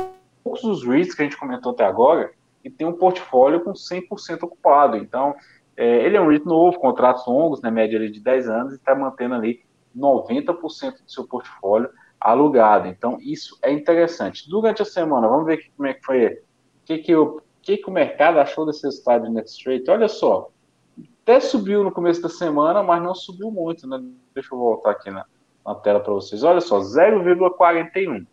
poucos 0.50 0.64
os 0.64 0.84
REITs 0.84 1.14
que 1.14 1.22
a 1.22 1.26
gente 1.26 1.38
comentou 1.38 1.72
até 1.72 1.86
agora 1.86 2.32
que 2.62 2.70
tem 2.70 2.88
um 2.88 2.94
portfólio 2.94 3.62
com 3.64 3.72
100% 3.72 4.44
ocupado. 4.44 4.98
Então, 4.98 5.34
é, 5.78 6.06
ele 6.06 6.18
é 6.18 6.22
um 6.22 6.28
REIT 6.28 6.46
novo, 6.46 6.80
contratos 6.80 7.26
longos, 7.26 7.62
né, 7.62 7.72
média 7.72 8.00
de 8.10 8.20
10 8.20 8.50
anos, 8.50 8.74
e 8.74 8.76
está 8.76 8.94
mantendo 8.94 9.36
ali 9.36 9.64
90% 9.96 11.04
do 11.04 11.12
seu 11.12 11.26
portfólio 11.26 11.90
alugado. 12.20 12.88
Então, 12.88 13.18
isso 13.22 13.58
é 13.62 13.72
interessante. 13.72 14.50
Durante 14.50 14.82
a 14.82 14.86
semana, 14.86 15.28
vamos 15.28 15.46
ver 15.46 15.72
como 15.78 15.88
é 15.88 15.94
que 15.94 16.04
foi, 16.04 16.42
que, 16.84 16.98
que, 16.98 17.16
o, 17.16 17.42
que, 17.62 17.78
que 17.78 17.90
o 17.90 17.94
mercado 17.94 18.40
achou 18.40 18.66
desse 18.66 18.84
resultado 18.84 19.26
de 19.26 19.32
Net 19.32 19.48
Straight. 19.48 19.90
Olha 19.90 20.10
só, 20.10 20.50
até 21.24 21.40
subiu 21.40 21.84
no 21.84 21.92
começo 21.92 22.22
da 22.22 22.30
semana, 22.30 22.84
mas 22.84 23.02
não 23.02 23.16
subiu 23.16 23.50
muito, 23.50 23.88
né? 23.88 24.04
Deixa 24.34 24.54
eu 24.54 24.60
voltar 24.60 24.92
aqui 24.92 25.10
na, 25.10 25.26
na 25.66 25.76
tela 25.76 26.02
para 26.02 26.12
vocês. 26.12 26.44
Olha 26.44 26.60
só, 26.60 26.80
0,41. 26.80 28.26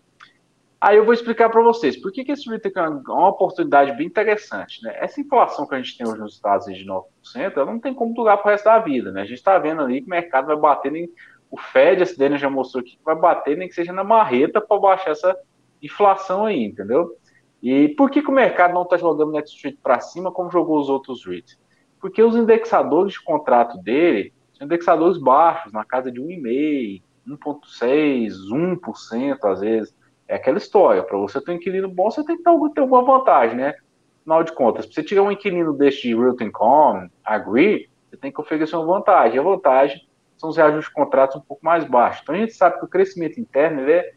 Aí 0.81 0.97
eu 0.97 1.05
vou 1.05 1.15
explicar 1.15 1.49
para 1.49 1.63
vocês 1.63 1.97
por 1.97 2.13
que, 2.13 2.25
que 2.25 2.33
esse 2.33 2.49
REIT 2.49 2.71
é 2.77 2.89
uma 2.89 3.29
oportunidade 3.29 3.93
bem 3.97 4.07
interessante. 4.07 4.83
Né? 4.83 4.95
Essa 4.99 5.21
inflação 5.21 5.67
que 5.67 5.75
a 5.75 5.79
gente 5.79 5.97
tem 5.97 6.07
hoje 6.07 6.21
nos 6.21 6.35
Estados 6.35 6.67
Unidos 6.67 6.85
de 6.85 7.39
9%, 7.39 7.57
ela 7.57 7.73
não 7.73 7.81
tem 7.81 7.95
como 7.95 8.15
durar 8.15 8.37
para 8.37 8.49
o 8.49 8.51
resto 8.51 8.65
da 8.65 8.79
vida. 8.79 9.11
Né? 9.11 9.23
A 9.23 9.25
gente 9.25 9.39
está 9.39 9.59
vendo 9.59 9.81
ali 9.81 10.03
que 10.03 10.07
o 10.07 10.11
mercado 10.11 10.47
vai 10.47 10.57
bater 10.57 10.95
em 10.95 11.09
o 11.51 11.57
Fed, 11.57 12.03
a 12.03 12.07
Cidênia 12.07 12.39
já 12.39 12.51
mostrou 12.51 12.83
que 12.83 12.99
vai 13.05 13.15
bater 13.15 13.57
nem 13.57 13.69
que 13.69 13.75
seja 13.75 13.93
na 13.93 14.05
marreta 14.05 14.61
para 14.61 14.81
baixar 14.81 15.13
essa 15.13 15.37
inflação 15.81 16.47
aí, 16.47 16.65
entendeu? 16.65 17.17
E 17.63 17.89
por 17.91 18.11
que, 18.11 18.23
que 18.23 18.29
o 18.29 18.35
mercado 18.35 18.75
não 18.75 18.83
está 18.83 18.97
jogando 18.97 19.33
Net 19.33 19.49
Street 19.49 19.77
para 19.83 20.01
cima 20.01 20.33
como 20.33 20.51
jogou 20.51 20.79
os 20.79 20.89
outros 20.89 21.25
REITs? 21.25 21.59
Porque 22.01 22.23
os 22.23 22.37
indexadores 22.37 23.15
de 23.15 23.23
contrato 23.23 23.79
dele 23.79 24.33
são 24.53 24.67
indexadores 24.67 25.19
baixos, 25.19 25.73
na 25.73 25.85
casa 25.85 26.11
de 26.11 26.21
1,5%, 26.21 27.03
1,6%, 27.29 28.79
1% 28.81 29.39
às 29.45 29.61
vezes. 29.61 29.95
É 30.29 30.37
aquela 30.37 30.59
história, 30.59 31.03
para 31.03 31.17
você 31.17 31.41
ter 31.41 31.53
um 31.53 31.55
inquilino 31.55 31.89
bom, 31.89 32.11
você 32.11 32.25
tem 32.25 32.37
que 32.37 32.43
ter 32.43 32.81
alguma 32.81 33.05
vantagem, 33.05 33.57
né? 33.57 33.75
Afinal 34.21 34.43
de 34.43 34.53
contas, 34.53 34.85
para 34.85 34.95
você 34.95 35.03
tirar 35.05 35.23
um 35.23 35.31
inquilino 35.31 35.73
deste 35.73 36.09
de 36.09 36.15
Realty 36.17 36.51
Com, 36.51 37.09
Agree, 37.25 37.89
você 38.11 38.17
tem 38.17 38.33
que 38.33 38.41
oferecer 38.41 38.75
uma 38.75 38.87
vantagem. 38.87 39.39
A 39.39 39.43
vantagem 39.43 40.01
são 40.37 40.51
os 40.51 40.57
reajustes 40.57 40.89
de 40.89 40.95
contratos 40.95 41.37
um 41.37 41.41
pouco 41.41 41.65
mais 41.65 41.85
baixos. 41.85 42.23
Então 42.23 42.35
a 42.35 42.39
gente 42.39 42.53
sabe 42.53 42.79
que 42.79 42.85
o 42.85 42.89
crescimento 42.89 43.39
interno 43.41 43.83
ele, 43.83 43.93
é, 43.93 44.13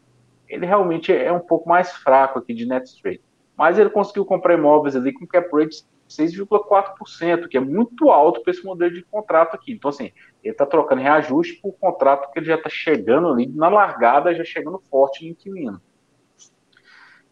ele 0.48 0.66
realmente 0.66 1.12
é 1.12 1.32
um 1.32 1.40
pouco 1.40 1.68
mais 1.68 1.92
fraco 1.92 2.38
aqui 2.38 2.52
de 2.52 2.66
net 2.66 2.86
straight. 2.86 3.22
Mas 3.56 3.78
ele 3.78 3.90
conseguiu 3.90 4.24
comprar 4.24 4.54
imóveis 4.54 4.96
ali 4.96 5.12
com 5.12 5.26
cap 5.26 5.48
rate 5.52 5.84
6,4%, 6.08 7.46
que 7.46 7.56
é 7.56 7.60
muito 7.60 8.10
alto 8.10 8.42
para 8.42 8.50
esse 8.50 8.64
modelo 8.64 8.92
de 8.92 9.02
contrato 9.04 9.54
aqui. 9.54 9.72
Então, 9.72 9.90
assim, 9.90 10.10
ele 10.42 10.52
está 10.52 10.66
trocando 10.66 11.02
reajuste 11.02 11.60
por 11.60 11.72
contrato 11.74 12.32
que 12.32 12.38
ele 12.40 12.46
já 12.46 12.56
está 12.56 12.68
chegando 12.68 13.28
ali 13.28 13.46
na 13.46 13.68
largada, 13.68 14.34
já 14.34 14.42
chegando 14.42 14.82
forte 14.90 15.24
no 15.24 15.30
inquilino. 15.30 15.80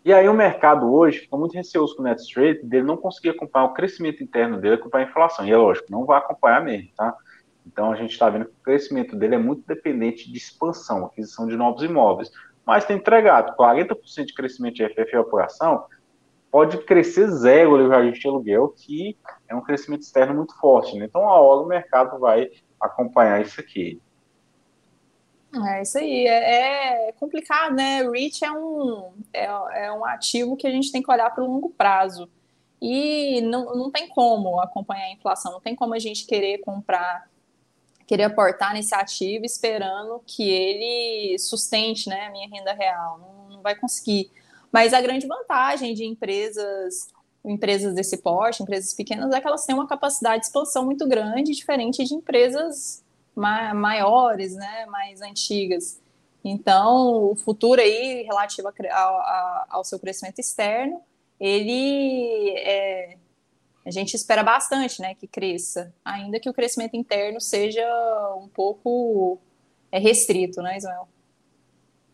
E 0.09 0.13
aí 0.15 0.27
o 0.27 0.33
mercado 0.33 0.91
hoje 0.91 1.19
fica 1.19 1.37
muito 1.37 1.53
receoso 1.53 1.95
com 1.95 2.01
o 2.01 2.05
net 2.07 2.19
straight 2.23 2.65
dele 2.65 2.87
não 2.87 2.97
conseguir 2.97 3.29
acompanhar 3.29 3.67
o 3.67 3.75
crescimento 3.75 4.25
interno 4.25 4.59
dele, 4.59 4.77
acompanhar 4.77 5.05
a 5.05 5.11
inflação. 5.11 5.47
E 5.47 5.53
é 5.53 5.57
lógico, 5.59 5.93
não 5.93 6.07
vai 6.07 6.17
acompanhar 6.17 6.65
mesmo, 6.65 6.89
tá? 6.97 7.15
Então 7.67 7.93
a 7.93 7.95
gente 7.95 8.13
está 8.13 8.31
vendo 8.31 8.47
que 8.47 8.53
o 8.53 8.63
crescimento 8.65 9.15
dele 9.15 9.35
é 9.35 9.39
muito 9.39 9.67
dependente 9.67 10.33
de 10.33 10.39
expansão, 10.39 11.05
aquisição 11.05 11.47
de 11.47 11.59
novos 11.59 11.83
imóveis. 11.83 12.31
Mas 12.65 12.87
tem 12.87 12.97
entregado 12.97 13.55
40% 13.55 14.25
de 14.25 14.33
crescimento 14.33 14.77
de 14.77 14.89
FF 14.89 15.11
e 15.13 15.19
operação, 15.19 15.85
pode 16.51 16.79
crescer 16.87 17.29
zero 17.29 17.73
o 17.73 17.89
reajuste 17.91 18.23
de 18.23 18.29
aluguel, 18.29 18.69
que 18.69 19.15
é 19.47 19.55
um 19.55 19.61
crescimento 19.61 20.05
externo 20.05 20.35
muito 20.35 20.59
forte. 20.59 20.97
Né? 20.97 21.05
Então 21.05 21.29
a 21.29 21.39
hora 21.39 21.61
o 21.61 21.69
mercado 21.69 22.19
vai 22.19 22.49
acompanhar 22.81 23.43
isso 23.43 23.61
aqui. 23.61 24.01
É 25.51 25.83
isso 25.83 25.97
aí, 25.99 26.27
é, 26.27 27.09
é 27.09 27.13
complicado, 27.13 27.75
né? 27.75 28.03
REIT 28.03 28.45
é 28.45 28.53
um, 28.53 29.13
é, 29.33 29.45
é 29.87 29.93
um 29.93 30.05
ativo 30.05 30.57
que 30.57 30.67
a 30.67 30.71
gente 30.71 30.93
tem 30.93 31.03
que 31.03 31.11
olhar 31.11 31.31
para 31.31 31.43
o 31.43 31.47
longo 31.47 31.71
prazo. 31.71 32.29
E 32.81 33.41
não, 33.41 33.75
não 33.75 33.91
tem 33.91 34.09
como 34.09 34.61
acompanhar 34.61 35.07
a 35.07 35.13
inflação, 35.13 35.53
não 35.53 35.61
tem 35.61 35.75
como 35.75 35.95
a 35.95 35.99
gente 35.99 36.27
querer 36.27 36.59
comprar 36.59 37.29
querer 38.07 38.25
aportar 38.25 38.73
nesse 38.73 38.95
ativo 38.95 39.45
esperando 39.45 40.23
que 40.27 40.43
ele 40.49 41.39
sustente 41.39 42.09
né, 42.09 42.27
a 42.27 42.31
minha 42.31 42.49
renda 42.49 42.73
real. 42.73 43.19
Não, 43.19 43.57
não 43.57 43.63
vai 43.63 43.75
conseguir. 43.75 44.31
Mas 44.73 44.95
a 44.95 45.01
grande 45.01 45.27
vantagem 45.27 45.95
de 45.95 46.05
empresas 46.05 47.09
empresas 47.45 47.95
desse 47.95 48.19
porte, 48.19 48.63
empresas 48.63 48.93
pequenas, 48.93 49.33
é 49.33 49.41
que 49.41 49.47
elas 49.47 49.65
têm 49.65 49.75
uma 49.75 49.87
capacidade 49.87 50.41
de 50.41 50.47
expansão 50.47 50.85
muito 50.85 51.07
grande, 51.07 51.53
diferente 51.53 52.05
de 52.05 52.15
empresas 52.15 53.03
ma 53.39 53.73
maiores, 53.73 54.55
né, 54.55 54.87
mais 54.87 55.23
antigas. 55.23 56.01
Então, 56.45 57.31
o 57.31 57.37
futuro 57.37 57.81
aí, 57.81 58.23
relativo 58.23 58.69
ao, 58.93 59.67
ao 59.71 59.85
seu 59.85 59.99
crescimento 59.99 60.39
externo, 60.39 61.01
ele 61.39 62.51
é, 62.59 63.17
a 63.87 63.91
gente 63.91 64.15
espera 64.15 64.43
bastante, 64.43 65.01
né, 65.01 65.15
que 65.15 65.27
cresça, 65.27 65.95
ainda 66.05 66.41
que 66.41 66.51
o 66.51 66.53
crescimento 66.53 66.97
interno 66.97 67.41
seja 67.41 67.87
um 68.37 68.49
pouco 68.49 69.39
é, 69.91 69.99
restrito, 69.99 70.61
né, 70.61 70.77
Ismael? 70.77 71.09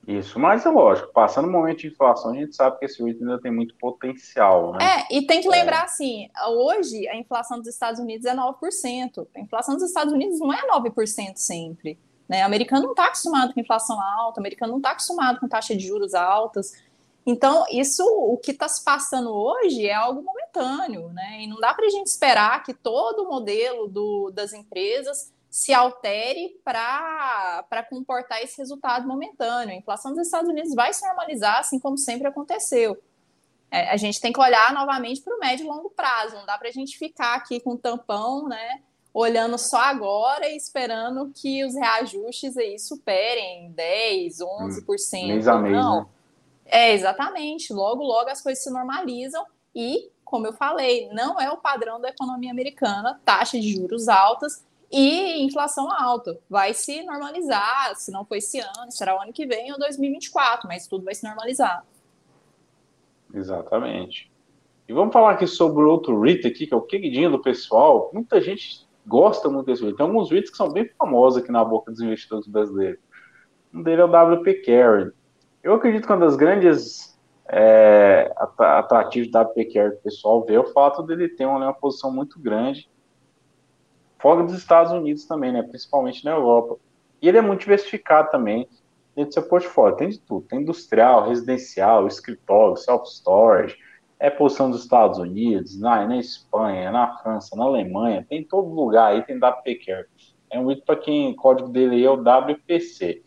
Isso, 0.07 0.39
mas 0.39 0.67
é 0.67 0.69
lógico, 0.69 1.13
passando 1.13 1.49
o 1.49 1.51
momento 1.51 1.79
de 1.79 1.89
inflação, 1.89 2.33
a 2.33 2.35
gente 2.35 2.55
sabe 2.55 2.79
que 2.79 2.85
esse 2.85 3.03
item 3.03 3.27
ainda 3.27 3.41
tem 3.41 3.53
muito 3.53 3.75
potencial, 3.77 4.73
né? 4.73 4.79
É, 4.83 5.17
e 5.17 5.27
tem 5.27 5.41
que 5.41 5.49
lembrar 5.49 5.83
é. 5.83 5.85
assim, 5.85 6.29
hoje 6.49 7.09
a 7.09 7.17
inflação 7.17 7.59
dos 7.59 7.69
Estados 7.69 7.99
Unidos 7.99 8.27
é 8.27 8.35
9%. 8.35 9.27
A 9.35 9.41
inflação 9.41 9.75
dos 9.75 9.85
Estados 9.85 10.13
Unidos 10.13 10.39
não 10.39 10.53
é 10.53 10.61
9% 10.67 11.37
sempre. 11.37 11.99
Né? 12.29 12.43
O 12.43 12.47
americano 12.47 12.85
não 12.85 12.91
está 12.91 13.07
acostumado 13.07 13.53
com 13.55 13.61
inflação 13.61 14.01
alta, 14.01 14.41
o 14.41 14.43
americano 14.43 14.73
não 14.73 14.79
está 14.79 14.91
acostumado 14.91 15.41
com 15.41 15.49
taxa 15.49 15.75
de 15.77 15.87
juros 15.87 16.15
altas. 16.15 16.73
Então, 17.27 17.65
isso, 17.71 18.05
o 18.05 18.37
que 18.37 18.51
está 18.51 18.69
se 18.69 18.85
passando 18.85 19.31
hoje 19.31 19.87
é 19.87 19.95
algo 19.95 20.23
momentâneo, 20.23 21.09
né? 21.09 21.43
E 21.43 21.47
não 21.47 21.59
dá 21.59 21.73
para 21.73 21.87
a 21.87 21.91
gente 21.91 22.07
esperar 22.07 22.63
que 22.63 22.75
todo 22.75 23.23
o 23.23 23.29
modelo 23.31 23.89
do, 23.89 24.31
das 24.31 24.53
empresas 24.53 25.33
se 25.55 25.73
altere 25.73 26.61
para 26.65 27.87
comportar 27.89 28.43
esse 28.43 28.59
resultado 28.59 29.07
momentâneo. 29.07 29.73
A 29.73 29.79
inflação 29.79 30.13
dos 30.13 30.27
Estados 30.27 30.51
Unidos 30.51 30.75
vai 30.75 30.93
se 30.93 31.07
normalizar, 31.07 31.61
assim 31.61 31.79
como 31.79 31.97
sempre 31.97 32.27
aconteceu. 32.27 33.01
É, 33.71 33.89
a 33.89 33.97
gente 33.97 34.21
tem 34.21 34.33
que 34.33 34.41
olhar 34.41 34.75
novamente 34.75 35.21
para 35.23 35.33
o 35.33 35.39
médio 35.39 35.65
e 35.65 35.69
longo 35.69 35.91
prazo. 35.91 36.35
Não 36.35 36.45
dá 36.45 36.59
para 36.59 36.67
a 36.67 36.73
gente 36.73 36.99
ficar 36.99 37.37
aqui 37.37 37.61
com 37.61 37.77
tampão, 37.77 38.49
né? 38.49 38.83
Olhando 39.13 39.57
só 39.57 39.79
agora 39.79 40.49
e 40.49 40.57
esperando 40.57 41.31
que 41.33 41.65
os 41.65 41.77
reajustes 41.77 42.57
aí 42.57 42.77
superem 42.77 43.71
10, 43.71 44.39
11%. 44.39 44.43
Hum, 44.43 45.27
mês 45.29 45.47
a 45.47 45.57
mês, 45.57 45.77
não. 45.77 46.01
Né? 46.01 46.07
É, 46.65 46.93
exatamente. 46.95 47.73
Logo, 47.73 48.03
logo 48.03 48.29
as 48.29 48.43
coisas 48.43 48.65
se 48.65 48.73
normalizam 48.73 49.47
e, 49.73 50.11
como 50.25 50.49
eu 50.49 50.53
falei, 50.53 51.09
não 51.13 51.41
é 51.41 51.49
o 51.49 51.59
padrão 51.59 52.01
da 52.01 52.09
economia 52.09 52.51
americana, 52.51 53.21
taxa 53.25 53.57
de 53.61 53.73
juros 53.73 54.09
altas 54.09 54.65
e 54.95 55.45
inflação 55.45 55.91
alta. 55.91 56.39
Vai 56.49 56.73
se 56.73 57.03
normalizar, 57.03 57.97
se 57.97 58.13
não 58.13 58.25
for 58.25 58.37
esse 58.37 58.61
ano, 58.61 58.91
será 58.91 59.17
o 59.17 59.21
ano 59.21 59.33
que 59.33 59.45
vem 59.45 59.73
ou 59.73 59.79
2024, 59.79 60.69
mas 60.69 60.87
tudo 60.87 61.05
vai 61.05 61.15
se 61.17 61.27
normalizar. 61.27 61.85
Exatamente. 63.35 64.31
E 64.89 64.93
vamos 64.93 65.13
falar 65.13 65.33
aqui 65.33 65.49
sobre 65.49 65.83
outro 65.83 66.21
REIT 66.21 66.47
aqui, 66.47 66.67
que 66.69 66.73
é 66.73 66.77
o 66.77 66.83
queridinho 66.83 67.29
do 67.29 67.43
pessoal. 67.43 68.11
Muita 68.15 68.41
gente 68.41 68.87
gosta 69.05 69.49
muito 69.49 69.67
desse 69.67 69.83
REIT. 69.83 69.97
Tem 69.97 70.07
alguns 70.07 70.31
REITs 70.31 70.51
que 70.53 70.57
são 70.57 70.71
bem 70.71 70.89
famosos 70.97 71.43
aqui 71.43 71.51
na 71.51 71.65
boca 71.65 71.91
dos 71.91 72.01
investidores 72.01 72.47
brasileiros. 72.47 73.01
Um 73.73 73.83
deles 73.83 73.99
é 73.99 74.05
o 74.05 74.37
WP 74.37 74.55
Carry. 74.63 75.11
Eu 75.61 75.75
acredito 75.75 76.07
que 76.07 76.13
uma 76.13 76.25
das 76.25 76.37
grandes 76.37 77.19
é, 77.49 78.33
atrativos 78.37 79.29
da 79.33 79.45
PQR 79.45 79.91
que 79.91 79.97
o 79.97 80.03
pessoal 80.03 80.45
vê 80.45 80.55
é 80.55 80.61
o 80.61 80.73
fato 80.73 81.03
dele 81.03 81.29
ter 81.29 81.47
uma, 81.47 81.59
uma 81.59 81.75
posição 81.75 82.13
muito 82.13 82.39
grande 82.39 82.89
fora 84.19 84.43
dos 84.43 84.55
Estados 84.55 84.93
Unidos 84.93 85.25
também, 85.25 85.53
né, 85.53 85.63
principalmente 85.63 86.25
na 86.25 86.33
Europa. 86.33 86.77
E 87.21 87.29
ele 87.29 87.39
é 87.39 87.43
muito 87.43 87.61
diversificado 87.61 88.31
também 88.31 88.69
dentro 89.15 89.31
do 89.31 89.35
seu 89.35 89.43
portfólio. 89.49 89.97
Tem 89.97 90.09
de 90.09 90.21
tudo. 90.21 90.47
Tem 90.47 90.61
industrial, 90.61 91.29
residencial, 91.29 92.07
escritório, 92.07 92.77
self-storage, 92.77 93.77
é 94.19 94.31
posição 94.31 94.71
dos 94.71 94.83
Estados 94.83 95.19
Unidos, 95.19 95.79
na, 95.79 96.07
na 96.07 96.17
Espanha, 96.17 96.91
na 96.91 97.19
França, 97.19 97.55
na 97.57 97.65
Alemanha, 97.65 98.25
tem 98.29 98.41
em 98.41 98.45
todo 98.45 98.75
lugar 98.75 99.13
aí, 99.13 99.23
tem 99.23 99.37
WPCare. 99.37 100.07
É 100.51 100.59
um 100.59 100.71
item 100.71 100.85
para 100.85 100.97
quem 100.97 101.33
o 101.33 101.37
código 101.37 101.69
dele 101.69 102.03
é 102.05 102.11
o 102.11 102.15
WPC. 102.15 103.23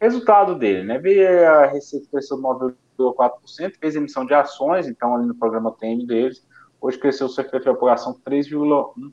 Resultado 0.00 0.58
dele, 0.58 0.82
né? 0.82 0.98
Veio 0.98 1.48
a 1.48 1.66
receita 1.66 2.08
cresceu 2.10 2.38
9,4%, 2.38 3.74
fez 3.78 3.94
emissão 3.94 4.24
de 4.24 4.34
ações, 4.34 4.88
então 4.88 5.14
ali 5.14 5.26
no 5.26 5.34
programa 5.34 5.76
TM 5.78 6.06
deles, 6.06 6.44
hoje 6.80 6.98
cresceu 6.98 7.26
o 7.26 7.30
seu 7.30 7.44
efeito 7.44 7.64
de 7.64 7.70
operação 7.70 8.18
3,1%. 8.26 9.12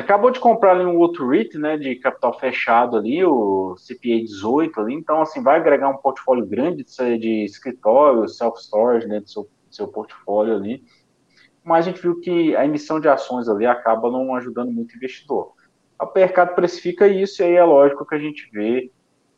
Acabou 0.00 0.30
de 0.30 0.40
comprar 0.40 0.72
ali 0.72 0.84
um 0.84 0.98
outro 0.98 1.28
REIT, 1.28 1.58
né, 1.58 1.76
de 1.76 1.96
capital 1.96 2.38
fechado 2.38 2.96
ali, 2.96 3.24
o 3.24 3.74
CPA 3.76 4.20
18 4.24 4.80
ali, 4.80 4.94
então, 4.94 5.20
assim, 5.20 5.42
vai 5.42 5.56
agregar 5.56 5.88
um 5.88 5.98
portfólio 5.98 6.46
grande 6.46 6.84
de, 6.84 7.18
de 7.18 7.44
escritório, 7.44 8.28
self-storage 8.28 9.06
dentro 9.06 9.24
do 9.24 9.30
seu, 9.30 9.48
seu 9.70 9.88
portfólio 9.88 10.56
ali, 10.56 10.82
mas 11.62 11.86
a 11.86 11.90
gente 11.90 12.02
viu 12.02 12.18
que 12.20 12.56
a 12.56 12.64
emissão 12.64 12.98
de 12.98 13.08
ações 13.08 13.48
ali 13.48 13.66
acaba 13.66 14.10
não 14.10 14.34
ajudando 14.34 14.72
muito 14.72 14.92
o 14.92 14.96
investidor. 14.96 15.52
O 16.00 16.12
mercado 16.14 16.54
precifica 16.54 17.06
isso 17.06 17.42
e 17.42 17.44
aí 17.44 17.54
é 17.54 17.64
lógico 17.64 18.04
que 18.04 18.14
a 18.14 18.18
gente 18.18 18.50
vê 18.52 18.90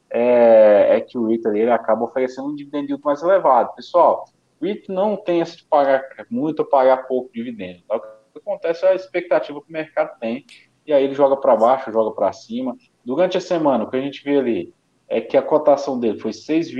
é, 0.08 0.96
é 0.96 1.00
que 1.00 1.18
o 1.18 1.26
REIT 1.26 1.46
ali, 1.46 1.60
ele 1.60 1.70
acaba 1.70 2.04
oferecendo 2.04 2.48
um 2.48 2.54
dividendo 2.54 2.98
mais 3.04 3.22
elevado. 3.22 3.74
Pessoal, 3.74 4.24
o 4.60 4.64
REIT 4.64 4.90
não 4.90 5.16
tem 5.16 5.42
essa 5.42 5.56
de 5.56 5.64
pagar 5.64 6.02
muito 6.30 6.60
ou 6.60 6.66
pagar 6.66 7.06
pouco 7.08 7.30
dividendo. 7.32 7.82
Tá? 7.88 8.00
Que 8.34 8.48
acontece 8.50 8.84
é 8.84 8.90
a 8.90 8.94
expectativa 8.94 9.60
que 9.60 9.68
o 9.68 9.72
mercado 9.72 10.18
tem, 10.18 10.44
e 10.86 10.92
aí 10.92 11.04
ele 11.04 11.14
joga 11.14 11.36
para 11.36 11.56
baixo, 11.56 11.92
joga 11.92 12.14
para 12.14 12.32
cima. 12.32 12.76
Durante 13.04 13.38
a 13.38 13.40
semana, 13.40 13.84
o 13.84 13.90
que 13.90 13.96
a 13.96 14.00
gente 14.00 14.22
vê 14.22 14.38
ali 14.38 14.74
é 15.08 15.20
que 15.20 15.36
a 15.36 15.42
cotação 15.42 15.98
dele 15.98 16.18
foi 16.18 16.32
6, 16.32 16.70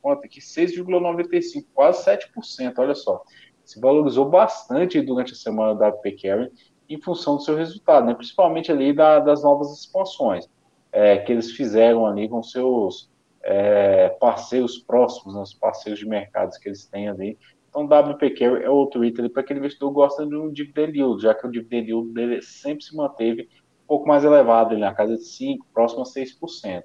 quanto 0.00 0.24
aqui? 0.24 0.40
6,95, 0.40 1.66
quase 1.74 2.04
7%, 2.04 2.74
olha 2.78 2.94
só. 2.94 3.22
Se 3.64 3.80
valorizou 3.80 4.28
bastante 4.28 5.00
durante 5.00 5.32
a 5.32 5.36
semana 5.36 5.74
da 5.74 5.88
WP 5.88 6.12
Carry 6.22 6.52
em 6.88 7.00
função 7.00 7.36
do 7.36 7.42
seu 7.42 7.56
resultado, 7.56 8.06
né? 8.06 8.14
principalmente 8.14 8.70
ali 8.70 8.92
da, 8.92 9.18
das 9.18 9.42
novas 9.42 9.72
expansões 9.76 10.48
é, 10.92 11.18
que 11.18 11.32
eles 11.32 11.50
fizeram 11.50 12.06
ali 12.06 12.28
com 12.28 12.42
seus 12.42 13.10
é, 13.42 14.10
parceiros 14.20 14.78
próximos, 14.78 15.34
né? 15.34 15.40
os 15.40 15.52
parceiros 15.52 15.98
de 15.98 16.06
mercados 16.06 16.56
que 16.58 16.68
eles 16.68 16.86
têm 16.86 17.08
ali, 17.08 17.36
então, 17.76 18.12
WPQ 18.12 18.44
é 18.62 18.70
outro 18.70 19.04
item 19.04 19.28
para 19.28 19.42
aquele 19.42 19.58
investidor 19.60 19.90
gosta 19.90 20.24
de 20.24 20.34
um 20.34 20.50
dividend 20.50 20.96
yield, 20.96 21.22
já 21.22 21.34
que 21.34 21.46
o 21.46 21.50
dividend 21.50 21.90
yield 21.90 22.12
dele 22.12 22.40
sempre 22.40 22.82
se 22.82 22.96
manteve 22.96 23.42
um 23.84 23.86
pouco 23.86 24.08
mais 24.08 24.24
elevado, 24.24 24.72
ali 24.72 24.80
na 24.80 24.94
casa 24.94 25.16
de 25.16 25.22
5%, 25.22 25.58
próximo 25.74 26.00
a 26.00 26.04
6%. 26.04 26.84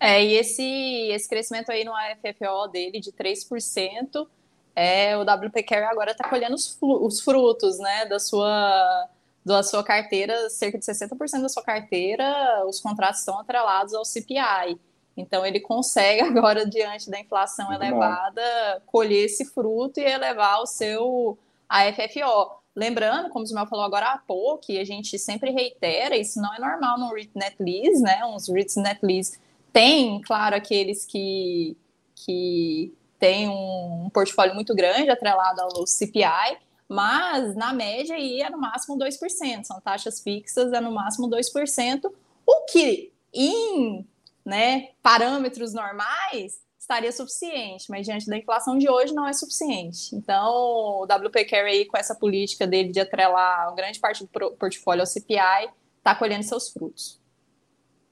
É, 0.00 0.24
e 0.24 0.34
esse, 0.34 0.62
esse 0.62 1.28
crescimento 1.28 1.70
aí 1.70 1.84
no 1.84 1.92
AFFO 1.94 2.68
dele 2.68 2.98
de 2.98 3.12
3%, 3.12 4.26
é, 4.74 5.16
o 5.16 5.22
WP 5.22 5.64
agora 5.74 6.12
está 6.12 6.28
colhendo 6.28 6.54
os, 6.54 6.76
os, 6.80 7.20
frutos 7.20 7.78
né, 7.78 8.06
da, 8.06 8.18
sua, 8.18 9.08
da 9.44 9.62
sua 9.62 9.84
carteira, 9.84 10.50
cerca 10.50 10.78
de 10.78 10.84
60% 10.84 11.42
da 11.42 11.48
sua 11.48 11.62
carteira, 11.62 12.64
os 12.66 12.80
contratos 12.80 13.20
estão 13.20 13.38
atrelados 13.38 13.94
ao 13.94 14.04
CPI. 14.04 14.78
Então 15.16 15.44
ele 15.44 15.60
consegue 15.60 16.20
agora, 16.26 16.66
diante 16.66 17.10
da 17.10 17.20
inflação 17.20 17.68
Muito 17.68 17.82
elevada, 17.82 18.42
bom. 18.74 18.82
colher 18.86 19.24
esse 19.24 19.44
fruto 19.44 20.00
e 20.00 20.04
elevar 20.04 20.60
o 20.60 20.66
seu 20.66 21.38
AFFO. 21.68 22.62
Lembrando, 22.76 23.28
como 23.30 23.44
o 23.44 23.46
Ismael 23.46 23.66
falou 23.66 23.84
agora 23.84 24.12
há 24.12 24.18
pouco, 24.18 24.66
que 24.66 24.78
a 24.78 24.84
gente 24.84 25.16
sempre 25.18 25.50
reitera, 25.52 26.16
isso 26.16 26.40
não 26.40 26.52
é 26.52 26.58
normal 26.58 26.98
no 26.98 27.14
REIT 27.14 27.30
Net 27.34 27.56
Lease, 27.60 28.02
né? 28.02 28.24
Uns 28.24 28.48
REITs 28.48 28.76
Net 28.76 28.98
Lease 29.00 29.38
tem, 29.72 30.20
claro, 30.22 30.56
aqueles 30.56 31.04
que, 31.04 31.76
que 32.16 32.92
têm 33.18 33.48
um, 33.48 34.06
um 34.06 34.10
portfólio 34.10 34.54
muito 34.54 34.74
grande 34.74 35.10
atrelado 35.10 35.60
ao 35.60 35.86
CPI, 35.86 36.58
mas 36.88 37.54
na 37.54 37.72
média 37.72 38.14
aí 38.16 38.42
é 38.42 38.50
no 38.50 38.58
máximo 38.58 38.98
2%, 38.98 39.64
são 39.64 39.80
taxas 39.80 40.20
fixas, 40.20 40.72
é 40.72 40.80
no 40.80 40.92
máximo 40.92 41.28
2%, 41.28 42.12
o 42.46 42.64
que 42.66 43.12
em 43.32 44.06
né, 44.44 44.88
parâmetros 45.02 45.72
normais, 45.72 46.64
estaria 46.78 47.10
suficiente, 47.10 47.86
mas 47.88 48.04
diante 48.06 48.26
da 48.26 48.36
inflação 48.36 48.76
de 48.76 48.88
hoje 48.88 49.14
não 49.14 49.26
é 49.26 49.32
suficiente. 49.32 50.14
Então, 50.14 50.52
o 50.52 51.04
WP 51.04 51.44
Carry, 51.46 51.86
com 51.86 51.96
essa 51.96 52.14
política 52.14 52.66
dele 52.66 52.90
de 52.90 53.00
atrelar 53.00 53.74
grande 53.74 53.98
parte 53.98 54.22
do 54.22 54.50
portfólio 54.52 55.00
ao 55.02 55.06
CPI, 55.06 55.70
está 55.98 56.14
colhendo 56.14 56.42
seus 56.42 56.70
frutos. 56.70 57.20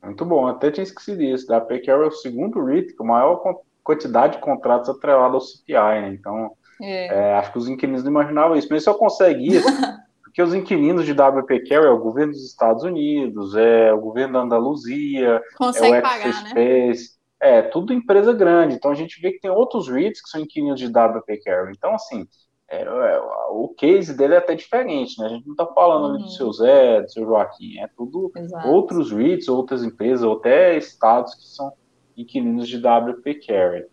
Muito 0.03 0.24
bom, 0.24 0.47
até 0.47 0.70
tinha 0.70 0.83
esquecido 0.83 1.22
isso. 1.22 1.47
Da 1.47 1.59
WP 1.59 1.80
Carry 1.80 2.05
é 2.05 2.07
o 2.07 2.11
segundo 2.11 2.64
REIT 2.64 2.95
com 2.95 3.05
maior 3.05 3.43
quantidade 3.85 4.37
de 4.37 4.43
contratos 4.43 4.89
atrelados 4.89 5.35
ao 5.35 5.41
CPI, 5.41 6.01
né? 6.01 6.09
Então, 6.09 6.57
é. 6.80 7.07
É, 7.07 7.35
acho 7.35 7.53
que 7.53 7.59
os 7.59 7.68
inquilinos 7.68 8.03
não 8.03 8.11
imaginavam 8.11 8.57
isso, 8.57 8.68
mas 8.70 8.83
só 8.83 8.95
consegue 8.95 9.57
isso 9.57 9.68
porque 10.33 10.43
os 10.43 10.55
inquilinos 10.55 11.05
de 11.05 11.12
WP 11.12 11.68
Carey 11.68 11.87
é 11.87 11.91
o 11.91 11.99
governo 11.99 12.33
dos 12.33 12.47
Estados 12.47 12.83
Unidos, 12.85 13.55
é 13.55 13.93
o 13.93 14.01
governo 14.01 14.33
da 14.33 14.41
Andaluzia, 14.41 15.43
Consegue 15.59 15.97
é 15.97 15.99
o 15.99 16.03
pagar, 16.03 16.55
né? 16.55 16.93
é 17.39 17.61
tudo 17.61 17.93
empresa 17.93 18.33
grande. 18.33 18.74
Então 18.74 18.91
a 18.91 18.95
gente 18.95 19.20
vê 19.20 19.33
que 19.33 19.41
tem 19.41 19.51
outros 19.51 19.89
REITs 19.89 20.22
que 20.22 20.30
são 20.30 20.41
inquilinos 20.41 20.80
de 20.80 20.87
WP 20.87 21.37
Carey. 21.45 21.74
Então, 21.76 21.95
assim, 21.95 22.26
é, 22.66 22.80
é, 22.80 23.20
o 23.51 23.74
case 23.76 24.16
dele 24.16 24.33
é 24.33 24.39
até 24.39 24.55
diferente, 24.55 25.20
né? 25.20 25.26
A 25.26 25.28
gente 25.28 25.45
não 25.45 25.53
está 25.53 25.66
falando 25.66 26.05
uhum. 26.07 26.14
ali 26.14 26.22
do 26.22 26.30
seu 26.30 26.51
Zé, 26.51 27.03
do 27.03 27.12
seu 27.12 27.26
Joaquim, 27.26 27.80
é 27.80 27.89
tudo 27.95 28.33
Exato. 28.35 28.68
outros 28.68 29.12
REITs, 29.12 29.49
outras 29.49 29.85
empresas, 29.85 30.24
ou 30.24 30.39
até 30.39 30.78
estados 30.78 31.35
que 31.35 31.45
são 31.47 31.70
inquilinos 32.16 32.66
de 32.66 32.78
WP 32.78 33.35
Carey. 33.47 33.85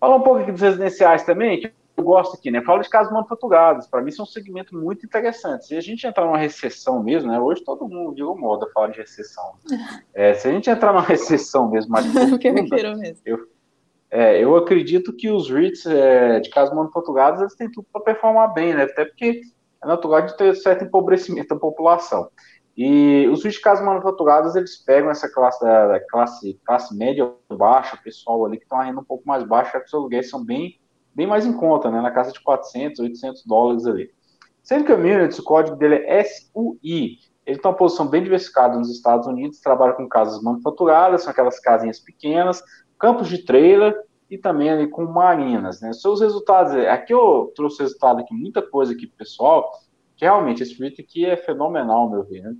Falar 0.00 0.16
um 0.16 0.22
pouco 0.22 0.40
aqui 0.40 0.50
dos 0.50 0.60
residenciais 0.60 1.24
também, 1.24 1.60
que 1.60 1.72
eu 1.96 2.02
gosto 2.02 2.36
aqui, 2.36 2.50
né? 2.50 2.60
Falo 2.62 2.82
de 2.82 2.88
casas 2.88 3.12
manufaturadas. 3.12 3.86
Para 3.86 4.02
mim, 4.02 4.10
são 4.10 4.24
um 4.24 4.26
segmento 4.26 4.76
muito 4.76 5.06
interessante. 5.06 5.66
Se 5.66 5.76
a 5.76 5.80
gente 5.80 6.06
entrar 6.06 6.24
numa 6.26 6.38
recessão 6.38 7.02
mesmo, 7.02 7.30
né? 7.30 7.38
Hoje 7.38 7.62
todo 7.62 7.88
mundo, 7.88 8.14
digo 8.14 8.36
moda, 8.36 8.66
fala 8.74 8.88
de 8.88 8.98
recessão. 8.98 9.54
É, 10.12 10.32
se 10.34 10.46
a 10.46 10.52
gente 10.52 10.70
entrar 10.70 10.92
numa 10.92 11.02
recessão 11.02 11.68
mesmo, 11.68 11.90
mais 11.90 12.06
profunda, 12.12 12.94
mesmo. 12.96 13.22
Eu, 13.24 13.38
é, 14.10 14.42
eu 14.42 14.56
acredito 14.56 15.12
que 15.12 15.28
os 15.30 15.50
REITs 15.50 15.86
é, 15.86 16.38
de 16.38 16.50
casas 16.50 16.74
manufaturadas 16.74 17.40
eles 17.40 17.54
têm 17.56 17.70
tudo 17.70 17.86
para 17.92 18.02
performar 18.02 18.52
bem, 18.52 18.74
né? 18.74 18.84
Até 18.84 19.04
porque 19.04 19.40
é 19.82 19.86
natural 19.86 20.22
de 20.22 20.36
ter 20.36 20.54
certo 20.54 20.84
empobrecimento 20.84 21.48
da 21.48 21.60
população. 21.60 22.28
E 22.76 23.28
os 23.28 23.42
REITs 23.42 23.58
de 23.58 23.62
casas 23.62 23.84
manufaturadas, 23.84 24.54
eles 24.54 24.76
pegam 24.76 25.10
essa 25.10 25.28
classe, 25.28 25.64
da 25.64 26.00
classe, 26.08 26.60
classe 26.64 26.96
média 26.96 27.24
ou 27.24 27.56
baixa, 27.56 27.96
o 27.96 28.02
pessoal 28.02 28.44
ali 28.44 28.58
que 28.58 28.66
uma 28.70 28.84
renda 28.84 29.00
um 29.00 29.04
pouco 29.04 29.26
mais 29.26 29.44
baixa, 29.44 29.72
já 29.72 29.80
que 29.80 29.86
os 29.86 29.94
aluguéis 29.94 30.30
são 30.30 30.44
bem 30.44 30.78
bem 31.14 31.26
mais 31.26 31.46
em 31.46 31.52
conta, 31.52 31.90
né, 31.90 32.00
na 32.00 32.10
casa 32.10 32.32
de 32.32 32.40
400, 32.40 33.00
800 33.00 33.44
dólares 33.44 33.86
ali. 33.86 34.10
Sendo 34.62 34.86
Communities, 34.86 35.38
o 35.38 35.44
código 35.44 35.76
dele 35.76 35.96
é 36.06 36.24
SUI. 36.24 37.18
Ele 37.46 37.58
tem 37.58 37.70
uma 37.70 37.76
posição 37.76 38.06
bem 38.06 38.22
diversificada 38.22 38.78
nos 38.78 38.90
Estados 38.90 39.26
Unidos, 39.26 39.60
trabalha 39.60 39.92
com 39.92 40.08
casas 40.08 40.42
manufaturadas, 40.42 41.22
são 41.22 41.30
aquelas 41.30 41.60
casinhas 41.60 42.00
pequenas, 42.00 42.62
campos 42.98 43.28
de 43.28 43.44
trailer 43.44 43.94
e 44.30 44.38
também 44.38 44.70
ali 44.70 44.88
com 44.88 45.04
marinas, 45.04 45.82
né? 45.82 45.92
Seus 45.92 46.22
resultados, 46.22 46.72
aqui 46.86 47.12
eu 47.12 47.52
trouxe 47.54 47.82
resultado 47.82 48.20
aqui, 48.20 48.34
muita 48.34 48.62
coisa 48.62 48.94
aqui 48.94 49.06
pessoal, 49.06 49.70
que 50.16 50.24
realmente 50.24 50.62
esse 50.62 50.74
vídeo 50.74 51.04
aqui 51.06 51.26
é 51.26 51.36
fenomenal, 51.36 52.10
meu 52.10 52.24
ver, 52.24 52.42
né? 52.42 52.54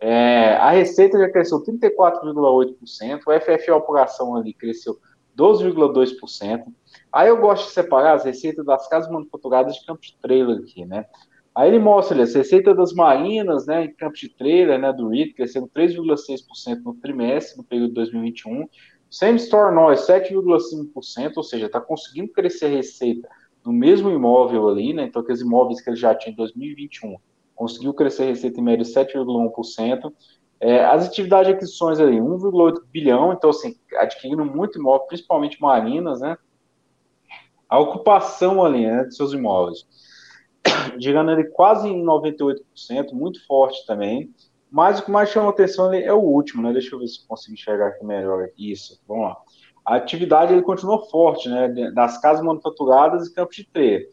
É, 0.00 0.54
a 0.58 0.70
receita 0.70 1.18
já 1.18 1.28
cresceu 1.28 1.60
34,8%, 1.64 3.20
o 3.26 3.40
FFO 3.40 3.74
apuração 3.74 4.36
ali 4.36 4.54
cresceu 4.54 4.96
12,2%. 5.38 6.64
Aí 7.12 7.28
eu 7.28 7.40
gosto 7.40 7.66
de 7.66 7.72
separar 7.72 8.14
as 8.14 8.24
receitas 8.24 8.66
das 8.66 8.88
casas 8.88 9.10
manufaturadas 9.10 9.74
de 9.76 9.86
campos 9.86 10.08
de 10.08 10.16
trailer 10.20 10.58
aqui, 10.58 10.84
né? 10.84 11.06
Aí 11.54 11.68
ele 11.68 11.78
mostra 11.78 12.14
ali, 12.14 12.22
as 12.22 12.34
receitas 12.34 12.76
das 12.76 12.92
marinas, 12.92 13.66
né, 13.66 13.84
em 13.84 13.94
campos 13.94 14.20
de 14.20 14.28
trailer, 14.28 14.78
né, 14.78 14.92
do 14.92 15.08
REIT, 15.08 15.34
crescendo 15.34 15.68
3,6% 15.68 16.82
no 16.84 16.94
trimestre, 16.94 17.56
no 17.58 17.64
período 17.64 17.88
de 17.88 17.94
2021. 17.94 18.68
Same 19.10 19.38
Store 19.38 19.74
Noise, 19.74 20.06
7,5%, 20.06 21.32
ou 21.36 21.42
seja, 21.42 21.66
está 21.66 21.80
conseguindo 21.80 22.30
crescer 22.32 22.66
a 22.66 22.68
receita 22.68 23.28
no 23.64 23.72
mesmo 23.72 24.08
imóvel 24.08 24.68
ali, 24.68 24.92
né, 24.92 25.04
então 25.04 25.20
aqueles 25.20 25.40
imóveis 25.40 25.80
que 25.80 25.90
ele 25.90 25.96
já 25.96 26.14
tinha 26.14 26.32
em 26.32 26.36
2021, 26.36 27.16
conseguiu 27.56 27.92
crescer 27.92 28.22
a 28.22 28.26
receita 28.26 28.60
em 28.60 28.62
média 28.62 28.84
7,1%. 28.84 30.12
É, 30.60 30.84
as 30.84 31.06
atividades 31.06 31.48
de 31.48 31.54
aquisições 31.54 32.00
ali, 32.00 32.16
1,8 32.16 32.82
bilhão, 32.92 33.32
então 33.32 33.50
assim, 33.50 33.76
adquirindo 33.96 34.44
muito 34.44 34.78
imóvel, 34.78 35.06
principalmente 35.06 35.60
marinas, 35.60 36.20
né? 36.20 36.36
A 37.68 37.78
ocupação 37.78 38.64
ali, 38.64 38.86
né, 38.86 39.04
de 39.04 39.14
seus 39.14 39.32
imóveis, 39.32 39.86
girando 40.98 41.30
ali 41.30 41.44
quase 41.50 41.88
em 41.88 42.02
98%, 42.02 43.12
muito 43.12 43.44
forte 43.46 43.86
também. 43.86 44.34
Mas 44.70 44.98
o 44.98 45.04
que 45.04 45.10
mais 45.10 45.30
chama 45.30 45.48
atenção 45.48 45.86
ali 45.86 46.02
é 46.02 46.12
o 46.12 46.20
último, 46.20 46.62
né? 46.62 46.72
Deixa 46.72 46.94
eu 46.94 46.98
ver 46.98 47.06
se 47.06 47.26
consigo 47.26 47.54
enxergar 47.54 47.88
aqui 47.88 48.04
melhor. 48.04 48.48
Isso, 48.58 49.00
vamos 49.06 49.24
lá. 49.24 49.36
A 49.84 49.96
atividade 49.96 50.52
ele 50.52 50.62
continua 50.62 51.06
forte, 51.06 51.48
né? 51.48 51.68
Das 51.94 52.20
casas 52.20 52.44
manufaturadas 52.44 53.26
e 53.26 53.34
campos 53.34 53.56
de 53.56 53.64
treino. 53.64 54.06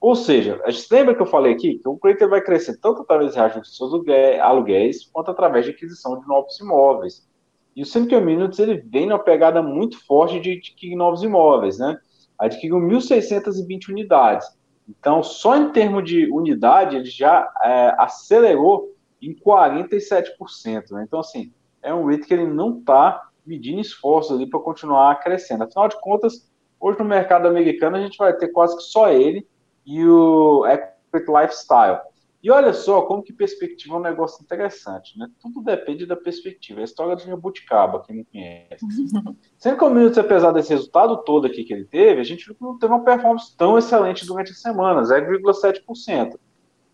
Ou 0.00 0.14
seja, 0.14 0.60
a 0.64 0.70
gente 0.70 0.86
lembra 0.90 1.14
que 1.14 1.20
eu 1.20 1.26
falei 1.26 1.52
aqui 1.52 1.78
que 1.78 1.88
o 1.88 1.98
crédito 1.98 2.28
vai 2.28 2.40
crescer 2.40 2.78
tanto 2.78 3.02
através 3.02 3.32
de 3.32 3.36
reajuste 3.36 3.76
seus 3.76 3.92
aluguéis, 4.40 5.04
quanto 5.12 5.30
através 5.30 5.66
de 5.66 5.72
aquisição 5.72 6.18
de 6.18 6.26
novos 6.26 6.58
imóveis. 6.58 7.28
E 7.76 7.82
o 7.82 7.86
Syndicate 7.86 8.24
Minutes 8.24 8.58
ele 8.58 8.78
vem 8.78 9.06
numa 9.06 9.18
pegada 9.18 9.62
muito 9.62 10.02
forte 10.06 10.40
de 10.40 10.96
novos 10.96 11.22
imóveis, 11.22 11.78
né? 11.78 11.98
Adquiriu 12.38 12.78
1.620 12.78 13.90
unidades. 13.90 14.48
Então, 14.88 15.22
só 15.22 15.56
em 15.56 15.70
termos 15.70 16.04
de 16.04 16.26
unidade, 16.32 16.96
ele 16.96 17.04
já 17.04 17.52
é, 17.62 17.94
acelerou 17.98 18.88
em 19.20 19.34
47%. 19.34 20.90
Né? 20.90 21.04
Então, 21.06 21.20
assim, 21.20 21.52
é 21.82 21.94
um 21.94 22.06
REIT 22.06 22.26
que 22.26 22.34
ele 22.34 22.46
não 22.46 22.78
está 22.78 23.28
medindo 23.46 23.80
esforços 23.80 24.36
ali 24.36 24.48
para 24.48 24.58
continuar 24.60 25.20
crescendo. 25.20 25.64
Afinal 25.64 25.88
de 25.88 26.00
contas, 26.00 26.50
hoje 26.80 26.98
no 26.98 27.04
mercado 27.04 27.46
americano 27.46 27.96
a 27.96 28.00
gente 28.00 28.16
vai 28.16 28.32
ter 28.32 28.48
quase 28.48 28.76
que 28.76 28.82
só 28.82 29.10
ele 29.10 29.46
e 29.86 30.04
o 30.04 30.66
Equity 30.66 31.30
Lifestyle. 31.30 32.00
E 32.42 32.50
olha 32.50 32.72
só 32.72 33.02
como 33.02 33.22
que 33.22 33.34
perspectiva 33.34 33.94
é 33.94 33.98
um 33.98 34.02
negócio 34.02 34.42
interessante, 34.42 35.18
né? 35.18 35.28
Tudo 35.40 35.62
depende 35.62 36.06
da 36.06 36.16
perspectiva. 36.16 36.80
É 36.80 36.82
a 36.82 36.84
história 36.84 37.14
de 37.14 37.26
Jabuticaba, 37.26 38.02
quem 38.02 38.16
não 38.16 38.24
conhece. 38.24 38.78
Sendo 39.58 39.76
que 39.76 39.84
o 39.84 39.90
Mills, 39.90 40.18
apesar 40.18 40.50
desse 40.52 40.70
resultado 40.70 41.18
todo 41.18 41.46
aqui 41.46 41.64
que 41.64 41.72
ele 41.74 41.84
teve, 41.84 42.20
a 42.20 42.24
gente 42.24 42.56
não 42.58 42.78
teve 42.78 42.92
uma 42.92 43.04
performance 43.04 43.54
tão 43.54 43.76
excelente 43.76 44.26
durante 44.26 44.52
a 44.52 44.54
semana, 44.54 45.02
0,7%. 45.02 46.38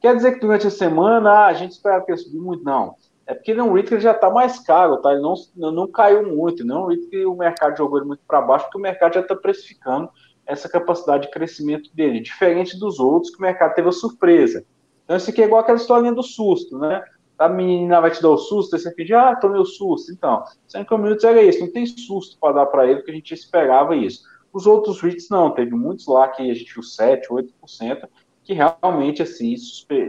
Quer 0.00 0.16
dizer 0.16 0.32
que 0.32 0.40
durante 0.40 0.66
a 0.66 0.70
semana 0.70 1.30
ah, 1.30 1.46
a 1.46 1.54
gente 1.54 1.72
espera 1.72 2.00
que 2.04 2.10
ele 2.10 2.18
subir 2.18 2.40
muito? 2.40 2.64
Não. 2.64 2.96
É 3.24 3.34
porque 3.34 3.52
ele 3.52 3.60
é 3.60 3.62
um 3.62 3.72
REIT 3.72 3.88
que 3.88 4.00
já 4.00 4.12
está 4.12 4.30
mais 4.30 4.58
caro, 4.58 4.98
tá? 4.98 5.12
Ele 5.12 5.22
não, 5.22 5.34
não 5.72 5.90
caiu 5.90 6.28
muito, 6.28 6.64
não 6.64 6.76
é 6.76 6.80
um 6.80 6.86
REIT 6.86 7.06
que 7.08 7.24
o 7.24 7.36
mercado 7.36 7.76
jogou 7.76 7.98
ele 7.98 8.06
muito 8.06 8.22
para 8.26 8.40
baixo, 8.40 8.64
porque 8.66 8.78
o 8.78 8.80
mercado 8.80 9.14
já 9.14 9.20
está 9.20 9.34
precificando 9.34 10.10
essa 10.46 10.68
capacidade 10.68 11.24
de 11.24 11.32
crescimento 11.32 11.90
dele, 11.94 12.20
diferente 12.20 12.78
dos 12.78 12.98
outros 12.98 13.32
que 13.32 13.38
o 13.38 13.42
mercado 13.42 13.74
teve 13.74 13.88
a 13.88 13.92
surpresa. 13.92 14.64
Então, 15.04 15.16
isso 15.16 15.30
aqui 15.30 15.42
é 15.42 15.46
igual 15.46 15.60
aquela 15.60 15.78
historinha 15.78 16.14
do 16.14 16.22
susto, 16.22 16.78
né? 16.78 17.02
A 17.38 17.48
menina 17.48 18.00
vai 18.00 18.10
te 18.10 18.22
dar 18.22 18.30
o 18.30 18.38
susto, 18.38 18.74
aí 18.74 18.80
você 18.80 18.90
pede, 18.92 19.12
ah, 19.12 19.36
tomei 19.36 19.60
o 19.60 19.64
susto. 19.64 20.12
Então, 20.12 20.42
5 20.68 20.98
minutos 20.98 21.24
era 21.24 21.42
isso, 21.42 21.60
não 21.60 21.70
tem 21.70 21.84
susto 21.84 22.38
para 22.40 22.54
dar 22.54 22.66
para 22.66 22.86
ele, 22.86 22.96
porque 22.96 23.10
a 23.10 23.14
gente 23.14 23.34
esperava 23.34 23.94
isso. 23.94 24.22
Os 24.52 24.66
outros 24.66 25.00
REITs 25.02 25.28
não, 25.28 25.50
teve 25.50 25.72
muitos 25.72 26.06
lá 26.06 26.28
que 26.28 26.50
a 26.50 26.54
gente 26.54 26.72
viu 26.72 26.82
7, 26.82 27.28
8%, 27.28 28.08
que 28.42 28.54
realmente, 28.54 29.22
assim, 29.22 29.54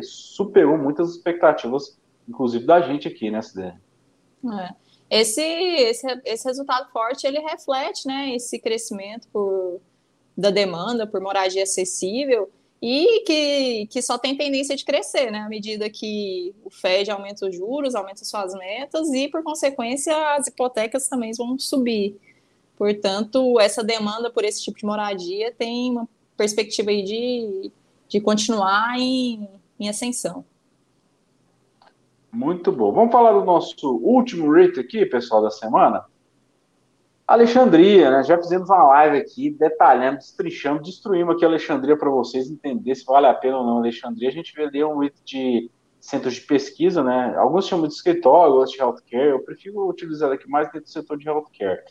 superou 0.02 0.78
muitas 0.78 1.16
expectativas, 1.16 2.00
inclusive 2.28 2.66
da 2.66 2.80
gente 2.82 3.08
aqui, 3.08 3.30
né, 3.30 3.42
Cidane? 3.42 3.80
É. 4.62 4.70
Esse, 5.10 5.42
esse, 5.42 6.22
esse 6.26 6.48
resultado 6.48 6.90
forte, 6.92 7.26
ele 7.26 7.40
reflete, 7.40 8.08
né, 8.08 8.36
esse 8.36 8.60
crescimento 8.60 9.28
por, 9.32 9.82
da 10.38 10.52
demanda 10.52 11.08
por 11.08 11.20
moradia 11.20 11.64
acessível, 11.64 12.50
e 12.82 13.24
que, 13.26 13.88
que 13.88 14.02
só 14.02 14.18
tem 14.18 14.38
tendência 14.38 14.76
de 14.76 14.86
crescer, 14.86 15.32
né? 15.32 15.40
À 15.40 15.50
medida 15.50 15.90
que 15.90 16.54
o 16.64 16.70
Fed 16.70 17.10
aumenta 17.10 17.48
os 17.48 17.56
juros, 17.56 17.96
aumenta 17.96 18.24
suas 18.24 18.54
metas 18.54 19.12
e, 19.12 19.28
por 19.28 19.42
consequência, 19.42 20.16
as 20.36 20.48
hipotecas 20.48 21.08
também 21.08 21.32
vão 21.36 21.58
subir. 21.58 22.16
Portanto, 22.78 23.60
essa 23.60 23.84
demanda 23.84 24.30
por 24.30 24.44
esse 24.44 24.64
tipo 24.64 24.78
de 24.78 24.86
moradia 24.86 25.52
tem 25.52 25.90
uma 25.92 26.08
perspectiva 26.38 26.92
aí 26.92 27.02
de, 27.02 27.72
de 28.08 28.22
continuar 28.22 29.00
em, 29.00 29.50
em 29.80 29.90
ascensão. 29.90 30.46
Muito 32.32 32.72
bom. 32.72 32.92
Vamos 32.92 33.12
falar 33.12 33.32
do 33.32 33.44
nosso 33.44 33.76
último 34.04 34.54
rate 34.54 34.80
aqui, 34.80 35.04
pessoal, 35.08 35.42
da 35.42 35.50
semana. 35.50 36.06
Alexandria, 37.28 38.10
né? 38.10 38.24
Já 38.24 38.38
fizemos 38.38 38.70
uma 38.70 38.88
live 38.88 39.18
aqui, 39.18 39.50
detalhando, 39.50 40.20
destrinchando, 40.20 40.82
destruímos 40.82 41.36
aqui 41.36 41.44
Alexandria 41.44 41.98
para 41.98 42.10
vocês 42.10 42.50
entenderem 42.50 42.96
se 42.96 43.04
vale 43.04 43.28
a 43.28 43.34
pena 43.34 43.58
ou 43.58 43.66
não 43.66 43.80
Alexandria. 43.80 44.30
A 44.30 44.32
gente 44.32 44.54
vê 44.56 44.84
um 44.86 45.04
item 45.04 45.22
de 45.26 45.72
centros 46.00 46.36
de 46.36 46.42
pesquisa, 46.42 47.04
né? 47.04 47.36
Alguns 47.36 47.68
chamam 47.68 47.86
de 47.86 47.94
escritório, 47.94 48.54
outros 48.54 48.72
de 48.72 48.82
healthcare. 48.82 49.32
Eu 49.32 49.44
prefiro 49.44 49.90
utilizar 49.90 50.32
aqui 50.32 50.50
mais 50.50 50.68
dentro 50.68 50.84
do 50.84 50.90
setor 50.90 51.18
de 51.18 51.28
healthcare. 51.28 51.82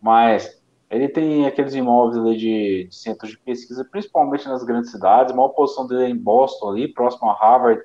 Mas 0.00 0.62
ele 0.88 1.08
tem 1.08 1.46
aqueles 1.46 1.74
imóveis 1.74 2.16
ali 2.16 2.36
de, 2.38 2.84
de 2.88 2.96
centros 2.96 3.32
de 3.32 3.38
pesquisa, 3.38 3.84
principalmente 3.84 4.48
nas 4.48 4.64
grandes 4.64 4.90
cidades. 4.90 5.30
A 5.30 5.36
maior 5.36 5.50
posição 5.50 5.86
dele 5.86 6.04
é 6.04 6.08
em 6.08 6.16
Boston, 6.16 6.70
ali, 6.70 6.88
próximo 6.88 7.28
a 7.28 7.34
Harvard 7.34 7.82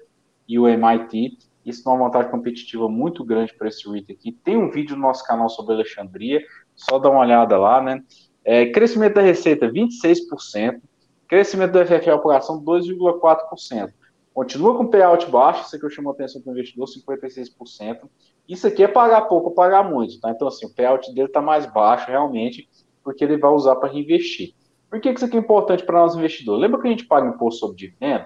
e 0.47 0.57
o 0.57 0.65
MIT. 0.65 1.37
Isso 1.65 1.83
dá 1.83 1.91
uma 1.91 2.05
vantagem 2.05 2.31
competitiva 2.31 2.87
muito 2.89 3.23
grande 3.23 3.53
para 3.53 3.67
esse 3.67 3.87
REIT 3.89 4.11
aqui. 4.11 4.31
Tem 4.31 4.57
um 4.57 4.71
vídeo 4.71 4.95
no 4.95 5.01
nosso 5.01 5.25
canal 5.25 5.49
sobre 5.49 5.73
Alexandria, 5.73 6.41
só 6.75 6.99
dá 6.99 7.09
uma 7.09 7.21
olhada 7.21 7.57
lá, 7.57 7.81
né? 7.81 8.01
É, 8.43 8.65
crescimento 8.67 9.15
da 9.15 9.21
receita, 9.21 9.71
26%. 9.71 10.81
Crescimento 11.27 11.71
do 11.71 11.85
FFL 11.85 12.17
por 12.21 12.35
ação, 12.35 12.61
2,4%. 12.63 13.93
Continua 14.33 14.77
com 14.77 14.87
payout 14.87 15.29
baixo, 15.29 15.65
isso 15.65 15.75
aqui 15.75 15.85
eu 15.85 15.89
chamo 15.89 16.09
a 16.09 16.13
atenção 16.13 16.41
para 16.41 16.51
o 16.51 16.53
investidor, 16.53 16.87
56%. 16.87 18.01
Isso 18.47 18.67
aqui 18.67 18.83
é 18.83 18.87
pagar 18.87 19.21
pouco 19.21 19.49
ou 19.49 19.53
pagar 19.53 19.89
muito, 19.89 20.19
tá? 20.19 20.29
Então, 20.31 20.47
assim, 20.47 20.65
o 20.65 20.73
payout 20.73 21.13
dele 21.13 21.27
está 21.27 21.41
mais 21.41 21.65
baixo, 21.65 22.09
realmente, 22.09 22.67
porque 23.03 23.23
ele 23.23 23.37
vai 23.37 23.51
usar 23.51 23.75
para 23.77 23.91
reinvestir. 23.91 24.53
Por 24.89 24.99
que 24.99 25.09
isso 25.09 25.23
aqui 25.23 25.37
é 25.37 25.39
importante 25.39 25.85
para 25.85 25.99
nós 25.99 26.15
investidores? 26.15 26.61
Lembra 26.61 26.81
que 26.81 26.87
a 26.87 26.91
gente 26.91 27.05
paga 27.05 27.29
imposto 27.29 27.61
sobre 27.61 27.77
dividendo? 27.77 28.25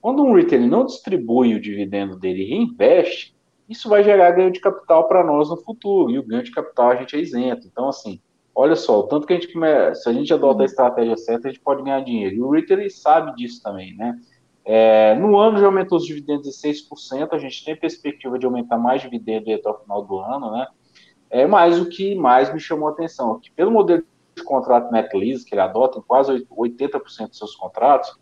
Quando 0.00 0.22
um 0.22 0.34
retailer 0.34 0.66
não 0.66 0.86
distribui 0.86 1.54
o 1.54 1.60
dividendo 1.60 2.16
dele 2.18 2.42
e 2.42 2.48
reinveste, 2.48 3.35
isso 3.68 3.88
vai 3.88 4.02
gerar 4.04 4.30
ganho 4.30 4.50
de 4.50 4.60
capital 4.60 5.08
para 5.08 5.24
nós 5.24 5.48
no 5.50 5.56
futuro, 5.56 6.10
e 6.10 6.18
o 6.18 6.22
ganho 6.22 6.42
de 6.42 6.52
capital 6.52 6.90
a 6.90 6.96
gente 6.96 7.16
é 7.16 7.20
isento. 7.20 7.66
Então, 7.66 7.88
assim, 7.88 8.20
olha 8.54 8.76
só, 8.76 9.00
o 9.00 9.02
tanto 9.04 9.26
que 9.26 9.32
a 9.32 9.36
gente 9.36 9.52
começa, 9.52 10.02
se 10.02 10.08
a 10.08 10.12
gente 10.12 10.32
adota 10.32 10.62
a 10.62 10.66
estratégia 10.66 11.16
certa, 11.16 11.48
a 11.48 11.50
gente 11.50 11.62
pode 11.62 11.82
ganhar 11.82 12.00
dinheiro. 12.00 12.36
E 12.36 12.40
o 12.40 12.50
retailer 12.50 12.94
sabe 12.94 13.34
disso 13.36 13.62
também, 13.62 13.94
né? 13.96 14.18
É, 14.64 15.14
no 15.14 15.38
ano 15.38 15.58
já 15.58 15.66
aumentou 15.66 15.98
os 15.98 16.04
dividendos 16.04 16.44
de 16.44 16.68
6%, 16.68 17.28
a 17.32 17.38
gente 17.38 17.64
tem 17.64 17.76
perspectiva 17.76 18.36
de 18.36 18.46
aumentar 18.46 18.76
mais 18.76 19.00
dividendos 19.00 19.52
até 19.54 19.68
o 19.68 19.78
final 19.78 20.02
do 20.02 20.18
ano, 20.18 20.50
né? 20.50 20.66
É, 21.30 21.46
mas 21.46 21.80
o 21.80 21.88
que 21.88 22.14
mais 22.14 22.52
me 22.52 22.58
chamou 22.58 22.88
a 22.88 22.92
atenção, 22.92 23.38
que 23.38 23.50
pelo 23.50 23.70
modelo 23.70 24.02
de 24.36 24.42
contrato 24.42 24.90
net 24.92 25.16
lease 25.16 25.44
que 25.44 25.54
ele 25.54 25.60
adota 25.60 25.98
em 25.98 26.02
quase 26.02 26.32
80% 26.46 27.28
dos 27.28 27.38
seus 27.38 27.54
contratos, 27.54 28.18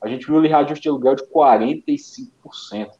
a 0.00 0.08
gente 0.08 0.26
viu 0.26 0.38
ali 0.38 0.48
reajuste 0.48 0.82
de 0.82 0.88
aluguel 0.88 1.14
de 1.14 1.24
45%, 1.24 2.30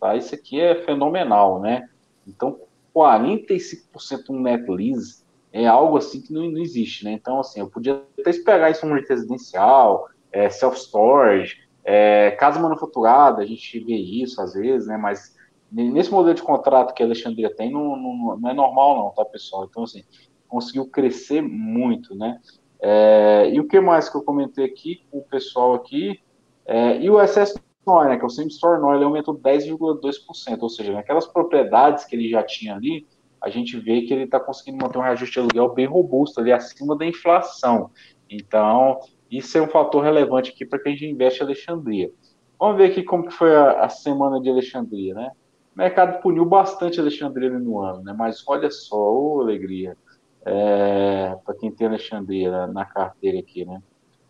tá? 0.01 0.17
Isso 0.17 0.35
aqui 0.35 0.61
é 0.61 0.75
fenomenal, 0.83 1.61
né? 1.61 1.89
Então, 2.27 2.59
45% 2.95 4.31
no 4.31 4.41
net 4.41 4.69
lease 4.71 5.25
é 5.53 5.67
algo 5.67 5.97
assim 5.97 6.21
que 6.21 6.33
não, 6.33 6.51
não 6.51 6.61
existe, 6.61 7.05
né? 7.05 7.13
Então, 7.13 7.41
assim, 7.41 7.61
eu 7.61 7.69
podia 7.69 8.03
até 8.19 8.31
esperar 8.31 8.71
isso 8.71 8.87
um 8.87 8.95
residencial, 8.95 10.09
é, 10.33 10.49
self-storage, 10.49 11.57
é, 11.85 12.33
casa 12.33 12.59
manufaturada, 12.59 13.43
a 13.43 13.47
gente 13.47 13.79
vê 13.81 13.95
isso 13.95 14.41
às 14.41 14.55
vezes, 14.55 14.89
né? 14.89 14.97
Mas 14.97 15.37
nesse 15.71 16.11
modelo 16.11 16.35
de 16.35 16.43
contrato 16.43 16.95
que 16.95 17.03
a 17.03 17.07
Alexandria 17.07 17.55
tem, 17.55 17.71
não, 17.71 17.97
não, 17.97 18.37
não 18.39 18.51
é 18.51 18.55
normal 18.55 18.97
não, 18.97 19.11
tá, 19.11 19.25
pessoal? 19.25 19.67
Então, 19.71 19.85
assim, 19.85 20.03
conseguiu 20.49 20.89
crescer 20.89 21.43
muito, 21.43 22.15
né? 22.15 22.41
É, 22.81 23.51
e 23.53 23.61
o 23.61 23.67
que 23.67 23.81
mais 23.81 24.09
que 24.09 24.17
eu 24.17 24.23
comentei 24.23 24.65
aqui 24.65 25.03
com 25.11 25.19
o 25.19 25.25
pessoal 25.25 25.75
aqui? 25.75 26.21
É, 26.67 27.01
e 27.01 27.09
o 27.09 27.21
excesso 27.21 27.61
né, 28.05 28.17
que 28.17 28.23
é 28.23 28.27
o 28.27 28.31
Same 28.31 28.49
Store 28.49 28.81
NOI, 28.81 28.97
ele 28.97 29.05
aumentou 29.05 29.39
10,2%, 29.39 30.59
ou 30.61 30.69
seja, 30.69 30.93
naquelas 30.93 31.27
propriedades 31.27 32.05
que 32.05 32.17
ele 32.17 32.29
já 32.29 32.43
tinha 32.43 32.75
ali, 32.75 33.07
a 33.41 33.49
gente 33.49 33.79
vê 33.79 34.03
que 34.03 34.13
ele 34.13 34.25
está 34.25 34.41
conseguindo 34.41 34.83
manter 34.83 34.99
um 34.99 35.03
reajuste 35.03 35.35
de 35.35 35.39
aluguel 35.39 35.73
bem 35.73 35.87
robusto, 35.87 36.41
ali 36.41 36.53
acima 36.53 36.97
da 36.97 37.07
inflação. 37.07 37.91
Então, 38.29 38.99
isso 39.31 39.57
é 39.57 39.63
um 39.63 39.69
fator 39.69 40.03
relevante 40.03 40.51
aqui 40.51 40.67
para 40.67 40.81
quem 40.81 40.97
gente 40.97 41.13
investe 41.13 41.41
em 41.41 41.45
Alexandria. 41.45 42.11
Vamos 42.59 42.77
ver 42.77 42.91
aqui 42.91 43.05
como 43.05 43.29
que 43.29 43.35
foi 43.35 43.55
a, 43.55 43.85
a 43.85 43.89
semana 43.89 44.41
de 44.41 44.49
Alexandria, 44.49 45.15
né? 45.15 45.31
O 45.75 45.79
mercado 45.79 46.21
puniu 46.21 46.45
bastante 46.45 46.99
Alexandria 46.99 47.51
no 47.51 47.79
ano, 47.81 48.03
né? 48.03 48.15
Mas 48.17 48.43
olha 48.49 48.71
só, 48.71 48.97
ô 48.97 49.43
alegria, 49.43 49.97
é, 50.45 51.37
para 51.45 51.55
quem 51.55 51.71
tem 51.71 51.87
Alexandria 51.87 52.67
na 52.67 52.85
carteira 52.85 53.39
aqui, 53.39 53.65
né? 53.65 53.81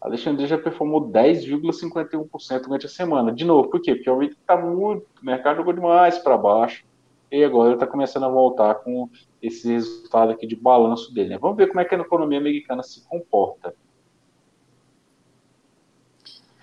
Alexandria 0.01 0.47
já 0.47 0.59
performou 0.59 1.09
10,51% 1.11 2.62
durante 2.62 2.86
a 2.86 2.88
semana. 2.88 3.32
De 3.32 3.44
novo, 3.44 3.68
por 3.68 3.80
quê? 3.80 3.94
Porque 3.94 4.11
o 4.11 4.22
está 4.22 4.57
muito, 4.57 5.07
o 5.20 5.24
mercado 5.24 5.57
jogou 5.57 5.72
demais 5.72 6.18
para 6.18 6.36
baixo, 6.36 6.84
e 7.30 7.42
agora 7.42 7.74
está 7.74 7.86
começando 7.86 8.24
a 8.24 8.28
voltar 8.28 8.76
com 8.76 9.09
esse 9.42 9.72
resultado 9.72 10.30
aqui 10.30 10.47
de 10.47 10.55
balanço 10.55 11.12
dele. 11.12 11.30
Né? 11.30 11.38
Vamos 11.38 11.57
ver 11.57 11.68
como 11.68 11.80
é 11.80 11.84
que 11.84 11.94
a 11.94 11.99
economia 11.99 12.38
americana 12.38 12.82
se 12.82 13.01
comporta. 13.03 13.74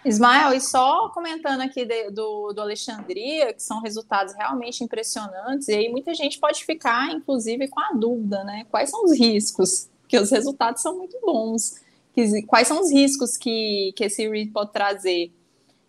Ismael, 0.05 0.53
e 0.53 0.59
só 0.59 1.09
comentando 1.09 1.61
aqui 1.61 1.85
de, 1.85 2.11
do, 2.11 2.51
do 2.51 2.61
Alexandria, 2.61 3.53
que 3.53 3.63
são 3.63 3.81
resultados 3.81 4.33
realmente 4.33 4.83
impressionantes, 4.83 5.69
e 5.69 5.73
aí 5.73 5.89
muita 5.89 6.13
gente 6.13 6.39
pode 6.39 6.65
ficar, 6.65 7.09
inclusive, 7.11 7.69
com 7.69 7.79
a 7.79 7.91
dúvida, 7.93 8.43
né? 8.43 8.65
Quais 8.69 8.89
são 8.89 9.05
os 9.05 9.17
riscos? 9.17 9.89
Porque 10.01 10.19
os 10.19 10.29
resultados 10.29 10.81
são 10.81 10.97
muito 10.97 11.17
bons 11.21 11.81
que, 12.13 12.43
quais 12.43 12.67
são 12.67 12.79
os 12.79 12.91
riscos 12.91 13.35
que, 13.35 13.93
que 13.95 14.05
esse 14.05 14.27
REIT 14.27 14.51
pode 14.51 14.71
trazer. 14.71 15.31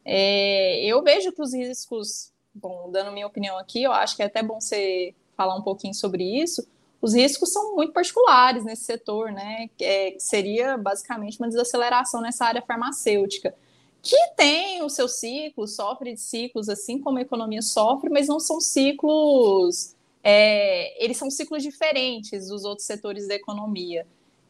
É, 0.05 0.85
eu 0.85 1.03
vejo 1.03 1.33
que 1.33 1.43
os 1.43 1.55
riscos, 1.55 2.33
bom, 2.55 2.91
dando 2.91 3.13
minha 3.13 3.27
opinião 3.27 3.59
aqui, 3.59 3.83
eu 3.83 3.93
acho 3.93 4.17
que 4.17 4.23
é 4.23 4.27
até 4.27 4.43
bom 4.43 4.61
você 4.61 5.15
falar 5.37 5.55
um 5.55 5.63
pouquinho 5.63 5.95
sobre 5.95 6.25
isso. 6.25 6.67
Os 7.01 7.15
riscos 7.15 7.53
são 7.53 7.75
muito 7.75 7.93
particulares 7.93 8.65
nesse 8.65 8.85
setor, 8.85 9.31
né? 9.31 9.69
É, 9.81 10.15
seria 10.19 10.79
basicamente 10.79 11.39
uma 11.39 11.49
desaceleração 11.49 12.23
nessa 12.23 12.47
área 12.47 12.63
farmacêutica, 12.63 13.55
que 14.01 14.17
tem 14.37 14.83
o 14.83 14.89
seu 14.89 15.07
ciclo, 15.09 15.67
sofre 15.67 16.15
de 16.15 16.21
ciclos, 16.21 16.69
assim 16.69 16.99
como 16.99 17.19
a 17.19 17.23
economia 17.23 17.61
sofre, 17.61 18.09
mas 18.09 18.29
não 18.29 18.41
são 18.41 18.61
ciclos. 18.61 19.95
É, 20.23 21.05
eles 21.05 21.19
são 21.19 21.31
ciclos 21.31 21.63
diferentes 21.63 22.49
dos 22.49 22.65
outros 22.65 22.87
setores 22.87 23.29
da 23.29 23.35
economia. 23.35 24.07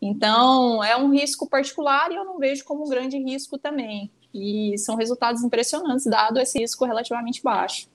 Então, 0.06 0.84
é 0.84 0.94
um 0.94 1.10
risco 1.10 1.48
particular 1.48 2.12
e 2.12 2.16
eu 2.16 2.26
não 2.26 2.38
vejo 2.38 2.62
como 2.66 2.84
um 2.84 2.90
grande 2.90 3.16
risco 3.16 3.56
também. 3.56 4.12
E 4.34 4.76
são 4.76 4.96
resultados 4.96 5.42
impressionantes, 5.42 6.04
dado 6.04 6.38
esse 6.38 6.58
risco 6.58 6.84
relativamente 6.84 7.42
baixo. 7.42 7.88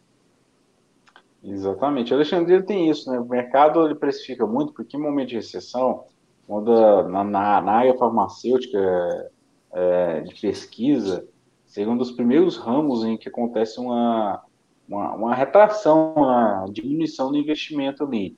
Exatamente. 1.43 2.11
Alexandre 2.11 2.63
tem 2.63 2.89
isso, 2.89 3.11
né? 3.11 3.19
O 3.19 3.25
mercado 3.25 3.85
ele 3.85 3.93
precifica 3.93 4.47
muito, 4.47 4.73
porque 4.73 4.97
em 4.97 4.99
momento 4.99 5.29
de 5.29 5.35
recessão, 5.35 6.05
quando 6.47 6.71
na, 7.09 7.23
na, 7.23 7.61
na 7.61 7.71
área 7.73 7.95
farmacêutica 7.95 9.31
é, 9.71 10.21
de 10.21 10.33
pesquisa, 10.41 11.27
seria 11.67 11.91
um 11.91 11.97
dos 11.97 12.09
primeiros 12.09 12.57
ramos 12.57 13.03
em 13.03 13.17
que 13.17 13.29
acontece 13.29 13.79
uma, 13.79 14.41
uma, 14.87 15.13
uma 15.13 15.35
retração, 15.35 16.15
uma 16.15 16.65
diminuição 16.71 17.31
do 17.31 17.37
investimento 17.37 18.03
ali. 18.03 18.35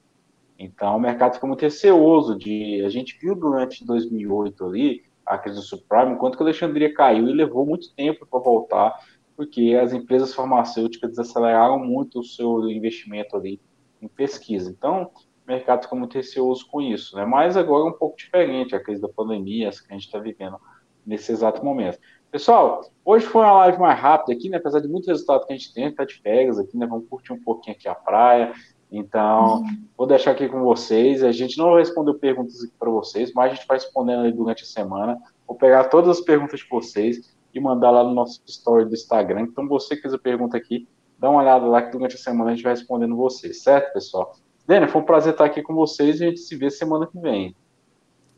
Então, 0.63 0.95
o 0.95 0.99
mercado 0.99 1.33
ficou 1.33 1.47
muito 1.47 1.61
receoso 1.61 2.37
de... 2.37 2.83
A 2.85 2.89
gente 2.89 3.17
viu 3.19 3.35
durante 3.35 3.83
2008 3.83 4.63
ali, 4.63 5.03
a 5.25 5.37
crise 5.37 5.57
do 5.59 5.63
subprime, 5.63 6.11
enquanto 6.13 6.37
que 6.37 6.43
a 6.43 6.45
Alexandria 6.45 6.93
caiu 6.93 7.27
e 7.27 7.33
levou 7.33 7.65
muito 7.65 7.93
tempo 7.95 8.25
para 8.25 8.39
voltar, 8.39 8.99
porque 9.35 9.77
as 9.81 9.91
empresas 9.91 10.35
farmacêuticas 10.35 11.09
desaceleraram 11.09 11.79
muito 11.79 12.19
o 12.19 12.23
seu 12.23 12.69
investimento 12.69 13.35
ali 13.35 13.59
em 14.01 14.07
pesquisa. 14.07 14.69
Então, 14.69 15.09
o 15.45 15.51
mercado 15.51 15.83
ficou 15.83 15.97
muito 15.97 16.13
receoso 16.13 16.67
com 16.67 16.79
isso, 16.79 17.15
né? 17.15 17.25
Mas 17.25 17.57
agora 17.57 17.85
é 17.85 17.89
um 17.89 17.97
pouco 17.97 18.17
diferente, 18.17 18.75
a 18.75 18.83
crise 18.83 19.01
da 19.01 19.09
pandemia, 19.09 19.67
essa 19.67 19.83
que 19.83 19.91
a 19.91 19.93
gente 19.93 20.05
está 20.05 20.19
vivendo 20.19 20.57
nesse 21.05 21.31
exato 21.31 21.65
momento. 21.65 21.97
Pessoal, 22.31 22.81
hoje 23.03 23.25
foi 23.25 23.41
uma 23.41 23.53
live 23.53 23.79
mais 23.79 23.99
rápida 23.99 24.33
aqui, 24.33 24.47
né? 24.47 24.57
Apesar 24.57 24.79
de 24.79 24.87
muito 24.87 25.07
resultado 25.07 25.45
que 25.45 25.53
a 25.53 25.55
gente 25.57 25.73
tem, 25.73 25.91
tá 25.91 26.05
de 26.05 26.21
férias 26.21 26.59
aqui, 26.59 26.77
né? 26.77 26.85
Vamos 26.85 27.09
curtir 27.09 27.33
um 27.33 27.41
pouquinho 27.41 27.75
aqui 27.75 27.87
a 27.87 27.95
praia. 27.95 28.53
Então, 28.91 29.61
uhum. 29.61 29.83
vou 29.97 30.05
deixar 30.05 30.31
aqui 30.31 30.49
com 30.49 30.61
vocês. 30.61 31.23
A 31.23 31.31
gente 31.31 31.57
não 31.57 31.75
respondeu 31.75 32.15
perguntas 32.15 32.61
aqui 32.61 32.73
para 32.77 32.89
vocês, 32.89 33.31
mas 33.33 33.51
a 33.51 33.55
gente 33.55 33.65
vai 33.65 33.77
respondendo 33.77 34.25
aí 34.25 34.31
durante 34.31 34.63
a 34.63 34.67
semana. 34.67 35.17
Vou 35.47 35.55
pegar 35.55 35.85
todas 35.85 36.17
as 36.17 36.23
perguntas 36.23 36.59
de 36.59 36.67
vocês 36.69 37.33
e 37.53 37.59
mandar 37.59 37.91
lá 37.91 38.03
no 38.03 38.13
nosso 38.13 38.41
story 38.45 38.85
do 38.85 38.93
Instagram. 38.93 39.41
Então, 39.41 39.67
você 39.67 39.95
que 39.95 40.01
fez 40.01 40.13
a 40.13 40.19
pergunta 40.19 40.57
aqui, 40.57 40.87
dá 41.17 41.29
uma 41.29 41.41
olhada 41.41 41.65
lá 41.65 41.81
que 41.81 41.91
durante 41.91 42.15
a 42.15 42.19
semana 42.19 42.51
a 42.51 42.53
gente 42.53 42.63
vai 42.63 42.73
respondendo 42.73 43.15
vocês, 43.15 43.63
certo, 43.63 43.93
pessoal? 43.93 44.35
Dênia, 44.67 44.87
foi 44.87 45.01
um 45.01 45.05
prazer 45.05 45.33
estar 45.33 45.45
aqui 45.45 45.61
com 45.61 45.73
vocês 45.73 46.19
e 46.19 46.25
a 46.25 46.27
gente 46.27 46.41
se 46.41 46.55
vê 46.55 46.69
semana 46.69 47.07
que 47.07 47.17
vem. 47.17 47.55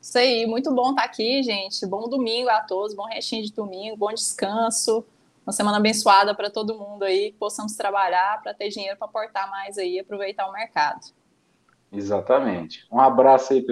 Isso 0.02 0.18
aí, 0.18 0.46
muito 0.46 0.74
bom 0.74 0.90
estar 0.90 1.04
aqui, 1.04 1.42
gente. 1.42 1.86
Bom 1.88 2.10
domingo 2.10 2.50
a 2.50 2.62
todos, 2.62 2.94
bom 2.94 3.06
restinho 3.06 3.44
de 3.44 3.54
domingo, 3.54 3.96
bom 3.96 4.14
descanso. 4.14 5.04
Uma 5.46 5.52
semana 5.52 5.78
abençoada 5.78 6.34
para 6.34 6.50
todo 6.50 6.78
mundo 6.78 7.04
aí, 7.04 7.32
que 7.32 7.38
possamos 7.38 7.76
trabalhar 7.76 8.42
para 8.42 8.54
ter 8.54 8.70
dinheiro 8.70 8.98
para 8.98 9.08
aportar 9.08 9.50
mais 9.50 9.78
aí, 9.78 10.00
aproveitar 10.00 10.48
o 10.48 10.54
mercado. 10.54 11.02
Exatamente. 11.92 12.88
Um 12.92 13.00
abraço 13.00 13.54
aí, 13.54 13.62
pessoal. 13.62 13.72